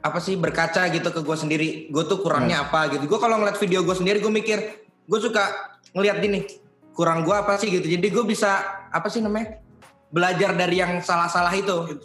apa 0.00 0.16
sih 0.16 0.32
berkaca 0.34 0.88
gitu 0.88 1.12
ke 1.12 1.20
gua 1.20 1.36
sendiri. 1.36 1.92
Gue 1.92 2.02
tuh 2.08 2.18
kurangnya 2.18 2.64
apa 2.64 2.88
gitu. 2.88 3.04
Gua 3.04 3.20
kalau 3.20 3.36
ngeliat 3.36 3.60
video 3.60 3.84
gue 3.84 3.92
sendiri 3.92 4.16
gue 4.16 4.32
mikir, 4.32 4.58
gue 5.04 5.18
suka 5.20 5.76
ngeliat 5.92 6.24
gini, 6.24 6.48
kurang 6.96 7.20
gua 7.22 7.44
apa 7.44 7.60
sih 7.60 7.68
gitu. 7.68 7.84
Jadi 7.84 8.08
gue 8.08 8.24
bisa 8.24 8.64
apa 8.88 9.12
sih 9.12 9.20
namanya? 9.20 9.60
Belajar 10.08 10.56
dari 10.56 10.80
yang 10.80 10.98
salah-salah 10.98 11.52
itu. 11.52 12.00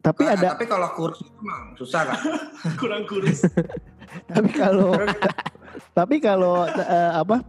Tapi 0.00 0.22
Nah, 0.24 0.32
ada, 0.36 0.48
tapi 0.56 0.64
kalau 0.64 0.88
kurus 0.92 1.20
itu 1.20 1.40
mah 1.40 1.72
susah 1.76 2.12
kan. 2.12 2.18
kurang 2.80 3.08
kurus. 3.08 3.40
tapi 4.32 4.50
kalau, 4.52 4.92
tapi 5.98 6.16
kalau 6.20 6.56
eh, 6.68 7.12
apa? 7.16 7.40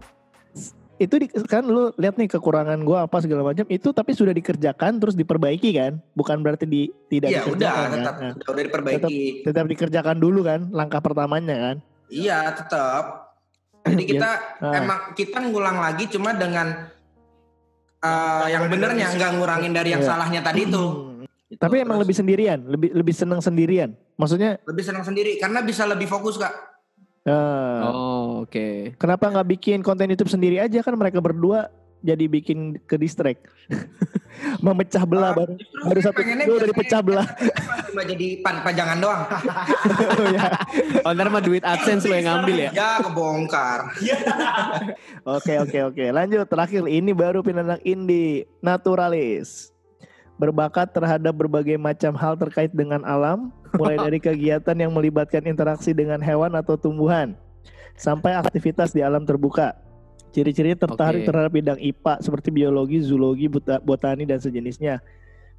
Itu 1.01 1.17
di, 1.17 1.25
kan 1.49 1.65
lu 1.65 1.89
lihat 1.97 2.13
nih 2.13 2.29
kekurangan 2.29 2.77
gue 2.77 2.93
apa 2.93 3.17
segala 3.17 3.41
macam 3.41 3.65
itu 3.65 3.89
tapi 3.89 4.13
sudah 4.13 4.29
dikerjakan 4.31 5.01
terus 5.01 5.17
diperbaiki 5.17 5.73
kan 5.73 5.97
bukan 6.13 6.39
berarti 6.39 6.63
di 6.63 6.93
tidak 7.09 7.33
udah 7.33 7.41
dikerjakan 7.41 7.81
kan? 7.81 7.91
tetap 7.97 8.13
Nah, 8.13 8.31
udah, 8.31 8.45
udah 8.47 8.63
diperbaiki. 8.69 9.19
tetap 9.41 9.65
dikerjakan 9.65 10.17
dulu 10.17 10.45
kan 10.45 10.69
langkah 10.69 11.01
pertamanya 11.01 11.57
kan 11.57 11.75
Iya 12.05 12.53
tetap. 12.53 13.33
Jadi 13.89 14.03
kita 14.05 14.29
Ah. 14.61 14.77
emang 14.77 14.99
kita 15.11 15.41
ngulang 15.41 15.81
lagi 15.81 16.05
cuma 16.05 16.31
dengan 16.31 16.91
eh, 17.97 18.45
yang 18.49 18.65
benernya 18.67 19.09
nggak 19.09 19.31
ngurangin 19.37 19.73
dari 19.73 19.89
yang 19.91 20.01
Iya. 20.01 20.09
salahnya 20.09 20.41
tadi 20.41 20.65
itu. 20.65 20.85
Gitu. 21.49 21.57
Tapi 21.63 21.75
emang 21.81 21.97
Terus 21.97 22.03
lebih 22.05 22.15
sendirian, 22.15 22.59
lebih 22.63 22.89
lebih 22.93 23.13
senang 23.13 23.41
sendirian. 23.41 23.89
Maksudnya, 24.15 24.61
lebih 24.63 24.85
senang 24.85 25.01
sendiri 25.01 25.37
karena 25.37 25.59
bisa 25.61 25.83
lebih 25.83 26.05
fokus 26.05 26.37
kak. 26.37 26.53
Eh, 27.23 27.81
Oh, 27.85 28.43
oke. 28.43 28.95
kenapa 28.97 29.29
nggak 29.29 29.49
bikin 29.57 29.79
konten 29.81 30.09
YouTube 30.09 30.31
sendiri 30.31 30.57
aja 30.57 30.81
kan 30.81 30.95
mereka 30.95 31.21
berdua 31.21 31.69
jadi 32.01 32.25
bikin 32.25 32.81
ke 32.89 32.97
distract, 32.97 33.45
memecah 34.65 35.05
belah 35.05 35.37
Ah, 35.37 35.37
baru 35.37 35.53
Justru 35.53 35.85
baru 35.85 35.99
satu 36.01 36.19
udah 36.25 36.45
biar 36.49 36.69
dipecah 36.73 37.01
belah. 37.05 37.27
Cuma 37.93 38.01
jadi 38.01 38.27
pan 38.41 38.65
pajangan 38.65 38.97
doang. 38.97 39.21
Oh, 40.17 40.25
ya. 40.25 40.49
Oh, 41.05 41.13
ntar 41.13 41.29
mah 41.29 41.45
duit 41.45 41.61
AdSense 41.61 42.09
lo 42.09 42.17
yang 42.17 42.25
ngambil 42.25 42.57
ya. 42.57 42.69
ya 42.73 42.89
kebongkar. 43.05 43.93
Oke 45.29 45.61
oke 45.61 45.79
oke, 45.93 46.05
lanjut 46.09 46.41
terakhir 46.49 46.89
ini 46.89 47.13
baru 47.13 47.45
pinanak 47.45 47.77
indie 47.85 48.49
naturalis. 48.59 49.69
berbakat 50.41 50.89
terhadap 50.89 51.37
berbagai 51.37 51.77
macam 51.77 52.17
hal 52.17 52.33
terkait 52.33 52.73
dengan 52.73 53.05
alam, 53.05 53.53
mulai 53.75 53.97
dari 53.97 54.19
kegiatan 54.19 54.77
yang 54.77 54.91
melibatkan 54.91 55.43
interaksi 55.45 55.91
dengan 55.91 56.19
hewan 56.19 56.53
atau 56.55 56.75
tumbuhan, 56.75 57.35
sampai 57.95 58.35
aktivitas 58.35 58.91
di 58.91 59.03
alam 59.03 59.23
terbuka. 59.23 59.75
Ciri-ciri 60.31 60.79
tertarik 60.79 61.27
Oke. 61.27 61.27
terhadap 61.27 61.51
bidang 61.51 61.79
IPA 61.79 62.23
seperti 62.23 62.49
biologi, 62.55 63.03
zoologi, 63.03 63.51
bota- 63.51 63.83
botani, 63.83 64.23
dan 64.23 64.39
sejenisnya. 64.39 65.03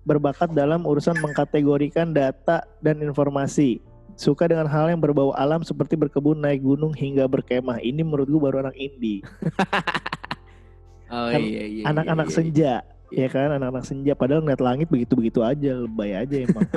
Berbakat 0.09 0.51
dalam 0.57 0.89
urusan 0.89 1.21
mengkategorikan 1.21 2.17
data 2.17 2.65
dan 2.81 2.99
informasi. 3.05 3.85
Suka 4.17 4.49
dengan 4.49 4.65
hal 4.69 4.89
yang 4.93 5.01
berbau 5.01 5.37
alam 5.37 5.61
seperti 5.61 5.97
berkebun, 5.97 6.41
naik 6.41 6.65
gunung, 6.65 6.97
hingga 6.97 7.29
berkemah. 7.29 7.85
Ini 7.85 8.01
menurut 8.01 8.29
gue 8.29 8.41
baru 8.41 8.65
anak 8.65 8.77
indie. 8.81 9.21
Oh 11.13 11.29
Kan 11.29 11.45
iya 11.45 11.63
iya. 11.69 11.85
Anak-anak 11.93 12.25
iya, 12.25 12.33
iya. 12.33 12.37
senja. 12.41 12.75
Ya 13.13 13.29
kan, 13.29 13.53
anak-anak 13.53 13.85
senja. 13.85 14.17
Padahal 14.17 14.41
ngeliat 14.41 14.59
langit 14.59 14.89
begitu-begitu 14.89 15.45
aja. 15.45 15.77
Lebay 15.79 16.17
aja 16.17 16.37
emang. 16.41 16.65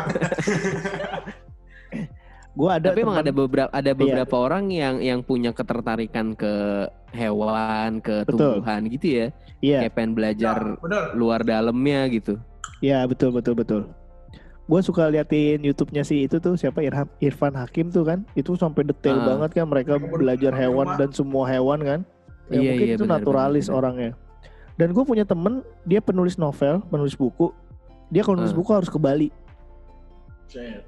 gue 2.55 2.69
ada 2.71 2.95
Tapi 2.95 3.03
emang 3.03 3.19
ada 3.19 3.31
beberapa 3.31 3.67
ada 3.67 3.91
Iya. 3.91 3.99
beberapa 3.99 4.35
orang 4.39 4.71
yang 4.71 5.03
yang 5.03 5.19
punya 5.19 5.51
ketertarikan 5.51 6.31
ke 6.33 6.87
hewan, 7.11 7.99
ke 7.99 8.23
Betul. 8.23 8.63
tumbuhan 8.63 8.81
gitu 8.87 9.07
ya. 9.11 9.27
Iya, 9.59 9.79
Kayak 9.83 9.93
pengen 9.93 10.11
belajar 10.15 10.55
Ya, 10.57 10.79
bener. 10.79 11.03
luar 11.15 11.41
dalamnya 11.43 12.07
gitu. 12.07 12.39
iya 12.79 13.03
betul 13.03 13.31
betul 13.31 13.55
betul. 13.55 13.81
Gue 14.65 14.81
suka 14.81 15.07
liatin 15.07 15.61
YouTube-nya 15.61 16.01
sih 16.01 16.25
itu 16.25 16.39
tuh 16.39 16.55
siapa 16.55 16.81
Irham, 16.81 17.05
Irfan 17.19 17.53
Hakim 17.53 17.91
tuh 17.91 18.03
kan. 18.03 18.23
Itu 18.33 18.55
sampai 18.55 18.83
detail 18.83 19.19
Ah. 19.19 19.35
banget 19.35 19.51
kan 19.53 19.67
mereka 19.67 19.93
belajar 19.99 20.51
hewan 20.51 20.95
dan 20.95 21.11
semua 21.11 21.45
hewan 21.45 21.79
kan. 21.79 21.99
Ya, 22.47 22.55
Iya, 22.55 22.71
mungkin 22.71 22.87
iya, 22.87 22.95
itu 22.95 23.03
benar, 23.03 23.19
naturalis 23.19 23.65
benar, 23.65 23.67
benar. 23.67 23.79
orangnya. 23.83 24.11
Dan 24.75 24.91
gue 24.91 25.03
punya 25.03 25.23
temen 25.23 25.63
dia 25.83 25.99
penulis 25.99 26.35
novel, 26.35 26.83
penulis 26.85 27.15
buku. 27.15 27.51
Dia 28.07 28.21
kalau 28.21 28.37
nulis 28.37 28.51
Ah. 28.51 28.57
buku 28.57 28.69
harus 28.71 28.87
ke 28.87 28.99
Bali, 28.99 29.29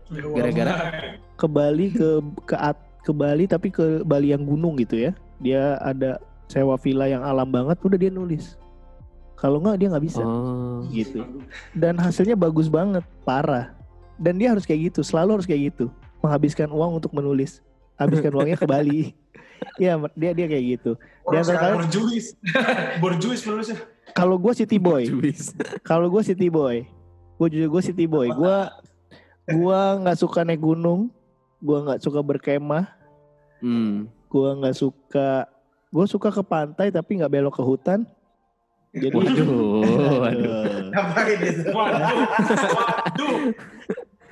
Gara-gara 0.08 0.74
ke 1.34 1.48
Bali 1.50 1.90
ke 1.90 2.08
ke 2.46 2.56
at- 2.56 2.86
ke 3.02 3.12
Bali 3.12 3.48
tapi 3.48 3.68
ke 3.68 4.04
Bali 4.04 4.30
yang 4.30 4.44
gunung 4.44 4.78
gitu 4.78 4.96
ya. 5.00 5.12
Dia 5.40 5.80
ada 5.80 6.20
sewa 6.46 6.78
villa 6.78 7.08
yang 7.08 7.24
alam 7.24 7.48
banget, 7.48 7.76
udah 7.82 7.98
dia 7.98 8.08
nulis. 8.08 8.56
Kalau 9.34 9.60
nggak 9.60 9.78
dia 9.78 9.88
nggak 9.90 10.06
bisa 10.06 10.22
Oh. 10.22 10.82
gitu. 10.90 11.22
Dan 11.74 11.98
hasilnya 11.98 12.34
bagus 12.34 12.68
banget, 12.68 13.04
parah. 13.22 13.74
Dan 14.18 14.38
dia 14.38 14.50
harus 14.50 14.66
kayak 14.66 14.94
gitu, 14.94 15.06
selalu 15.06 15.42
harus 15.42 15.48
kayak 15.48 15.74
gitu. 15.74 15.94
Menghabiskan 16.20 16.70
uang 16.70 16.98
untuk 16.98 17.14
menulis. 17.14 17.62
Habiskan 17.96 18.34
uangnya 18.34 18.58
ke 18.58 18.66
Bali. 18.66 19.02
Iya, 19.78 19.94
dia 20.14 20.32
dia 20.34 20.46
kayak 20.46 20.66
gitu. 20.74 20.92
Orang 21.22 21.44
kalian- 21.44 21.76
Borjuis. 21.78 22.26
Borjuis 23.02 23.42
menulisnya. 23.42 23.78
Kalau 24.12 24.36
gue 24.36 24.54
city 24.54 24.78
boy, 24.78 25.04
kalau 25.90 26.08
gue 26.08 26.24
city 26.24 26.48
boy, 26.48 26.82
gue 27.38 27.48
jujur 27.48 27.70
gue 27.70 27.84
city 27.84 28.06
boy. 28.06 28.28
Gue 28.30 28.58
gue 29.46 29.80
nggak 30.02 30.18
suka 30.18 30.42
naik 30.42 30.60
gunung, 30.60 31.14
gue 31.60 31.78
nggak 31.78 32.00
suka 32.00 32.20
berkemah, 32.20 32.90
Hmm. 33.58 34.10
gue 34.28 34.50
nggak 34.56 34.74
suka, 34.74 35.46
gue 35.88 36.06
suka 36.06 36.30
ke 36.30 36.42
pantai 36.42 36.88
tapi 36.90 37.18
nggak 37.18 37.30
belok 37.30 37.56
ke 37.56 37.64
hutan. 37.64 38.00
Jadi 38.90 39.14
Waduh, 39.14 39.84
waduh. 40.18 40.26
Aduh. 40.26 40.90
Ngapain 40.96 41.40
itu? 41.40 41.70
Waduh. 41.70 42.18
Waduh. 42.74 43.36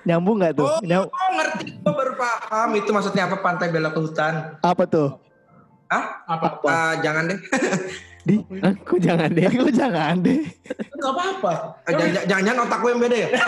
Nyambung 0.06 0.38
nggak 0.38 0.54
tuh? 0.54 0.66
Oh, 0.66 0.80
Nyam- 0.82 1.06
oh, 1.06 1.30
ngerti. 1.34 1.66
Gue 1.76 1.92
baru 1.92 2.14
paham 2.14 2.70
itu 2.74 2.90
maksudnya 2.90 3.26
apa 3.26 3.38
pantai 3.38 3.68
belok 3.68 3.92
ke 3.92 4.02
hutan. 4.02 4.34
apa 4.60 4.84
tuh? 4.86 5.10
Apa? 5.86 6.26
Apa? 6.28 6.66
Ah, 6.66 6.94
jangan 7.00 7.28
deh. 7.28 7.40
Hah, 8.58 8.74
kok 8.76 8.98
jangan 8.98 9.30
deh. 9.30 9.46
Lu 9.52 9.70
jangan 9.70 10.18
deh. 10.18 10.42
Gak 10.96 11.12
apa-apa. 11.12 11.54
Ah, 11.80 11.92
jangan- 11.92 12.26
Jangan-jangan 12.26 12.60
otak 12.64 12.80
gue 12.80 12.90
yang 12.90 12.98
beda 13.00 13.16
ya? 13.16 13.30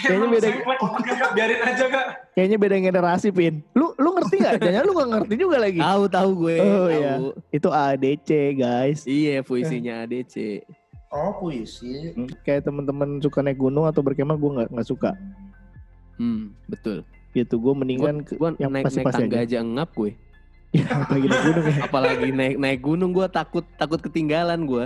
Kayaknya 0.00 0.26
beda-. 0.28 0.50
Biarin 1.32 1.60
aja 1.60 1.84
kak. 1.86 2.06
Kayaknya 2.32 2.56
beda 2.56 2.76
generasi, 2.80 3.28
Pin. 3.30 3.54
Lu 3.72 3.94
lu 3.96 4.08
ngerti 4.12 4.34
nggak? 4.38 4.54
Jangan 4.64 4.82
lu 4.84 4.92
nggak 4.92 5.10
ngerti 5.12 5.34
juga 5.36 5.56
lagi. 5.58 5.80
Tahu 5.80 6.02
tahu 6.06 6.30
gue. 6.38 6.56
Oh, 6.56 6.66
tahu. 6.66 6.86
iya. 6.92 7.12
Itu 7.50 7.68
ADC, 7.68 8.28
guys. 8.54 9.00
Iya, 9.04 9.42
puisinya 9.42 10.04
ADC. 10.04 10.62
Oh 11.10 11.34
puisi. 11.42 12.14
Kayak 12.46 12.70
teman-teman 12.70 13.18
suka 13.18 13.42
naik 13.42 13.58
gunung 13.58 13.82
atau 13.82 13.98
berkemah, 13.98 14.38
gue 14.38 14.50
nggak 14.62 14.68
nggak 14.70 14.88
suka. 14.88 15.10
Hmm, 16.22 16.54
betul. 16.70 17.02
Gitu, 17.34 17.54
gue 17.58 17.74
mendingan 17.74 18.22
ke, 18.22 18.38
Gua 18.38 18.54
yang 18.62 18.70
naik 18.70 18.86
naik 18.86 18.94
pasti-pasti 18.94 19.22
tangga 19.26 19.38
aja. 19.42 19.58
aja 19.58 19.66
ngap 19.66 19.90
gue. 19.98 20.10
ya, 20.70 20.86
apalagi 21.02 21.26
naik 21.26 21.42
gunung 21.42 21.66
ya. 21.66 21.76
Apalagi 21.82 22.28
naik 22.30 22.56
naik 22.62 22.80
gunung 22.80 23.10
gue 23.10 23.26
takut 23.26 23.66
takut 23.74 23.98
ketinggalan 23.98 24.62
gue. 24.70 24.84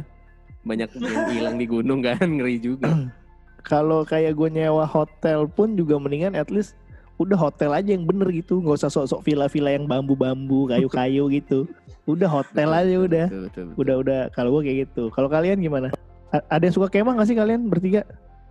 Banyak 0.65 0.89
yang 0.97 1.29
hilang 1.29 1.57
di 1.61 1.67
gunung 1.69 2.01
kan 2.01 2.25
ngeri 2.25 2.57
juga. 2.57 2.89
Kalau 3.69 4.05
kayak 4.09 4.33
gue 4.33 4.49
nyewa 4.49 4.89
hotel 4.89 5.45
pun 5.45 5.77
juga 5.77 6.01
mendingan 6.01 6.37
at 6.37 6.49
least 6.49 6.73
udah 7.21 7.37
hotel 7.37 7.71
aja 7.77 7.95
yang 7.95 8.05
bener 8.09 8.27
gitu, 8.33 8.59
nggak 8.65 8.81
usah 8.81 8.91
sok-sok 8.91 9.23
villa-villa 9.23 9.71
yang 9.71 9.87
bambu-bambu, 9.87 10.67
kayu-kayu 10.67 11.31
gitu. 11.31 11.69
Udah 12.09 12.29
hotel 12.29 12.69
aja 12.73 12.97
udah. 12.97 13.27
Betul, 13.29 13.43
betul, 13.49 13.65
betul. 13.69 13.81
Udah 13.81 13.95
udah. 14.01 14.21
Kalau 14.33 14.49
gue 14.57 14.63
kayak 14.69 14.79
gitu. 14.89 15.03
Kalau 15.13 15.29
kalian 15.29 15.61
gimana? 15.61 15.93
A- 16.35 16.47
ada 16.51 16.63
yang 16.63 16.75
suka 16.75 16.91
kemah 16.91 17.15
nggak 17.15 17.29
sih 17.31 17.37
kalian 17.39 17.71
bertiga? 17.71 18.03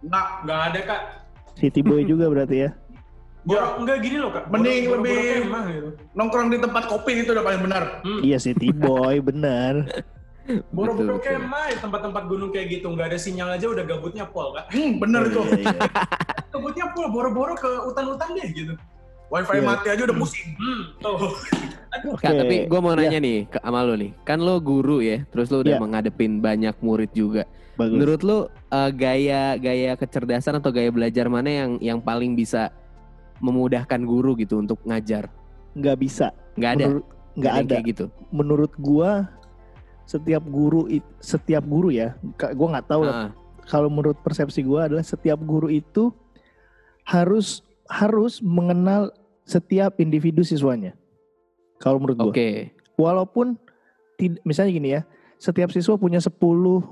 Nggak, 0.02 0.26
nggak 0.48 0.60
ada 0.64 0.80
kak. 0.82 1.02
City 1.54 1.84
boy 1.84 2.08
juga 2.08 2.32
berarti 2.32 2.58
ya. 2.62 2.72
Boro, 3.44 3.76
enggak 3.76 4.00
gini 4.00 4.18
loh 4.18 4.32
kak. 4.32 4.48
Mending 4.48 4.88
Boro- 4.88 4.88
boro- 4.88 5.04
lebih- 5.04 5.20
boro 5.20 5.44
kemah 5.44 5.64
gitu. 5.68 5.90
Nongkrong 6.16 6.48
di 6.48 6.58
tempat 6.58 6.84
kopi 6.88 7.12
itu 7.20 7.30
udah 7.30 7.44
paling 7.44 7.62
benar. 7.62 7.84
Hmm. 8.02 8.22
Iya 8.24 8.38
city 8.40 8.72
boy 8.84 9.20
Betul, 9.20 9.60
betul. 10.72 11.20
kemah 11.20 11.64
ya 11.72 11.78
tempat-tempat 11.80 12.24
gunung 12.26 12.50
kayak 12.52 12.68
gitu. 12.70 12.88
Nggak 12.88 13.08
ada 13.12 13.20
sinyal 13.20 13.50
aja 13.52 13.68
udah 13.68 13.84
gabutnya 13.84 14.24
pol 14.26 14.52
kak. 14.54 14.72
Hmm, 14.72 14.96
bener 14.96 15.28
itu. 15.28 15.40
Iya, 15.42 15.60
iya. 15.62 15.88
Gabutnya 16.54 16.86
pol, 16.92 17.08
boro-boro 17.10 17.54
ke 17.54 17.68
hutan-hutan 17.84 18.32
deh 18.34 18.48
gitu. 18.50 18.74
Wifi 19.28 19.56
Iya. 19.56 19.66
mati 19.66 19.88
aja 19.90 20.04
udah 20.04 20.16
pusing. 20.16 20.48
Hmm, 20.54 20.82
tuh. 21.00 21.16
Oke. 22.06 22.22
Kak, 22.22 22.32
tapi 22.38 22.56
gue 22.66 22.80
mau 22.80 22.94
Iya, 22.94 23.00
nanya 23.02 23.20
nih 23.20 23.38
ke 23.48 23.58
sama 23.58 23.82
lo 23.82 23.96
nih. 23.96 24.12
Kan 24.22 24.40
lo 24.40 24.60
guru 24.60 25.00
ya, 25.00 25.24
terus 25.26 25.48
lo 25.48 25.60
udah 25.60 25.74
Iya. 25.74 25.82
menghadepin 25.82 26.38
banyak 26.38 26.76
murid 26.80 27.12
juga. 27.12 27.44
Bagus. 27.76 27.98
Menurut 27.98 28.22
lo 28.22 28.38
eh, 28.70 28.92
gaya 28.94 29.58
gaya 29.58 29.94
kecerdasan 29.94 30.58
atau 30.58 30.70
gaya 30.70 30.90
belajar 30.90 31.26
mana 31.28 31.50
yang 31.50 31.72
yang 31.80 32.00
paling 32.00 32.34
bisa 32.34 32.70
memudahkan 33.40 34.00
guru 34.04 34.38
gitu 34.38 34.60
untuk 34.60 34.80
ngajar? 34.84 35.28
nggak 35.74 35.98
bisa. 35.98 36.30
Nggak 36.54 36.72
ada. 36.72 36.86
Menurut- 36.86 37.08
nggak 37.34 37.54
ada. 37.54 37.74
kayak 37.74 37.86
gitu. 37.90 38.06
Menurut 38.30 38.72
gua 38.78 39.26
setiap 40.06 40.44
guru 40.46 40.86
setiap 41.18 41.66
guru 41.66 41.90
ya, 41.90 42.14
gua 42.54 42.78
nggak 42.78 42.88
tahu 42.88 43.02
lah. 43.10 43.16
Ah, 43.16 43.30
Kalau 43.64 43.90
menurut 43.90 44.20
persepsi 44.22 44.62
gua 44.62 44.86
adalah 44.86 45.02
setiap 45.02 45.42
guru 45.42 45.72
itu 45.72 46.14
harus 47.04 47.66
harus 47.90 48.40
mengenal 48.40 49.12
setiap 49.44 49.98
individu 49.98 50.46
siswanya. 50.46 50.94
Kalau 51.82 51.98
menurut 51.98 52.22
gua. 52.22 52.32
Oke. 52.32 52.70
Walaupun 52.96 53.58
tid- 54.16 54.40
misalnya 54.46 54.72
gini 54.72 54.90
ya, 54.94 55.02
setiap 55.42 55.74
siswa 55.74 55.98
punya 55.98 56.22
10 56.22 56.86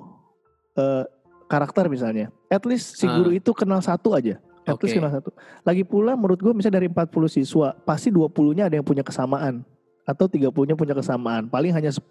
eh, 0.74 1.04
karakter 1.46 1.88
misalnya. 1.88 2.32
At 2.48 2.64
least 2.64 2.96
si 2.96 3.06
guru 3.06 3.32
itu 3.32 3.52
kenal 3.52 3.80
satu 3.80 4.14
aja. 4.14 4.40
At 4.62 4.78
least 4.78 4.94
Oke. 4.94 5.00
kenal 5.02 5.12
satu. 5.12 5.30
Lagi 5.62 5.82
pula 5.82 6.14
menurut 6.14 6.38
gue 6.38 6.54
misalnya 6.54 6.78
dari 6.78 6.88
40 6.88 7.28
siswa, 7.28 7.74
pasti 7.82 8.08
20-nya 8.08 8.70
ada 8.70 8.76
yang 8.78 8.86
punya 8.86 9.02
kesamaan 9.02 9.66
atau 10.04 10.26
30-nya 10.26 10.76
punya 10.78 10.94
kesamaan. 10.94 11.50
Paling 11.50 11.74
hanya 11.74 11.90
10 11.90 12.02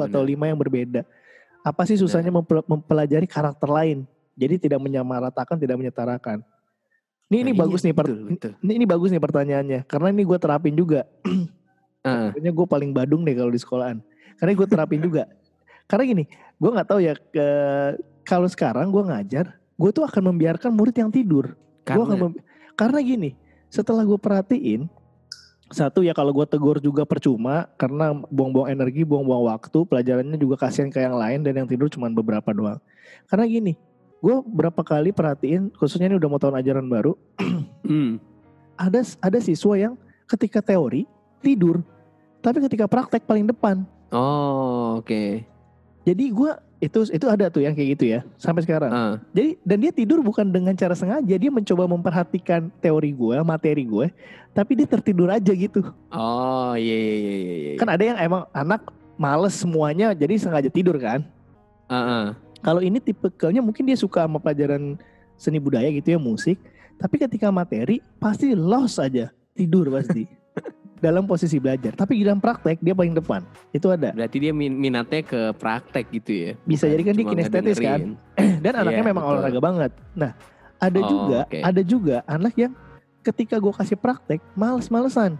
Iya, 0.00 0.06
atau 0.06 0.22
5 0.22 0.46
yang 0.46 0.56
berbeda. 0.56 1.02
Apa 1.60 1.82
sih 1.82 1.98
susahnya 1.98 2.30
mempel- 2.30 2.62
mempelajari 2.64 3.26
karakter 3.26 3.66
lain? 3.66 4.06
Jadi 4.38 4.68
tidak 4.68 4.78
menyamaratakan, 4.78 5.58
tidak 5.58 5.76
menyetarakan. 5.76 6.44
Ini 7.26 7.42
ini 7.42 7.52
Nah, 7.52 7.66
bagus 7.66 7.82
iya, 7.82 7.90
nih 7.90 7.94
per- 7.96 8.06
betul, 8.06 8.20
betul. 8.30 8.52
ini, 8.62 8.72
ini 8.78 8.86
bagus 8.86 9.08
nih 9.10 9.18
pertanyaannya 9.18 9.80
karena 9.82 10.08
ini 10.14 10.22
gue 10.22 10.38
terapin 10.38 10.74
juga. 10.78 11.10
Ah, 12.06 12.30
Kayaknya 12.30 12.52
gue 12.54 12.66
paling 12.70 12.90
badung 12.94 13.26
deh 13.26 13.34
kalau 13.34 13.50
di 13.50 13.58
sekolahan. 13.58 13.98
Karena 14.38 14.52
gue 14.54 14.68
terapin 14.70 15.02
juga. 15.02 15.26
Karena 15.90 16.06
gini, 16.06 16.24
gue 16.56 16.70
nggak 16.72 16.88
tahu 16.88 17.00
ya 17.04 17.14
ke 17.16 17.48
kalau 18.26 18.48
sekarang 18.50 18.90
gue 18.90 19.02
ngajar, 19.06 19.54
gue 19.78 19.90
tuh 19.94 20.02
akan 20.02 20.34
membiarkan 20.34 20.74
murid 20.74 20.96
yang 20.98 21.12
tidur. 21.12 21.54
Gua 21.86 22.02
akan 22.02 22.08
karena 22.10 22.16
mem- 22.18 22.42
karena 22.74 22.98
gini, 22.98 23.30
setelah 23.70 24.02
gue 24.02 24.18
perhatiin, 24.18 24.90
satu 25.70 26.02
ya 26.02 26.10
kalau 26.14 26.34
gue 26.34 26.46
tegur 26.46 26.82
juga 26.82 27.06
percuma 27.06 27.70
karena 27.78 28.10
buang-buang 28.30 28.70
energi, 28.70 29.06
buang-buang 29.06 29.46
waktu, 29.54 29.86
pelajarannya 29.86 30.38
juga 30.38 30.66
kasihan 30.66 30.90
ke 30.90 30.98
yang 30.98 31.14
lain 31.14 31.46
dan 31.46 31.62
yang 31.62 31.68
tidur 31.70 31.86
cuma 31.86 32.10
beberapa 32.10 32.50
doang. 32.50 32.82
Karena 33.30 33.46
gini, 33.46 33.72
gue 34.18 34.34
berapa 34.42 34.82
kali 34.82 35.14
perhatiin, 35.14 35.70
khususnya 35.78 36.10
ini 36.10 36.18
udah 36.18 36.28
mau 36.30 36.40
tahun 36.42 36.58
ajaran 36.58 36.86
baru, 36.90 37.14
Hmm, 37.86 38.18
ada 38.74 38.98
ada 39.22 39.38
siswa 39.38 39.78
yang 39.78 39.94
ketika 40.26 40.58
teori 40.58 41.06
tidur, 41.38 41.86
tapi 42.42 42.58
ketika 42.58 42.90
praktek 42.90 43.22
paling 43.22 43.46
depan. 43.46 43.86
Oh, 44.10 44.98
oke. 44.98 45.46
Jadi 46.06 46.30
gua 46.30 46.62
itu 46.78 47.08
itu 47.08 47.26
ada 47.26 47.50
tuh 47.50 47.64
yang 47.64 47.74
kayak 47.74 47.98
gitu 47.98 48.04
ya 48.14 48.20
sampai 48.38 48.62
sekarang. 48.62 48.92
Ah, 48.92 49.14
Jadi 49.34 49.58
dan 49.64 49.76
dia 49.82 49.92
tidur 49.92 50.22
bukan 50.22 50.46
dengan 50.46 50.76
cara 50.76 50.94
sengaja, 50.94 51.34
dia 51.34 51.50
mencoba 51.50 51.88
memperhatikan 51.88 52.68
teori 52.78 53.10
gue, 53.16 53.36
materi 53.42 53.82
gue, 53.82 54.06
tapi 54.52 54.78
dia 54.78 54.86
tertidur 54.86 55.32
aja 55.32 55.50
gitu. 55.50 55.82
Oh, 56.12 56.76
iya 56.76 56.94
iya 56.94 57.14
iya 57.16 57.32
iya. 57.34 57.54
iya. 57.74 57.78
Kan 57.80 57.88
ada 57.88 58.04
yang 58.04 58.18
emang 58.20 58.44
anak 58.52 58.86
males 59.16 59.56
semuanya, 59.56 60.12
jadi 60.12 60.36
sengaja 60.36 60.68
tidur 60.70 61.00
kan. 61.00 61.24
Ah, 61.88 61.96
ah. 61.96 62.24
Kalau 62.60 62.84
ini 62.84 63.00
tipikalnya 63.00 63.64
mungkin 63.64 63.88
dia 63.88 63.96
suka 63.96 64.28
sama 64.28 64.36
pelajaran 64.36 65.00
seni 65.40 65.56
budaya 65.56 65.88
gitu 65.90 66.12
ya 66.12 66.20
musik, 66.20 66.60
tapi 67.00 67.16
ketika 67.18 67.48
materi 67.48 68.04
pasti 68.20 68.52
lost 68.52 69.00
aja, 69.00 69.32
tidur 69.56 69.88
pasti. 69.90 70.28
dalam 70.98 71.28
posisi 71.28 71.60
belajar. 71.60 71.92
Tapi 71.92 72.24
dalam 72.24 72.40
praktek 72.40 72.80
dia 72.80 72.96
paling 72.96 73.12
depan. 73.12 73.44
Itu 73.70 73.92
ada. 73.92 74.12
Berarti 74.12 74.36
dia 74.40 74.52
min- 74.52 74.76
minatnya 74.76 75.22
ke 75.22 75.52
praktek 75.56 76.08
gitu 76.12 76.30
ya. 76.32 76.50
Bisa 76.64 76.88
jadi 76.88 77.02
kan 77.04 77.14
dia 77.14 77.26
kinestetis 77.26 77.78
kan. 77.78 78.16
Dan 78.64 78.72
anaknya 78.76 79.02
Iya, 79.04 79.08
memang 79.12 79.24
betul. 79.24 79.34
olahraga 79.36 79.60
banget. 79.60 79.92
Nah, 80.16 80.32
ada 80.76 81.00
Oh, 81.00 81.08
juga, 81.08 81.38
oke. 81.48 81.58
ada 81.60 81.82
juga 81.84 82.16
anak 82.26 82.54
yang 82.56 82.72
ketika 83.22 83.56
gue 83.56 83.72
kasih 83.74 83.98
praktek 83.98 84.40
males-malesan. 84.54 85.34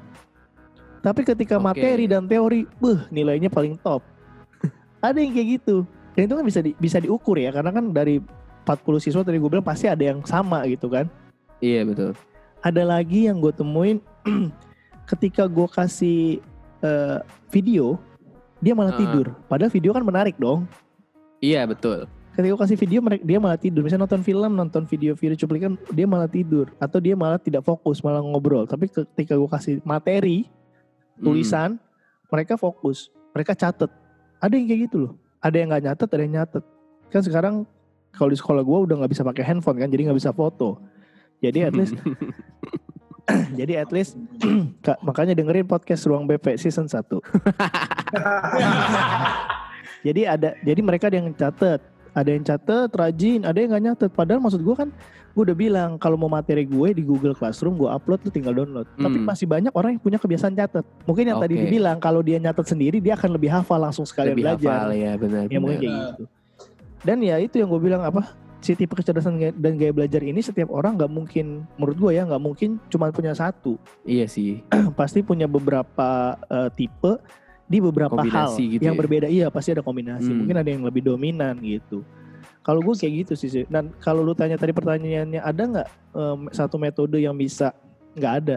Tapi 1.01 1.23
ketika 1.23 1.55
Oke. 1.57 1.65
materi 1.71 2.05
dan 2.11 2.27
teori, 2.27 2.67
beh 2.83 3.07
nilainya 3.09 3.47
paling 3.47 3.79
top. 3.79 4.03
ada 5.07 5.19
yang 5.23 5.31
kayak 5.31 5.63
gitu. 5.63 5.87
Dan 6.17 6.27
itu 6.27 6.35
kan 6.35 6.45
bisa 6.45 6.61
di, 6.65 6.73
bisa 6.75 6.99
diukur 6.99 7.37
ya, 7.39 7.53
karena 7.55 7.71
kan 7.71 7.93
dari 7.93 8.19
40 8.67 8.99
siswa 8.99 9.23
tadi 9.23 9.39
gue 9.39 9.47
bilang 9.47 9.63
pasti 9.63 9.87
ada 9.87 10.03
yang 10.03 10.25
sama 10.27 10.67
gitu 10.67 10.91
kan. 10.91 11.07
Iya 11.63 11.87
betul. 11.87 12.11
Ada 12.59 12.83
lagi 12.83 13.31
yang 13.31 13.39
gue 13.39 13.55
temuin 13.55 14.03
ketika 15.07 15.47
gue 15.47 15.67
kasih 15.67 16.43
eh, 16.79 17.19
video, 17.49 17.97
dia 18.59 18.75
malah 18.75 18.93
Ah. 18.93 18.99
tidur. 18.99 19.33
Padahal 19.47 19.71
video 19.71 19.91
kan 19.91 20.03
menarik 20.03 20.37
dong. 20.37 20.69
Iya 21.39 21.65
betul. 21.65 22.05
ketika 22.33 22.53
gue 22.53 22.63
kasih 22.69 22.77
video 22.77 23.01
mereka 23.01 23.25
dia 23.25 23.41
malah 23.41 23.57
tidur 23.57 23.81
misalnya 23.81 24.05
nonton 24.05 24.21
film 24.21 24.53
nonton 24.53 24.85
video-video 24.85 25.41
cuplikan 25.41 25.73
dia 25.89 26.05
malah 26.05 26.29
tidur 26.29 26.69
atau 26.77 27.01
dia 27.01 27.17
malah 27.17 27.41
tidak 27.41 27.65
fokus 27.65 28.05
malah 28.05 28.21
ngobrol 28.21 28.69
tapi 28.69 28.93
ketika 28.93 29.33
gue 29.33 29.49
kasih 29.49 29.81
materi 29.81 30.45
Hmm. 31.17 31.25
tulisan 31.25 31.71
mereka 32.29 32.61
fokus 32.61 33.09
mereka 33.33 33.57
catet 33.57 33.89
ada 34.37 34.53
yang 34.53 34.69
kayak 34.69 34.81
gitu 34.85 34.97
loh 35.01 35.13
ada 35.41 35.57
yang 35.57 35.73
nggak 35.73 35.85
nyatet 35.89 36.09
ada 36.13 36.23
yang 36.29 36.35
nyatet 36.37 36.65
kan 37.09 37.25
sekarang 37.25 37.55
kalau 38.13 38.29
di 38.29 38.37
sekolah 38.37 38.61
gue 38.61 38.79
udah 38.85 38.97
nggak 39.01 39.13
bisa 39.17 39.25
pakai 39.25 39.41
handphone 39.41 39.81
kan 39.81 39.89
jadi 39.89 40.13
nggak 40.13 40.19
bisa 40.21 40.37
foto 40.37 40.77
jadi 41.41 41.69
at 41.69 41.75
least 41.75 41.97
jadi 43.59 43.73
at 43.79 43.91
least 43.91 44.15
Kak, 44.85 44.99
makanya 45.01 45.33
dengerin 45.33 45.65
podcast 45.65 46.05
ruang 46.05 46.25
BP 46.25 46.57
season 46.57 46.87
1 46.87 47.03
jadi 50.03 50.21
ada 50.29 50.55
jadi 50.61 50.81
mereka 50.81 51.09
ada 51.09 51.19
yang 51.19 51.31
catet 51.33 51.81
ada 52.13 52.31
yang 52.31 52.41
catet 52.43 52.89
rajin 52.91 53.45
ada 53.45 53.59
yang 53.59 53.69
nggak 53.69 53.85
nyatet. 53.85 54.11
Padahal 54.11 54.41
maksud 54.41 54.63
gue 54.63 54.73
kan 54.75 54.89
gue 55.37 55.43
udah 55.45 55.53
bilang 55.53 55.91
kalau 55.99 56.17
mau 56.17 56.33
materi 56.33 56.65
gue 56.65 56.89
di 56.91 57.05
Google 57.05 57.37
Classroom 57.37 57.77
gue 57.77 57.85
upload 57.85 58.25
lu 58.25 58.31
tinggal 58.31 58.57
download. 58.57 58.89
Tapi 58.91 59.21
Hmm. 59.21 59.27
masih 59.27 59.45
banyak 59.45 59.69
orang 59.71 59.93
yang 59.93 60.03
punya 60.03 60.17
kebiasaan 60.17 60.57
catet 60.57 60.81
mungkin 61.05 61.29
yang 61.29 61.37
tadi 61.37 61.55
Oke. 61.55 61.69
dibilang 61.69 62.01
kalau 62.01 62.25
dia 62.25 62.41
nyatet 62.41 62.65
sendiri 62.65 63.05
dia 63.05 63.13
akan 63.13 63.37
lebih 63.37 63.53
hafal 63.53 63.77
langsung 63.77 64.09
sekalian 64.09 64.33
Lebih 64.33 64.45
belajar. 64.49 64.73
hafal 64.81 64.91
ya 64.95 65.13
benar. 65.15 65.45
ya 65.45 65.59
mungkin 65.61 65.79
kayak 65.79 65.93
gitu. 66.09 66.25
Dan 67.05 67.17
ya 67.21 67.37
itu 67.37 67.55
yang 67.59 67.69
gue 67.69 67.81
bilang 67.83 68.01
apa 68.01 68.33
si 68.67 68.75
tipe 68.75 68.93
kecerdasan 68.93 69.39
dan 69.55 69.79
gaya 69.79 69.95
belajar 69.95 70.19
ini 70.19 70.43
setiap 70.43 70.69
orang 70.69 70.99
nggak 70.99 71.07
mungkin 71.09 71.63
menurut 71.79 71.95
gue 71.97 72.11
ya 72.13 72.27
nggak 72.27 72.43
mungkin 72.43 72.83
cuma 72.91 73.09
punya 73.09 73.31
satu 73.31 73.79
Iya 74.03 74.27
sih. 74.27 74.67
pasti 74.99 75.23
punya 75.23 75.47
beberapa 75.47 76.35
eh, 76.43 76.71
tipe 76.75 77.23
di 77.65 77.79
beberapa 77.79 78.19
hal 78.19 78.27
Kombinasi 78.27 78.63
gitu 78.75 78.83
yang 78.83 78.95
ya? 78.95 79.01
berbeda 79.01 79.27
iya 79.27 79.47
pasti 79.49 79.71
ada 79.71 79.83
kombinasi 79.83 80.27
Hmm. 80.27 80.39
mungkin 80.43 80.57
ada 80.57 80.67
yang 80.67 80.83
lebih 80.83 81.03
dominan 81.03 81.55
gitu 81.59 82.03
kalau 82.63 82.83
gue 82.83 82.95
kayak 82.95 83.27
gitu 83.27 83.33
sih 83.37 83.63
dan 83.67 83.95
kalau 83.99 84.23
lu 84.23 84.35
tanya 84.35 84.55
tadi 84.55 84.71
pertanyaannya 84.71 85.39
ada 85.39 85.63
nggak 85.65 85.89
em, 86.13 86.41
satu 86.51 86.75
metode 86.77 87.19
yang 87.19 87.35
bisa 87.35 87.71
nggak 88.15 88.35
ada 88.43 88.57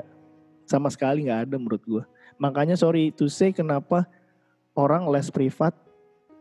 sama 0.66 0.90
sekali 0.90 1.26
nggak 1.26 1.46
ada 1.46 1.56
menurut 1.58 1.82
gue 1.82 2.04
makanya 2.38 2.74
sorry 2.74 3.10
to 3.10 3.26
say 3.26 3.50
kenapa 3.50 4.06
orang 4.74 5.10
les 5.10 5.30
privat 5.30 5.74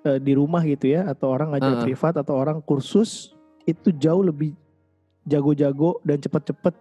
eh, 0.05 0.17
di 0.17 0.33
rumah 0.33 0.61
gitu 0.63 0.89
ya 0.89 1.09
atau 1.09 1.29
orang 1.29 1.53
ngajar 1.53 1.73
Uh-uh. 1.75 1.85
privat 1.85 2.15
atau 2.17 2.37
orang 2.37 2.61
kursus 2.61 3.33
itu 3.69 3.93
jauh 3.93 4.25
lebih 4.25 4.57
jago-jago 5.23 6.01
dan 6.03 6.17
cepet-cepet 6.17 6.73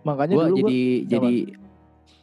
makanya 0.00 0.34
Gua 0.36 0.44
dulu 0.46 0.56
gua- 0.56 0.60
jadi 0.62 0.80
jadi 1.04 1.34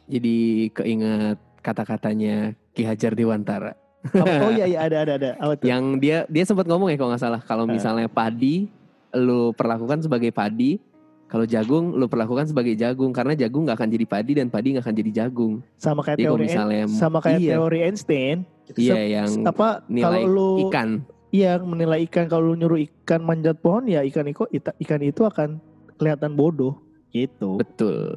jadi 0.08 0.36
keinget 0.72 1.38
kata-katanya 1.60 2.36
Ki 2.72 2.82
Hajar 2.82 3.12
Dewantara. 3.12 3.74
Apa- 4.06 4.38
oh 4.40 4.52
iya 4.52 4.64
iya 4.64 4.78
ada 4.80 5.02
ada 5.02 5.12
ada. 5.16 5.30
Apa 5.36 5.52
tuh? 5.56 5.66
Yang 5.66 5.84
dia 5.98 6.18
dia 6.26 6.44
sempat 6.44 6.64
ngomong 6.64 6.88
ya 6.88 6.96
kalau 6.96 7.10
nggak 7.10 7.20
salah 7.20 7.40
kalau 7.40 7.64
Ah. 7.64 7.70
misalnya 7.70 8.06
padi 8.06 8.70
lu 9.12 9.50
perlakukan 9.50 9.98
sebagai 9.98 10.30
padi, 10.30 10.78
kalau 11.26 11.42
jagung 11.44 11.90
lu 11.90 12.06
perlakukan 12.06 12.46
sebagai 12.46 12.72
jagung 12.72 13.10
karena 13.10 13.34
jagung 13.34 13.64
nggak 13.64 13.76
akan 13.76 13.90
jadi 13.90 14.06
padi 14.06 14.32
dan 14.34 14.46
padi 14.46 14.68
nggak 14.72 14.84
akan 14.84 14.96
jadi 14.96 15.10
jagung. 15.16 15.54
sama 15.74 16.00
kayak 16.00 16.16
Jadi 16.16 16.26
teori 16.28 16.44
misalnya 16.44 16.82
sama 16.86 17.18
kayak 17.18 17.40
iya, 17.40 17.52
teori 17.52 17.78
Einstein. 17.82 18.36
iya 18.76 18.94
yang 19.18 19.30
apa 19.44 19.82
nilai 19.86 20.04
kalau 20.06 20.20
lu 20.24 20.48
ikan. 20.68 20.88
Iya 21.34 21.58
menilai 21.58 22.06
ikan 22.06 22.30
kalau 22.30 22.52
lu 22.52 22.54
nyuruh 22.58 22.80
ikan 22.82 23.22
manjat 23.22 23.58
pohon 23.58 23.86
ya 23.86 24.02
ikan 24.06 24.26
itu 24.26 24.46
ikan 24.56 25.00
itu 25.02 25.22
akan 25.26 25.58
kelihatan 25.96 26.36
bodoh 26.36 26.78
gitu. 27.10 27.56
Betul. 27.56 28.14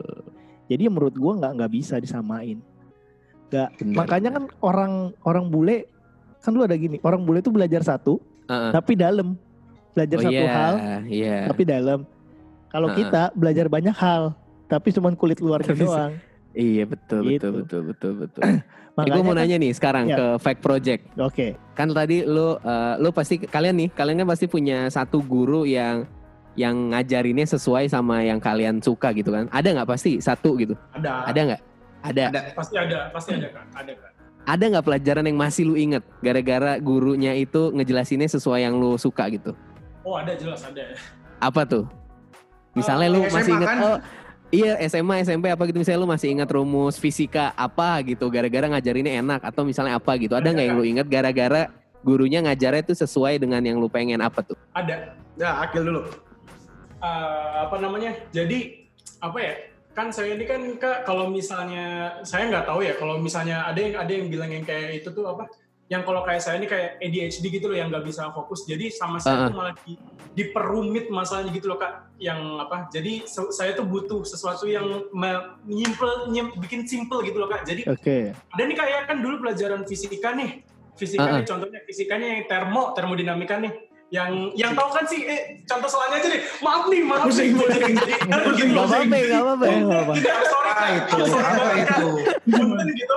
Jadi 0.70 0.86
menurut 0.92 1.16
gua 1.16 1.40
nggak 1.40 1.52
nggak 1.58 1.72
bisa 1.72 1.98
disamain. 1.98 2.62
Nggak. 3.50 3.70
Benar, 3.82 3.96
Makanya 4.06 4.30
kan 4.36 4.44
orang 4.62 4.94
orang 5.26 5.46
bule 5.50 5.90
kan 6.40 6.56
lu 6.56 6.64
ada 6.64 6.76
gini 6.80 7.02
orang 7.04 7.28
bule 7.28 7.44
tuh 7.44 7.52
belajar 7.52 7.84
satu 7.84 8.16
Heeh. 8.48 8.72
tapi 8.72 8.96
dalam 8.96 9.36
belajar 9.92 10.18
Oh 10.18 10.24
satu 10.24 10.40
iya, 10.40 10.52
hal 10.56 10.74
iya. 11.10 11.38
tapi 11.50 11.64
dalam. 11.68 12.00
Kalau 12.70 12.94
Ha-ha. 12.94 13.00
kita 13.02 13.22
belajar 13.34 13.66
banyak 13.66 13.96
hal 13.98 14.38
tapi 14.70 14.94
cuman 14.94 15.18
kulit 15.18 15.42
luarnya 15.42 15.74
doang. 15.74 16.14
Iya 16.52 16.84
betul 16.84 17.22
Gitu. 17.28 17.46
betul 17.46 17.54
betul 17.56 17.82
betul 17.86 18.14
betul. 18.26 18.42
Eh, 18.42 18.58
gue 18.60 18.98
Makanya 18.98 19.22
mau 19.22 19.32
kan- 19.32 19.40
nanya 19.40 19.58
nih 19.58 19.72
sekarang 19.72 20.06
Ya. 20.06 20.16
ke 20.16 20.26
Fact 20.38 20.60
Project. 20.60 21.02
Oke. 21.16 21.48
Kan 21.74 21.88
tadi 21.90 22.22
lu 22.22 22.58
eh, 22.58 22.94
lu 22.98 23.10
pasti 23.10 23.38
kalian 23.38 23.76
nih 23.78 23.90
kalian 23.92 24.18
kan 24.20 24.28
pasti 24.28 24.46
punya 24.46 24.88
satu 24.88 25.22
guru 25.22 25.64
yang 25.64 26.04
yang 26.54 26.92
ngajarinnya 26.92 27.48
sesuai 27.48 27.88
sama 27.88 28.20
yang 28.22 28.38
kalian 28.38 28.80
suka 28.80 29.14
gitu 29.14 29.32
kan? 29.32 29.48
Ada 29.50 29.72
nggak 29.72 29.88
pasti 29.88 30.20
satu 30.20 30.58
gitu? 30.58 30.76
Ada. 30.92 31.30
Ada 31.30 31.40
nggak? 31.46 31.62
Ada. 32.02 32.24
Ada. 32.28 32.42
Pasti 32.52 32.76
ada, 32.76 32.98
pasti 33.10 33.30
ada 33.34 33.48
kak. 33.50 33.66
Ada 33.74 33.92
kak. 33.94 34.12
Ada 34.44 34.64
nggak 34.68 34.86
pelajaran 34.86 35.24
yang 35.24 35.38
masih 35.38 35.64
lu 35.64 35.76
inget 35.76 36.02
gara-gara 36.20 36.76
gurunya 36.78 37.32
itu 37.34 37.70
ngejelasinnya 37.70 38.28
sesuai 38.28 38.66
yang 38.66 38.76
lu 38.76 38.98
suka 38.98 39.30
gitu? 39.30 39.54
Oh 40.02 40.18
ada 40.18 40.34
jelas 40.34 40.60
ada. 40.60 40.84
Apa 41.38 41.64
tuh? 41.64 41.86
Misalnya 42.72 43.08
Eh, 43.08 43.14
lu 43.14 43.20
SMA 43.22 43.36
masih 43.36 43.52
inget 43.54 43.68
kan? 43.68 43.78
oh 43.80 43.98
iya 44.50 44.78
SMA 44.90 45.22
SMP 45.26 45.50
apa 45.50 45.64
gitu 45.70 45.78
misalnya 45.78 46.02
lu 46.02 46.10
masih 46.10 46.34
ingat 46.34 46.50
rumus 46.50 46.98
fisika 46.98 47.54
apa 47.54 48.02
gitu 48.06 48.30
gara-gara 48.34 48.66
ngajarinnya 48.66 49.22
enak 49.22 49.42
atau 49.46 49.62
misalnya 49.66 49.98
apa 49.98 50.18
gitu. 50.18 50.34
Ada 50.34 50.50
nggak 50.54 50.66
yang 50.66 50.78
lu 50.78 50.86
inget 50.86 51.08
gara-gara 51.08 51.70
gurunya 52.02 52.40
ngajarnya 52.44 52.82
itu 52.86 52.94
sesuai 52.96 53.38
dengan 53.38 53.62
yang 53.62 53.78
lu 53.78 53.92
pengen 53.92 54.24
apa 54.24 54.42
tuh? 54.42 54.58
Ada. 54.74 55.14
Ya, 55.40 55.64
akil 55.64 55.88
dulu. 55.88 56.02
Eh, 57.00 57.50
apa 57.64 57.76
namanya? 57.80 58.12
Jadi 58.34 58.90
apa 59.24 59.38
ya? 59.40 59.54
Kan 59.96 60.16
saya 60.16 60.38
ini 60.38 60.46
kan 60.48 60.62
kak 60.80 61.04
kalau 61.04 61.28
misalnya 61.28 62.20
saya 62.24 62.48
nggak 62.48 62.66
tahu 62.70 62.86
ya 62.86 62.94
kalau 62.96 63.20
misalnya 63.20 63.68
ada 63.68 63.80
yang 63.80 63.96
ada 64.00 64.12
yang 64.12 64.28
bilang 64.32 64.52
yang 64.52 64.64
kayak 64.64 65.04
itu 65.04 65.10
tuh 65.12 65.28
apa? 65.28 65.48
Yang 65.90 66.02
kalau 66.06 66.22
kayak 66.22 66.38
saya 66.38 66.56
ini 66.56 66.66
kayak 66.66 67.02
ADHD 67.02 67.50
gitu 67.50 67.66
loh 67.66 67.74
yang 67.74 67.90
nggak 67.90 68.06
bisa 68.06 68.30
fokus. 68.30 68.62
Jadi 68.64 68.88
sama 68.90 69.18
saya 69.18 69.36
Uh-uh. 69.36 69.48
tuh 69.50 69.56
malah 69.58 69.74
di, 69.80 69.98
diperumit 70.34 71.10
masalahnya 71.10 71.50
gitu 71.50 71.66
loh 71.66 71.76
kak. 71.76 72.14
Yang 72.16 72.40
apa? 72.62 72.78
Jadi 72.88 73.26
se- 73.26 73.50
saya 73.50 73.74
tuh 73.74 73.84
butuh 73.84 74.22
sesuatu 74.22 74.64
yang 74.64 74.86
me- 75.10 75.58
nyimpel, 75.66 76.30
nyim- 76.30 76.54
bikin 76.56 76.86
simple 76.86 77.20
gitu 77.22 77.36
loh 77.36 77.50
kak. 77.50 77.66
Jadi 77.66 77.84
Oke. 77.86 78.32
ada 78.32 78.62
nih 78.62 78.78
kayak 78.78 79.02
kan 79.06 79.18
dulu 79.18 79.42
pelajaran 79.42 79.82
fisika 79.84 80.32
nih 80.32 80.62
fisika 80.94 81.26
Uh-uh. 81.26 81.36
nih 81.36 81.46
contohnya 81.48 81.80
fisikanya 81.82 82.28
yang 82.30 82.44
termo 82.46 82.92
termodinamika 82.92 83.56
nih 83.56 83.72
yang 84.10 84.52
yang 84.52 84.74
tahu 84.74 84.92
kan 84.92 85.06
sih 85.06 85.22
eh, 85.22 85.42
contoh 85.64 85.88
selanya 85.88 86.18
aja 86.18 86.28
deh 86.28 86.42
maaf 86.60 86.86
nih 86.86 87.02
maaf 87.02 87.30
nih 87.30 87.50
gue 87.50 87.68
jadi 87.72 87.92
jadi 87.96 88.14
Gak 88.20 88.42
begitu 88.44 88.72
loh, 88.74 88.84
apa-apa, 88.84 89.00
Zing. 89.16 89.30
gak 89.32 89.40
apa-apa. 89.40 89.64
Oh, 89.64 89.78
Gak 89.80 89.86
apa-apa. 89.88 90.14
tidak, 90.14 90.38
sorry 90.46 90.70
Apa 90.70 90.86
itu? 90.92 91.16
Sorry 91.24 91.46
Apa 91.46 91.66
itu? 91.78 92.08
Gitu 92.96 93.16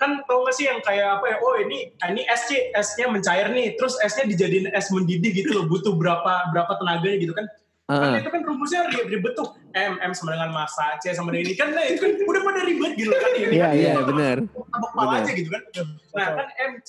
kan 0.00 0.24
tau 0.24 0.42
gak 0.42 0.56
sih 0.56 0.64
yang 0.64 0.80
kayak 0.80 1.20
apa 1.20 1.26
ya 1.28 1.36
oh 1.38 1.60
ini 1.60 1.92
ini 1.92 2.24
es 2.24 2.48
sih 2.48 2.72
esnya 2.72 3.06
mencair 3.06 3.52
nih 3.52 3.76
terus 3.76 4.00
esnya 4.00 4.24
dijadiin 4.24 4.72
es 4.72 4.88
mendidih 4.88 5.28
gitu 5.30 5.52
loh 5.52 5.68
butuh 5.68 5.92
berapa 5.92 6.48
berapa 6.50 6.72
tenaganya 6.74 7.20
gitu 7.20 7.36
kan 7.36 7.44
kan 7.90 8.06
Heeh. 8.14 8.22
itu 8.22 8.30
kan 8.30 8.42
rumusnya 8.46 8.86
ri- 8.86 9.02
ribet 9.10 9.34
tuh 9.34 9.50
M 9.74 9.98
M 9.98 10.14
sama 10.14 10.32
dengan 10.32 10.54
massa 10.54 10.94
C 11.02 11.10
sama 11.10 11.34
dengan 11.34 11.50
ini 11.50 11.54
kan 11.54 11.74
nah, 11.74 11.82
itu 11.82 11.98
kan 11.98 12.12
udah 12.22 12.40
pada 12.40 12.60
ribet 12.62 12.92
gitu 12.94 13.10
kan 13.10 13.30
ini 13.34 13.46
Iya, 13.50 13.66
kan 13.66 13.72
Iya 13.74 13.90
ini 13.92 14.02
benar. 14.06 14.36
tabok 14.46 14.90
Bener. 14.94 15.18
aja 15.20 15.32
gitu 15.34 15.50
kan. 15.50 15.62
Nah 16.14 16.26
kan 16.38 16.46
MC 16.70 16.88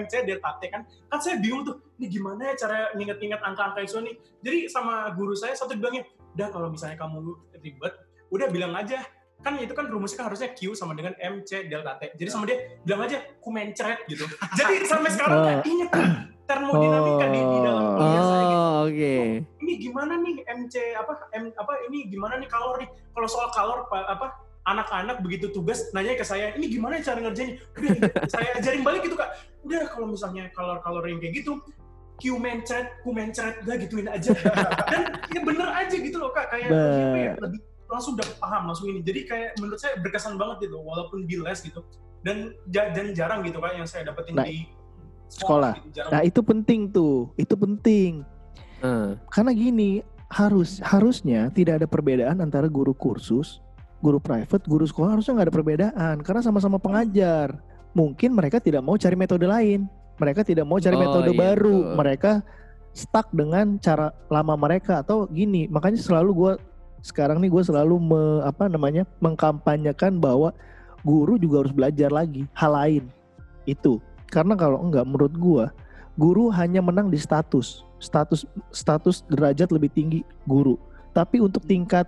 MC 0.00 0.12
delta 0.24 0.50
T 0.56 0.62
kan 0.66 0.82
kan 1.12 1.18
saya 1.20 1.36
bingung 1.36 1.62
tuh 1.62 1.76
ini 2.00 2.08
gimana 2.08 2.40
ya 2.40 2.54
cara 2.56 2.88
nginget-nginget 2.96 3.36
angka-angka 3.38 3.84
itu 3.84 4.00
nih. 4.00 4.14
Jadi 4.40 4.58
sama 4.66 5.12
guru 5.12 5.36
saya 5.36 5.52
satu 5.52 5.76
bilangnya, 5.76 6.08
udah 6.32 6.48
kalau 6.48 6.72
misalnya 6.72 6.96
kamu 6.96 7.20
ribet, 7.60 7.94
udah 8.32 8.48
bilang 8.48 8.72
aja 8.72 9.04
kan 9.40 9.56
itu 9.56 9.72
kan 9.72 9.86
rumusnya 9.86 10.16
kan 10.16 10.26
harusnya 10.28 10.52
Q 10.52 10.72
sama 10.72 10.92
dengan 10.92 11.16
MC 11.16 11.66
delta 11.66 11.96
T. 11.96 12.12
Jadi 12.14 12.28
sama 12.28 12.44
dia 12.44 12.60
bilang 12.80 13.02
aja 13.02 13.18
ku 13.36 13.48
mencret 13.48 14.04
gitu. 14.04 14.28
Jadi 14.58 14.84
sampai 14.84 15.10
sekarang 15.10 15.38
Oh. 15.40 15.62
inget 15.64 15.88
tuh 15.88 16.04
termodinamika 16.44 17.26
di, 17.26 17.40
di 17.40 17.58
dalam 17.60 17.84
kuliah 17.94 18.22
saya 18.22 18.42
gitu. 18.42 18.58
Oh 18.58 18.78
oke. 18.84 19.14
Ini 19.56 19.72
gimana 19.78 20.12
nih 20.18 20.34
MC 20.42 20.74
apa 20.92 21.12
M 21.32 21.44
apa 21.50 21.72
ini 21.86 21.98
gimana 22.06 22.36
nih 22.36 22.46
kalor 22.46 22.76
nih? 22.76 22.88
Kalau 23.10 23.28
soal 23.28 23.48
kalor 23.50 23.86
pa- 23.86 24.04
apa 24.04 24.26
anak-anak 24.60 25.24
begitu 25.24 25.48
tugas 25.48 25.88
nanya 25.90 26.12
ke 26.12 26.22
saya 26.22 26.52
ini 26.52 26.68
gimana 26.68 27.00
cara 27.00 27.16
ngerjainnya 27.16 27.56
udah 27.72 27.96
saya 28.32 28.48
ajarin 28.54 28.84
balik 28.84 29.02
gitu 29.02 29.16
kak 29.16 29.32
udah 29.64 29.88
kalau 29.88 30.12
misalnya 30.12 30.52
kalor-kalor 30.52 31.00
yang 31.02 31.16
kayak 31.16 31.40
gitu 31.40 31.56
Q 32.20 32.36
mencret, 32.36 33.00
ku 33.00 33.16
mencret, 33.16 33.64
udah 33.64 33.80
gituin 33.80 34.04
aja. 34.04 34.36
Dan 34.92 35.02
ya 35.32 35.40
bener 35.40 35.68
aja 35.72 35.96
gitu 35.96 36.20
loh 36.20 36.28
kak, 36.28 36.52
kayak 36.52 36.68
Be- 36.68 36.76
ya, 37.16 37.32
lebih 37.40 37.60
langsung 37.90 38.14
udah 38.14 38.26
paham 38.38 38.62
langsung 38.70 38.86
ini. 38.88 39.02
Jadi 39.02 39.20
kayak 39.26 39.50
menurut 39.58 39.78
saya 39.78 39.98
berkesan 39.98 40.38
banget 40.38 40.70
gitu, 40.70 40.78
walaupun 40.78 41.26
di 41.26 41.36
les 41.36 41.58
gitu. 41.60 41.82
Dan, 42.20 42.52
dan 42.68 43.10
jarang 43.16 43.40
gitu 43.42 43.58
kan 43.58 43.72
yang 43.74 43.88
saya 43.88 44.04
dapetin 44.06 44.36
Nah, 44.36 44.44
di 44.44 44.68
sekolah. 45.26 45.72
gitu, 45.80 45.88
jarang. 46.00 46.10
Nah 46.12 46.20
itu 46.22 46.40
penting 46.40 46.80
tuh, 46.88 47.32
itu 47.34 47.54
penting. 47.56 48.22
Eh, 48.80 49.10
Karena 49.28 49.50
gini, 49.52 50.00
harus 50.30 50.78
harusnya 50.80 51.50
tidak 51.50 51.82
ada 51.82 51.86
perbedaan 51.90 52.38
antara 52.38 52.70
guru 52.70 52.94
kursus, 52.94 53.58
guru 53.98 54.22
private, 54.22 54.62
guru 54.64 54.86
sekolah 54.86 55.18
harusnya 55.18 55.34
nggak 55.36 55.48
ada 55.50 55.56
perbedaan 55.56 56.16
karena 56.22 56.40
sama-sama 56.40 56.78
pengajar. 56.78 57.58
Mungkin 57.90 58.30
mereka 58.38 58.62
tidak 58.62 58.86
mau 58.86 58.94
cari 58.94 59.16
metode 59.18 59.50
lain, 59.50 59.90
mereka 60.16 60.46
tidak 60.46 60.62
mau 60.68 60.78
cari 60.78 60.94
Oh, 60.94 61.00
metode 61.02 61.30
iya, 61.34 61.40
baru, 61.40 61.76
betul. 61.82 61.96
mereka 61.98 62.32
stuck 62.94 63.26
dengan 63.34 63.78
cara 63.82 64.14
lama 64.28 64.54
mereka 64.54 65.02
atau 65.02 65.26
gini. 65.26 65.66
Makanya 65.66 65.98
selalu 65.98 66.30
gue 66.36 66.52
sekarang 67.00 67.40
nih 67.40 67.50
gue 67.52 67.62
selalu 67.64 67.96
me- 67.96 68.42
apa 68.44 68.68
namanya 68.68 69.08
mengkampanyekan 69.20 70.20
bahwa 70.20 70.52
guru 71.00 71.40
juga 71.40 71.64
harus 71.64 71.72
belajar 71.72 72.12
lagi 72.12 72.44
hal 72.52 72.72
lain. 72.76 73.04
Itu. 73.64 74.00
Karena 74.30 74.54
kalau 74.54 74.80
enggak 74.84 75.08
menurut 75.08 75.34
gue 75.34 75.64
guru 76.20 76.52
hanya 76.52 76.84
menang 76.84 77.08
di 77.08 77.16
status. 77.16 77.82
Status 78.00 78.44
status 78.72 79.24
derajat 79.28 79.72
lebih 79.72 79.90
tinggi 79.92 80.20
guru. 80.44 80.76
Tapi 81.16 81.40
untuk 81.40 81.64
tingkat 81.66 82.06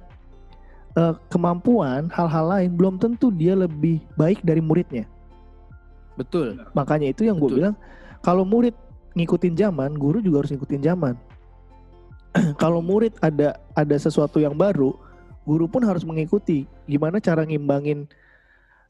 eh, 0.95 1.15
kemampuan 1.33 2.13
hal-hal 2.13 2.47
lain 2.53 2.71
belum 2.77 3.01
tentu 3.01 3.33
dia 3.33 3.57
lebih 3.57 4.01
baik 4.15 4.45
dari 4.45 4.61
muridnya. 4.61 5.09
Betul. 6.13 6.61
makanya 6.77 7.09
itu 7.09 7.25
yang 7.25 7.41
gue 7.41 7.49
bilang 7.49 7.75
kalau 8.21 8.45
murid 8.45 8.77
ngikutin 9.17 9.57
zaman 9.57 9.97
guru 9.97 10.21
juga 10.21 10.45
harus 10.45 10.53
ngikutin 10.53 10.83
zaman 10.85 11.17
kalau 12.63 12.81
murid 12.81 13.17
ada 13.21 13.59
ada 13.77 13.97
sesuatu 13.97 14.41
yang 14.41 14.57
baru 14.57 14.97
guru 15.43 15.67
pun 15.67 15.83
harus 15.85 16.07
mengikuti. 16.07 16.69
Gimana 16.87 17.19
cara 17.19 17.43
ngimbangin 17.43 18.07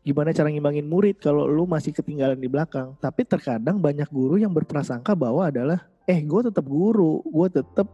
gimana 0.03 0.35
cara 0.35 0.51
ngimbangin 0.51 0.87
murid 0.87 1.23
kalau 1.23 1.47
lu 1.47 1.67
masih 1.67 1.95
ketinggalan 1.95 2.39
di 2.39 2.49
belakang? 2.51 2.95
Tapi 2.99 3.23
terkadang 3.27 3.79
banyak 3.79 4.11
guru 4.11 4.39
yang 4.39 4.51
berprasangka 4.51 5.15
bahwa 5.15 5.47
adalah 5.47 5.87
eh 6.07 6.19
gue 6.19 6.41
tetap 6.51 6.67
guru 6.67 7.23
gue 7.23 7.49
tetap 7.63 7.87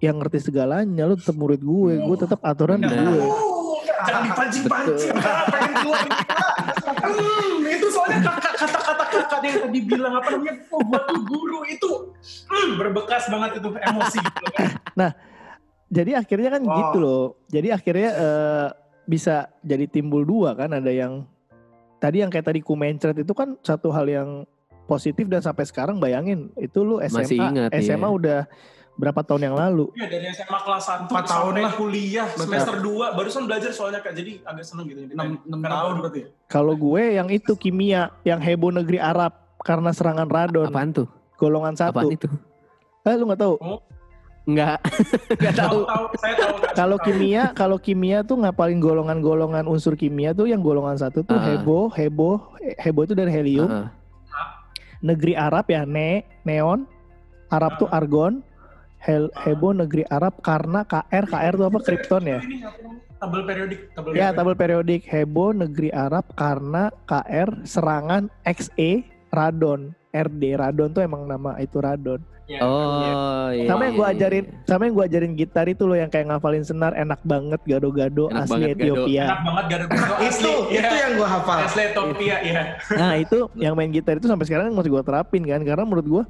yang 0.00 0.18
ngerti 0.18 0.50
segalanya 0.50 1.04
lu 1.04 1.14
tetap 1.20 1.36
murid 1.36 1.60
gue 1.60 2.00
gue 2.00 2.16
tetap 2.16 2.40
aturan 2.40 2.80
gue 2.80 3.22
jangan 4.02 4.22
dipancing-pancing, 4.26 5.14
pengen 5.52 5.74
keluar. 5.78 6.06
Soalnya 7.92 8.18
kakak- 8.24 8.56
kata-kata 8.56 9.04
kakak 9.04 9.40
yang 9.44 9.58
tadi 9.68 9.80
bilang 9.84 10.14
apa 10.16 10.28
namanya, 10.32 10.54
oh 10.72 10.80
buat 10.88 11.02
tuh 11.04 11.20
guru 11.28 11.60
itu 11.68 11.90
hmm, 12.48 12.70
berbekas 12.80 13.28
banget 13.28 13.50
itu 13.60 13.68
emosi. 13.68 14.18
Gitu, 14.18 14.42
kan. 14.56 15.12
jadi 15.92 16.10
akhirnya 16.24 16.50
kan 16.56 16.62
Wow. 16.64 16.76
gitu 16.80 16.98
loh 17.04 17.24
jadi 17.52 17.76
akhirnya 17.76 18.10
eh, 18.16 18.68
bisa 19.04 19.52
jadi 19.60 19.84
timbul 19.84 20.24
dua 20.24 20.56
kan 20.56 20.72
ada 20.72 20.88
yang 20.88 21.28
tadi 22.00 22.24
yang 22.24 22.32
kayak 22.32 22.48
tadi 22.48 22.64
kumencret 22.64 23.14
itu 23.20 23.32
kan 23.36 23.60
satu 23.60 23.92
hal 23.92 24.08
yang 24.08 24.28
positif 24.88 25.28
dan 25.28 25.44
sampai 25.44 25.68
sekarang 25.68 26.00
bayangin 26.00 26.50
itu 26.58 26.82
lu 26.82 26.98
SMA 27.04 27.22
Masih 27.22 27.38
ingat, 27.38 27.70
SMA 27.78 28.08
iya. 28.08 28.08
udah 28.08 28.40
berapa 28.94 29.20
tahun 29.20 29.42
yang 29.46 29.56
lalu 29.56 29.88
Iya 29.94 30.06
dari 30.06 30.26
SMA 30.30 30.58
kelas 30.58 30.84
1 30.84 31.08
Empat 31.08 31.24
tahun 31.24 31.32
sampai 31.48 31.62
lah. 31.62 31.72
kuliah 31.74 32.26
Betul. 32.28 32.42
semester 32.44 32.74
2 32.78 33.16
barusan 33.16 33.42
belajar 33.44 33.70
soalnya 33.70 33.98
kak 33.98 34.12
jadi 34.12 34.32
agak 34.42 34.64
seneng 34.64 34.84
gitu. 34.86 35.00
enam 35.06 35.40
enam 35.40 35.58
Karena 35.58 35.74
tahun 35.74 35.88
baru- 35.88 36.02
berarti 36.02 36.20
kalau 36.46 36.74
gue 36.74 37.02
yang 37.10 37.28
itu 37.28 37.52
kimia 37.54 38.02
yang 38.22 38.38
heboh 38.38 38.68
negeri 38.70 38.98
Arab 38.98 39.32
karena 39.58 39.90
serangan 39.90 40.26
radon 40.26 40.68
Apaan 40.68 40.92
tuh? 40.92 41.08
golongan 41.34 41.72
satu 41.72 41.98
Apaan 41.98 42.12
itu? 42.12 42.28
eh 43.02 43.14
lu 43.14 43.24
nggak 43.26 43.40
tahu 43.40 43.56
Enggak. 44.42 44.82
Enggak 45.32 45.54
tahu. 45.62 45.78
Tahu, 45.78 45.80
tahu, 45.86 46.04
saya 46.18 46.34
tahu 46.36 46.54
Kak. 46.58 46.72
kalau 46.74 46.98
kimia 46.98 47.42
kalau 47.52 47.78
kimia 47.78 48.18
tuh 48.20 48.36
ngapalin 48.36 48.76
golongan-golongan 48.76 49.64
unsur 49.64 49.94
kimia 49.94 50.30
tuh 50.32 50.44
yang 50.44 50.58
golongan 50.58 50.94
satu 50.96 51.22
tuh 51.22 51.32
Ah. 51.32 51.46
heboh 51.48 51.86
heboh 51.88 52.42
heboh 52.76 53.02
itu 53.04 53.14
dari 53.14 53.30
helium 53.30 53.70
Heeh. 53.70 53.86
negeri 55.00 55.32
Arab 55.34 55.66
ya 55.66 55.82
ne 55.82 56.26
neon 56.42 56.86
Arab 57.48 57.76
tuh 57.76 57.86
argon 57.86 58.42
Hel, 59.02 59.26
heboh 59.34 59.74
negeri 59.74 60.06
Arab 60.06 60.38
karena 60.40 60.82
KR 60.82 61.26
KR 61.26 61.52
tuh 61.52 61.66
apa 61.66 61.78
kripton 61.80 62.22
ya? 62.24 62.38
Tabel 63.18 63.42
periodik, 63.42 63.80
tabel 63.92 64.10
ya 64.10 64.30
periodik. 64.30 64.34
tabel 64.34 64.54
periodik 64.54 65.02
heboh 65.04 65.50
negeri 65.52 65.90
Arab 65.90 66.24
karena 66.32 66.86
KR 67.04 67.50
serangan 67.62 68.30
XE 68.42 69.02
radon 69.28 69.90
RD 70.08 70.42
radon 70.56 70.90
tuh 70.90 71.02
emang 71.02 71.24
nama 71.24 71.58
itu 71.58 71.78
radon 71.78 72.22
Ya, 72.44 72.58
Oh, 72.58 73.48
iya. 73.48 73.64
sama 73.64 73.86
yang 73.86 73.94
gua 73.94 74.10
iya, 74.10 74.18
ajarin 74.18 74.44
iya. 74.44 74.66
sama 74.66 74.82
yang 74.84 74.94
gua 74.98 75.06
ajarin 75.06 75.32
gitar 75.32 75.62
itu 75.64 75.86
loh 75.86 75.94
yang 75.94 76.10
kayak 76.10 76.26
ngafalin 76.26 76.60
senar 76.60 76.90
enak 76.92 77.22
banget 77.22 77.62
gado-gado 77.64 78.26
asli 78.28 78.50
banget 78.50 78.68
gado. 78.68 78.82
Ethiopia 78.82 79.24
Enak 79.24 79.40
banget 79.40 79.64
ada 79.70 79.86
bentuk 79.86 80.16
itu 80.26 80.26
asli. 80.26 80.52
itu 80.74 80.94
yang 80.98 81.12
gue 81.14 81.28
hafal. 81.30 81.58
Asli 81.62 81.82
Ethiopia, 81.86 82.36
ya. 82.42 82.62
Nah 82.92 83.12
itu 83.14 83.38
yang 83.64 83.72
main 83.72 83.88
gitar 83.88 84.18
itu 84.18 84.26
sampai 84.26 84.44
sekarang 84.44 84.74
masih 84.74 84.90
gue 84.90 85.02
terapin 85.02 85.42
kan 85.42 85.62
karena 85.62 85.84
menurut 85.86 86.04
gue 86.04 86.22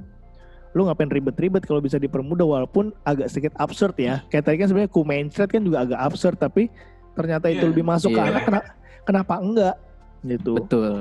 lu 0.72 0.88
ngapain 0.88 1.08
ribet-ribet 1.12 1.62
kalau 1.68 1.84
bisa 1.84 2.00
dipermudah 2.00 2.48
walaupun 2.48 2.96
agak 3.04 3.28
sedikit 3.28 3.52
absurd 3.60 3.92
ya 4.00 4.24
kayak 4.32 4.44
tadi 4.48 4.56
kan 4.56 4.66
sebenarnya 4.72 4.90
ku 4.92 5.04
mainstream 5.04 5.48
kan 5.48 5.62
juga 5.62 5.78
agak 5.84 6.00
absurd 6.00 6.36
tapi 6.40 6.72
ternyata 7.12 7.52
itu 7.52 7.64
Iya. 7.68 7.70
lebih 7.76 7.84
masuk 7.84 8.10
ke 8.16 8.20
Iya. 8.20 8.28
anak 8.32 8.42
kenapa, 8.48 8.68
kenapa 9.04 9.34
enggak 9.44 9.76
gitu 10.24 10.52
Betul. 10.56 10.94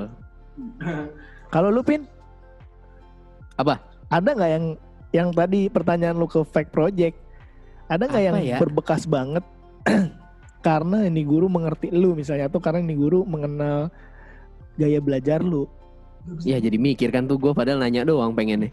kalau 1.48 1.72
lu 1.72 1.80
pin 1.80 2.04
Apa? 3.56 3.80
ada 4.12 4.28
nggak 4.28 4.50
yang 4.52 4.64
yang 5.12 5.28
tadi 5.32 5.72
pertanyaan 5.72 6.16
lu 6.20 6.28
ke 6.28 6.40
fake 6.44 6.68
project 6.68 7.16
ada 7.88 8.04
nggak 8.04 8.24
yang 8.24 8.36
ya? 8.44 8.58
berbekas 8.60 9.08
banget 9.08 9.44
karena 10.66 11.08
ini 11.08 11.24
guru 11.24 11.48
mengerti 11.48 11.88
lu 11.88 12.12
misalnya 12.12 12.52
atau 12.52 12.60
karena 12.60 12.84
ini 12.84 12.92
guru 12.92 13.24
mengenal 13.24 13.88
gaya 14.76 15.00
belajar 15.00 15.40
lu 15.40 15.64
Ya 16.42 16.56
jadi 16.56 16.74
mikir 16.74 17.10
kan 17.10 17.26
tuh 17.26 17.34
gue 17.34 17.50
padahal 17.50 17.78
nanya 17.78 18.02
doang 18.02 18.30
pengennya. 18.30 18.70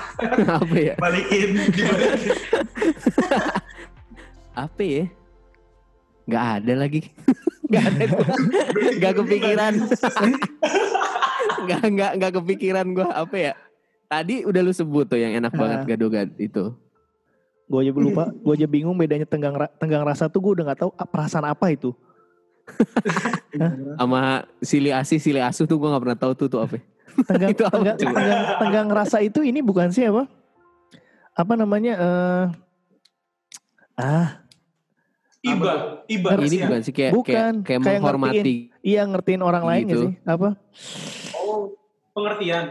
Apa 0.58 0.76
ya? 0.76 0.94
Balikin, 0.96 1.52
dibalikin. 1.68 2.32
Apa 4.64 4.82
ya? 4.82 5.04
Gak 6.26 6.44
ada 6.56 6.72
lagi. 6.74 7.00
Gak 7.72 7.84
ada. 7.84 8.04
Gak 8.96 9.12
kepikiran. 9.14 9.72
Gak 11.66 11.82
gak 11.90 12.12
gak 12.16 12.32
kepikiran 12.32 12.86
gue 12.90 13.02
apa 13.04 13.36
ya? 13.36 13.52
Tadi 14.06 14.46
udah 14.46 14.60
lu 14.62 14.70
sebut 14.70 15.04
tuh 15.04 15.18
yang 15.18 15.34
enak 15.34 15.50
banget 15.50 15.78
Ah. 15.82 15.84
gado-gado 15.84 16.32
itu. 16.38 16.64
Gue 17.66 17.78
aja 17.82 17.90
lupa, 17.90 18.30
gue 18.30 18.52
aja 18.54 18.64
bingung 18.64 18.94
bedanya 18.94 19.26
tenggang 19.26 19.50
ra- 19.52 19.74
tenggang 19.76 20.06
rasa 20.06 20.30
tuh 20.30 20.38
gue 20.40 20.52
udah 20.54 20.64
nggak 20.64 20.80
tahu 20.80 20.90
ah, 20.94 21.02
perasaan 21.04 21.42
apa 21.44 21.66
itu. 21.68 21.90
Sama 23.98 24.20
sili 24.58 24.90
asih 24.90 25.18
sili 25.18 25.38
asuh 25.38 25.64
tuh 25.64 25.76
gue 25.76 25.88
gak 25.88 26.02
pernah 26.02 26.18
tahu 26.18 26.32
tuh 26.34 26.48
tuh 26.48 26.60
apa. 26.60 26.76
Tenggang, 27.24 27.50
Itu 27.54 27.62
apa, 27.62 27.74
tenggang, 27.74 27.96
tenggang, 27.96 28.42
tenggang 28.58 28.88
rasa 28.90 29.18
itu 29.18 29.40
ini 29.40 29.60
bukan 29.60 29.88
sih 29.88 30.04
apa? 30.04 30.28
Apa 31.32 31.52
namanya? 31.54 31.92
eh 31.94 32.44
ah, 33.96 34.28
Iba, 35.40 36.02
iba. 36.06 36.28
Ngerti 36.34 36.44
Ini 36.44 36.56
ya. 36.56 36.64
bukan 36.66 36.80
sih 36.82 36.92
kayak 36.92 37.12
Bukan, 37.14 37.32
kayak, 37.32 37.62
kayak 37.62 37.80
kayak 37.80 38.00
menghormati. 38.02 38.56
iya 38.82 39.06
ngertiin 39.06 39.40
orang 39.40 39.62
lain 39.62 39.82
nggak 39.84 39.94
Gitu. 39.94 40.04
sih? 40.04 40.14
Apa? 40.26 40.48
Oh, 41.32 41.70
pengertian. 42.12 42.64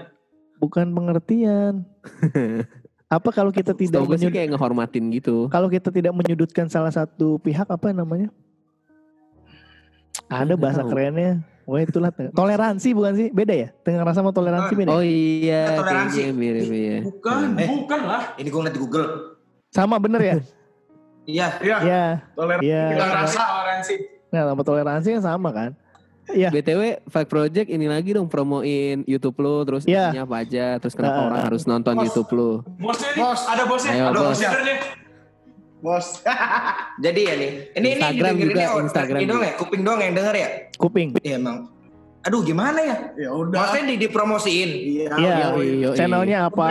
Bukan 0.57 0.87
pengertian. 0.91 1.73
apa 3.07 3.29
kalau 3.31 3.49
kita 3.49 3.71
tidak 3.71 4.01
menyud- 4.03 4.33
kayak 4.33 4.49
ngehormatin 4.51 5.07
gitu. 5.13 5.45
kalau 5.47 5.69
kita 5.69 5.87
tidak 5.87 6.11
menyudutkan 6.11 6.65
salah 6.67 6.89
satu 6.89 7.39
pihak 7.39 7.63
apa 7.65 7.93
namanya? 7.93 8.27
Ada 10.27 10.53
bahasa 10.55 10.81
tahu. 10.81 10.89
kerennya. 10.91 11.31
Wah 11.65 11.81
itulah 11.81 12.13
toleransi 12.13 12.93
bukan 12.93 13.13
sih? 13.15 13.27
Beda 13.29 13.49
ya? 13.51 13.67
Tenggang 13.81 14.05
rasa 14.05 14.21
sama 14.21 14.29
toleransi 14.29 14.73
beda. 14.75 14.89
Oh 14.89 15.01
ya? 15.01 15.09
iya, 15.09 15.63
Toleransi. 15.75 16.17
kayaknya 16.21 16.33
mirip 16.33 16.69
ya. 16.69 16.97
Bukan, 17.01 17.41
Eh. 17.57 17.67
bukan 17.67 17.99
lah. 18.05 18.21
Ini 18.35 18.47
gue 18.47 18.59
ngeliat 18.61 18.75
di 18.75 18.81
Google. 18.81 19.07
Sama 19.69 19.97
bener 19.97 20.21
ya? 20.21 20.35
Iya. 21.25 21.47
Iya, 21.57 21.77
Iya. 21.81 22.03
toleransi. 22.37 22.65
Iya. 22.69 22.83
Kita 22.87 23.05
rasa 23.09 23.41
toleransi. 23.41 23.93
Nah, 24.29 24.41
sama 24.45 24.61
toleransi 24.61 25.07
kan 25.11 25.23
sama 25.23 25.49
kan? 25.49 25.71
Iya. 26.25 26.49
BTW 26.49 26.81
Five 27.05 27.29
Project 27.29 27.67
ini 27.67 27.85
lagi 27.85 28.13
dong 28.13 28.25
promoin 28.25 29.01
YouTube 29.05 29.37
lu 29.39 29.61
terus 29.61 29.85
Iya. 29.85 30.09
isinya 30.09 30.25
apa 30.25 30.35
aja 30.41 30.65
terus 30.77 30.93
kenapa 30.93 31.17
Nah, 31.17 31.25
orang 31.27 31.37
nah. 31.37 31.45
harus 31.49 31.63
nonton 31.65 31.93
Bos. 31.93 32.03
YouTube 32.03 32.29
lu. 32.33 32.51
Bosnya 32.77 33.09
nih, 33.09 33.21
Bos. 33.21 33.41
ada 33.45 33.63
bosnya. 33.63 33.91
Ayo, 33.91 34.03
ada 34.05 34.19
bos. 34.21 34.27
bosnya. 34.33 34.49
Bos. 35.85 36.25
Jadi 37.05 37.21
ya 37.21 37.33
nih. 37.37 37.51
Ini 37.77 37.89
Instagram 38.01 38.33
ini 38.33 38.43
juga, 38.49 38.63
oh, 38.73 38.81
Instagram 38.81 39.19
ini 39.21 39.25
doang 39.29 39.41
juga. 39.45 39.49
ya, 39.53 39.53
kuping 39.61 39.81
doang 39.85 39.99
yang 40.01 40.13
denger 40.17 40.35
ya. 40.35 40.49
Kuping. 40.81 41.07
Iya 41.21 41.37
emang. 41.37 41.57
Aduh 42.25 42.41
gimana 42.41 42.79
ya? 42.81 42.97
Ya 43.13 43.29
udah. 43.29 43.69
Maksudnya 43.69 43.85
di 43.85 43.95
dipromosiin. 44.01 44.69
Iya. 44.73 45.07
Iya. 45.13 45.35
Yoi, 45.53 45.69
yoi. 45.85 45.93
Channelnya 45.93 46.49
apa? 46.49 46.65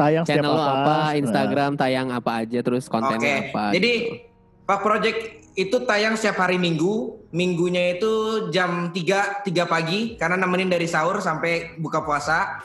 Tayang 0.00 0.24
setiap 0.24 0.40
Channel 0.40 0.56
apa? 0.56 0.72
apa, 0.72 0.96
Instagram 1.20 1.70
tayang 1.76 2.08
apa 2.08 2.30
aja 2.40 2.58
terus 2.64 2.88
kontennya 2.88 3.20
Oke. 3.20 3.52
apa. 3.52 3.64
Jadi 3.76 3.92
gitu. 3.92 4.64
Pak 4.64 4.80
Project 4.80 5.18
itu 5.52 5.76
tayang 5.84 6.16
setiap 6.16 6.40
hari 6.40 6.56
Minggu. 6.56 7.28
Minggunya 7.36 8.00
itu 8.00 8.48
jam 8.48 8.88
3 8.88 9.44
3 9.44 9.68
pagi 9.68 10.16
karena 10.16 10.40
nemenin 10.40 10.72
dari 10.72 10.88
sahur 10.88 11.20
sampai 11.20 11.76
buka 11.76 12.00
puasa. 12.00 12.64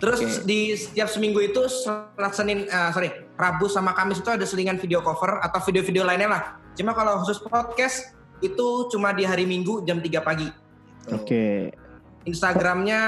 Terus 0.00 0.18
Oke. 0.24 0.48
di 0.48 0.60
setiap 0.72 1.12
seminggu 1.12 1.44
itu 1.44 1.60
Selat 1.68 2.32
Senin, 2.32 2.64
eh, 2.64 2.90
sorry, 2.96 3.12
Rabu 3.36 3.68
sama 3.68 3.92
Kamis 3.92 4.24
itu 4.24 4.32
ada 4.32 4.48
selingan 4.48 4.80
video 4.80 5.04
cover 5.04 5.44
atau 5.44 5.60
video-video 5.68 6.08
lainnya 6.08 6.28
lah. 6.32 6.42
Cuma 6.72 6.96
kalau 6.96 7.20
khusus 7.20 7.36
podcast 7.44 8.16
itu 8.40 8.88
cuma 8.88 9.12
di 9.12 9.28
hari 9.28 9.44
Minggu 9.44 9.84
jam 9.84 10.00
3 10.00 10.24
pagi. 10.24 10.48
Oke. 11.12 11.76
Instagramnya 12.24 13.00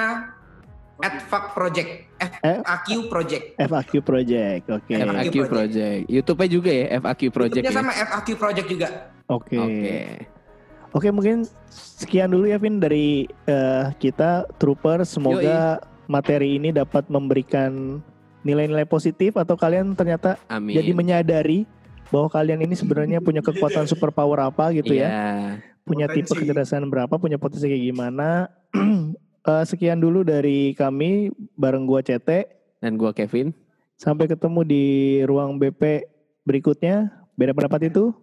@fuckproject, 1.32 1.90
Eh? 2.20 2.60
FAQ 2.62 3.08
Project. 3.08 3.44
FAQ 3.58 3.92
Project. 4.04 4.62
Oke. 4.70 4.94
FAQ 4.94 5.08
FAQ 5.08 5.34
Project. 5.34 5.48
Project. 5.50 6.00
YouTube-nya 6.12 6.48
juga 6.52 6.70
ya 6.70 6.86
FAQ 7.00 7.20
Project 7.32 7.62
YouTube-nya 7.64 7.72
ya. 7.72 7.80
sama 7.80 7.92
FAQ 7.96 8.28
Project 8.36 8.66
juga. 8.68 8.88
Oke. 9.32 9.58
Oke. 9.58 9.96
Oke, 10.92 11.08
mungkin 11.08 11.48
sekian 11.72 12.28
dulu 12.28 12.44
ya 12.44 12.60
Vin 12.60 12.76
dari 12.76 13.24
eh, 13.48 13.84
kita 13.96 14.44
Trooper. 14.60 15.08
Semoga 15.08 15.80
materi 16.12 16.60
ini 16.60 16.68
dapat 16.76 17.08
memberikan 17.08 18.04
nilai-nilai 18.44 18.84
positif 18.84 19.40
atau 19.40 19.56
kalian 19.56 19.96
ternyata 19.96 20.36
Amin. 20.52 20.76
jadi 20.76 20.92
menyadari 20.92 21.64
bahwa 22.12 22.28
kalian 22.28 22.60
ini 22.68 22.76
sebenarnya 22.76 23.24
punya 23.24 23.40
kekuatan 23.40 23.88
superpower 23.88 24.36
apa 24.44 24.68
gitu 24.76 24.92
ya. 24.92 25.08
Iya. 25.08 25.32
Punya 25.82 26.06
tipe 26.12 26.28
Potensi. 26.28 26.44
kecerdasan 26.44 26.86
berapa, 26.92 27.14
punya 27.16 27.40
potensi 27.40 27.66
kayak 27.66 27.84
gimana. 27.88 28.52
Eh, 29.42 29.66
sekian 29.66 29.98
dulu 29.98 30.22
dari 30.22 30.70
kami 30.70 31.26
bareng 31.58 31.82
gua 31.82 31.98
CT. 31.98 32.46
Dan 32.78 32.94
gua 32.94 33.10
Kevin. 33.10 33.50
Sampai 33.98 34.30
ketemu 34.30 34.62
di 34.62 34.84
ruang 35.26 35.58
BP 35.58 36.06
berikutnya. 36.46 37.10
Beda 37.34 37.50
pendapat 37.50 37.90
itu 37.90 38.14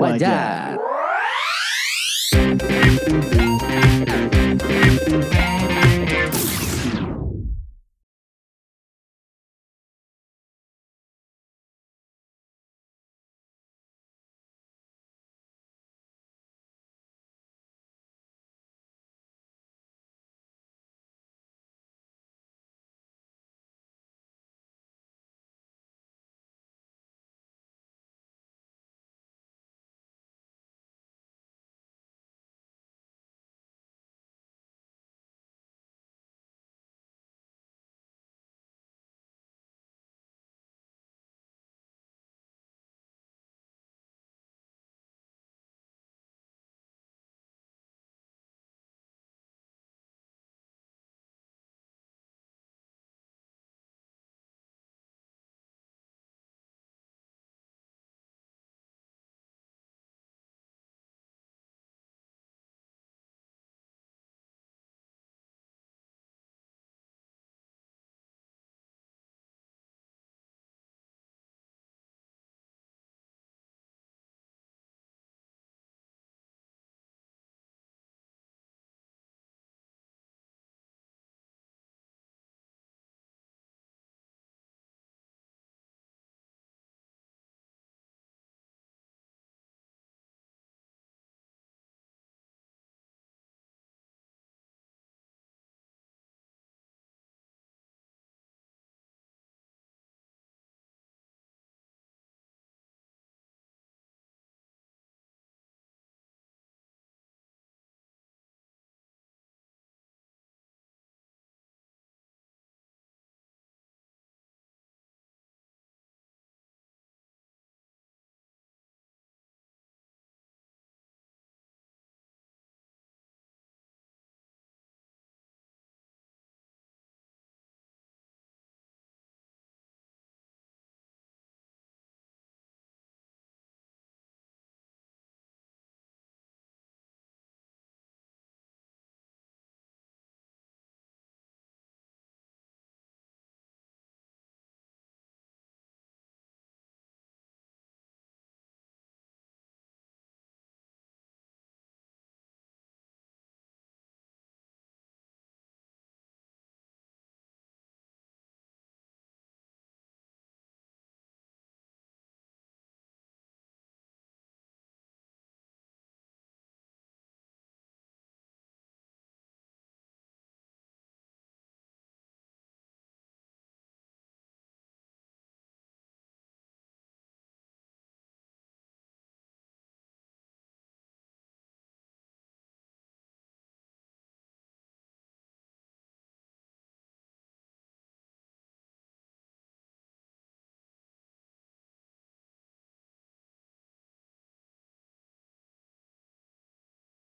Wajar. 0.00 0.80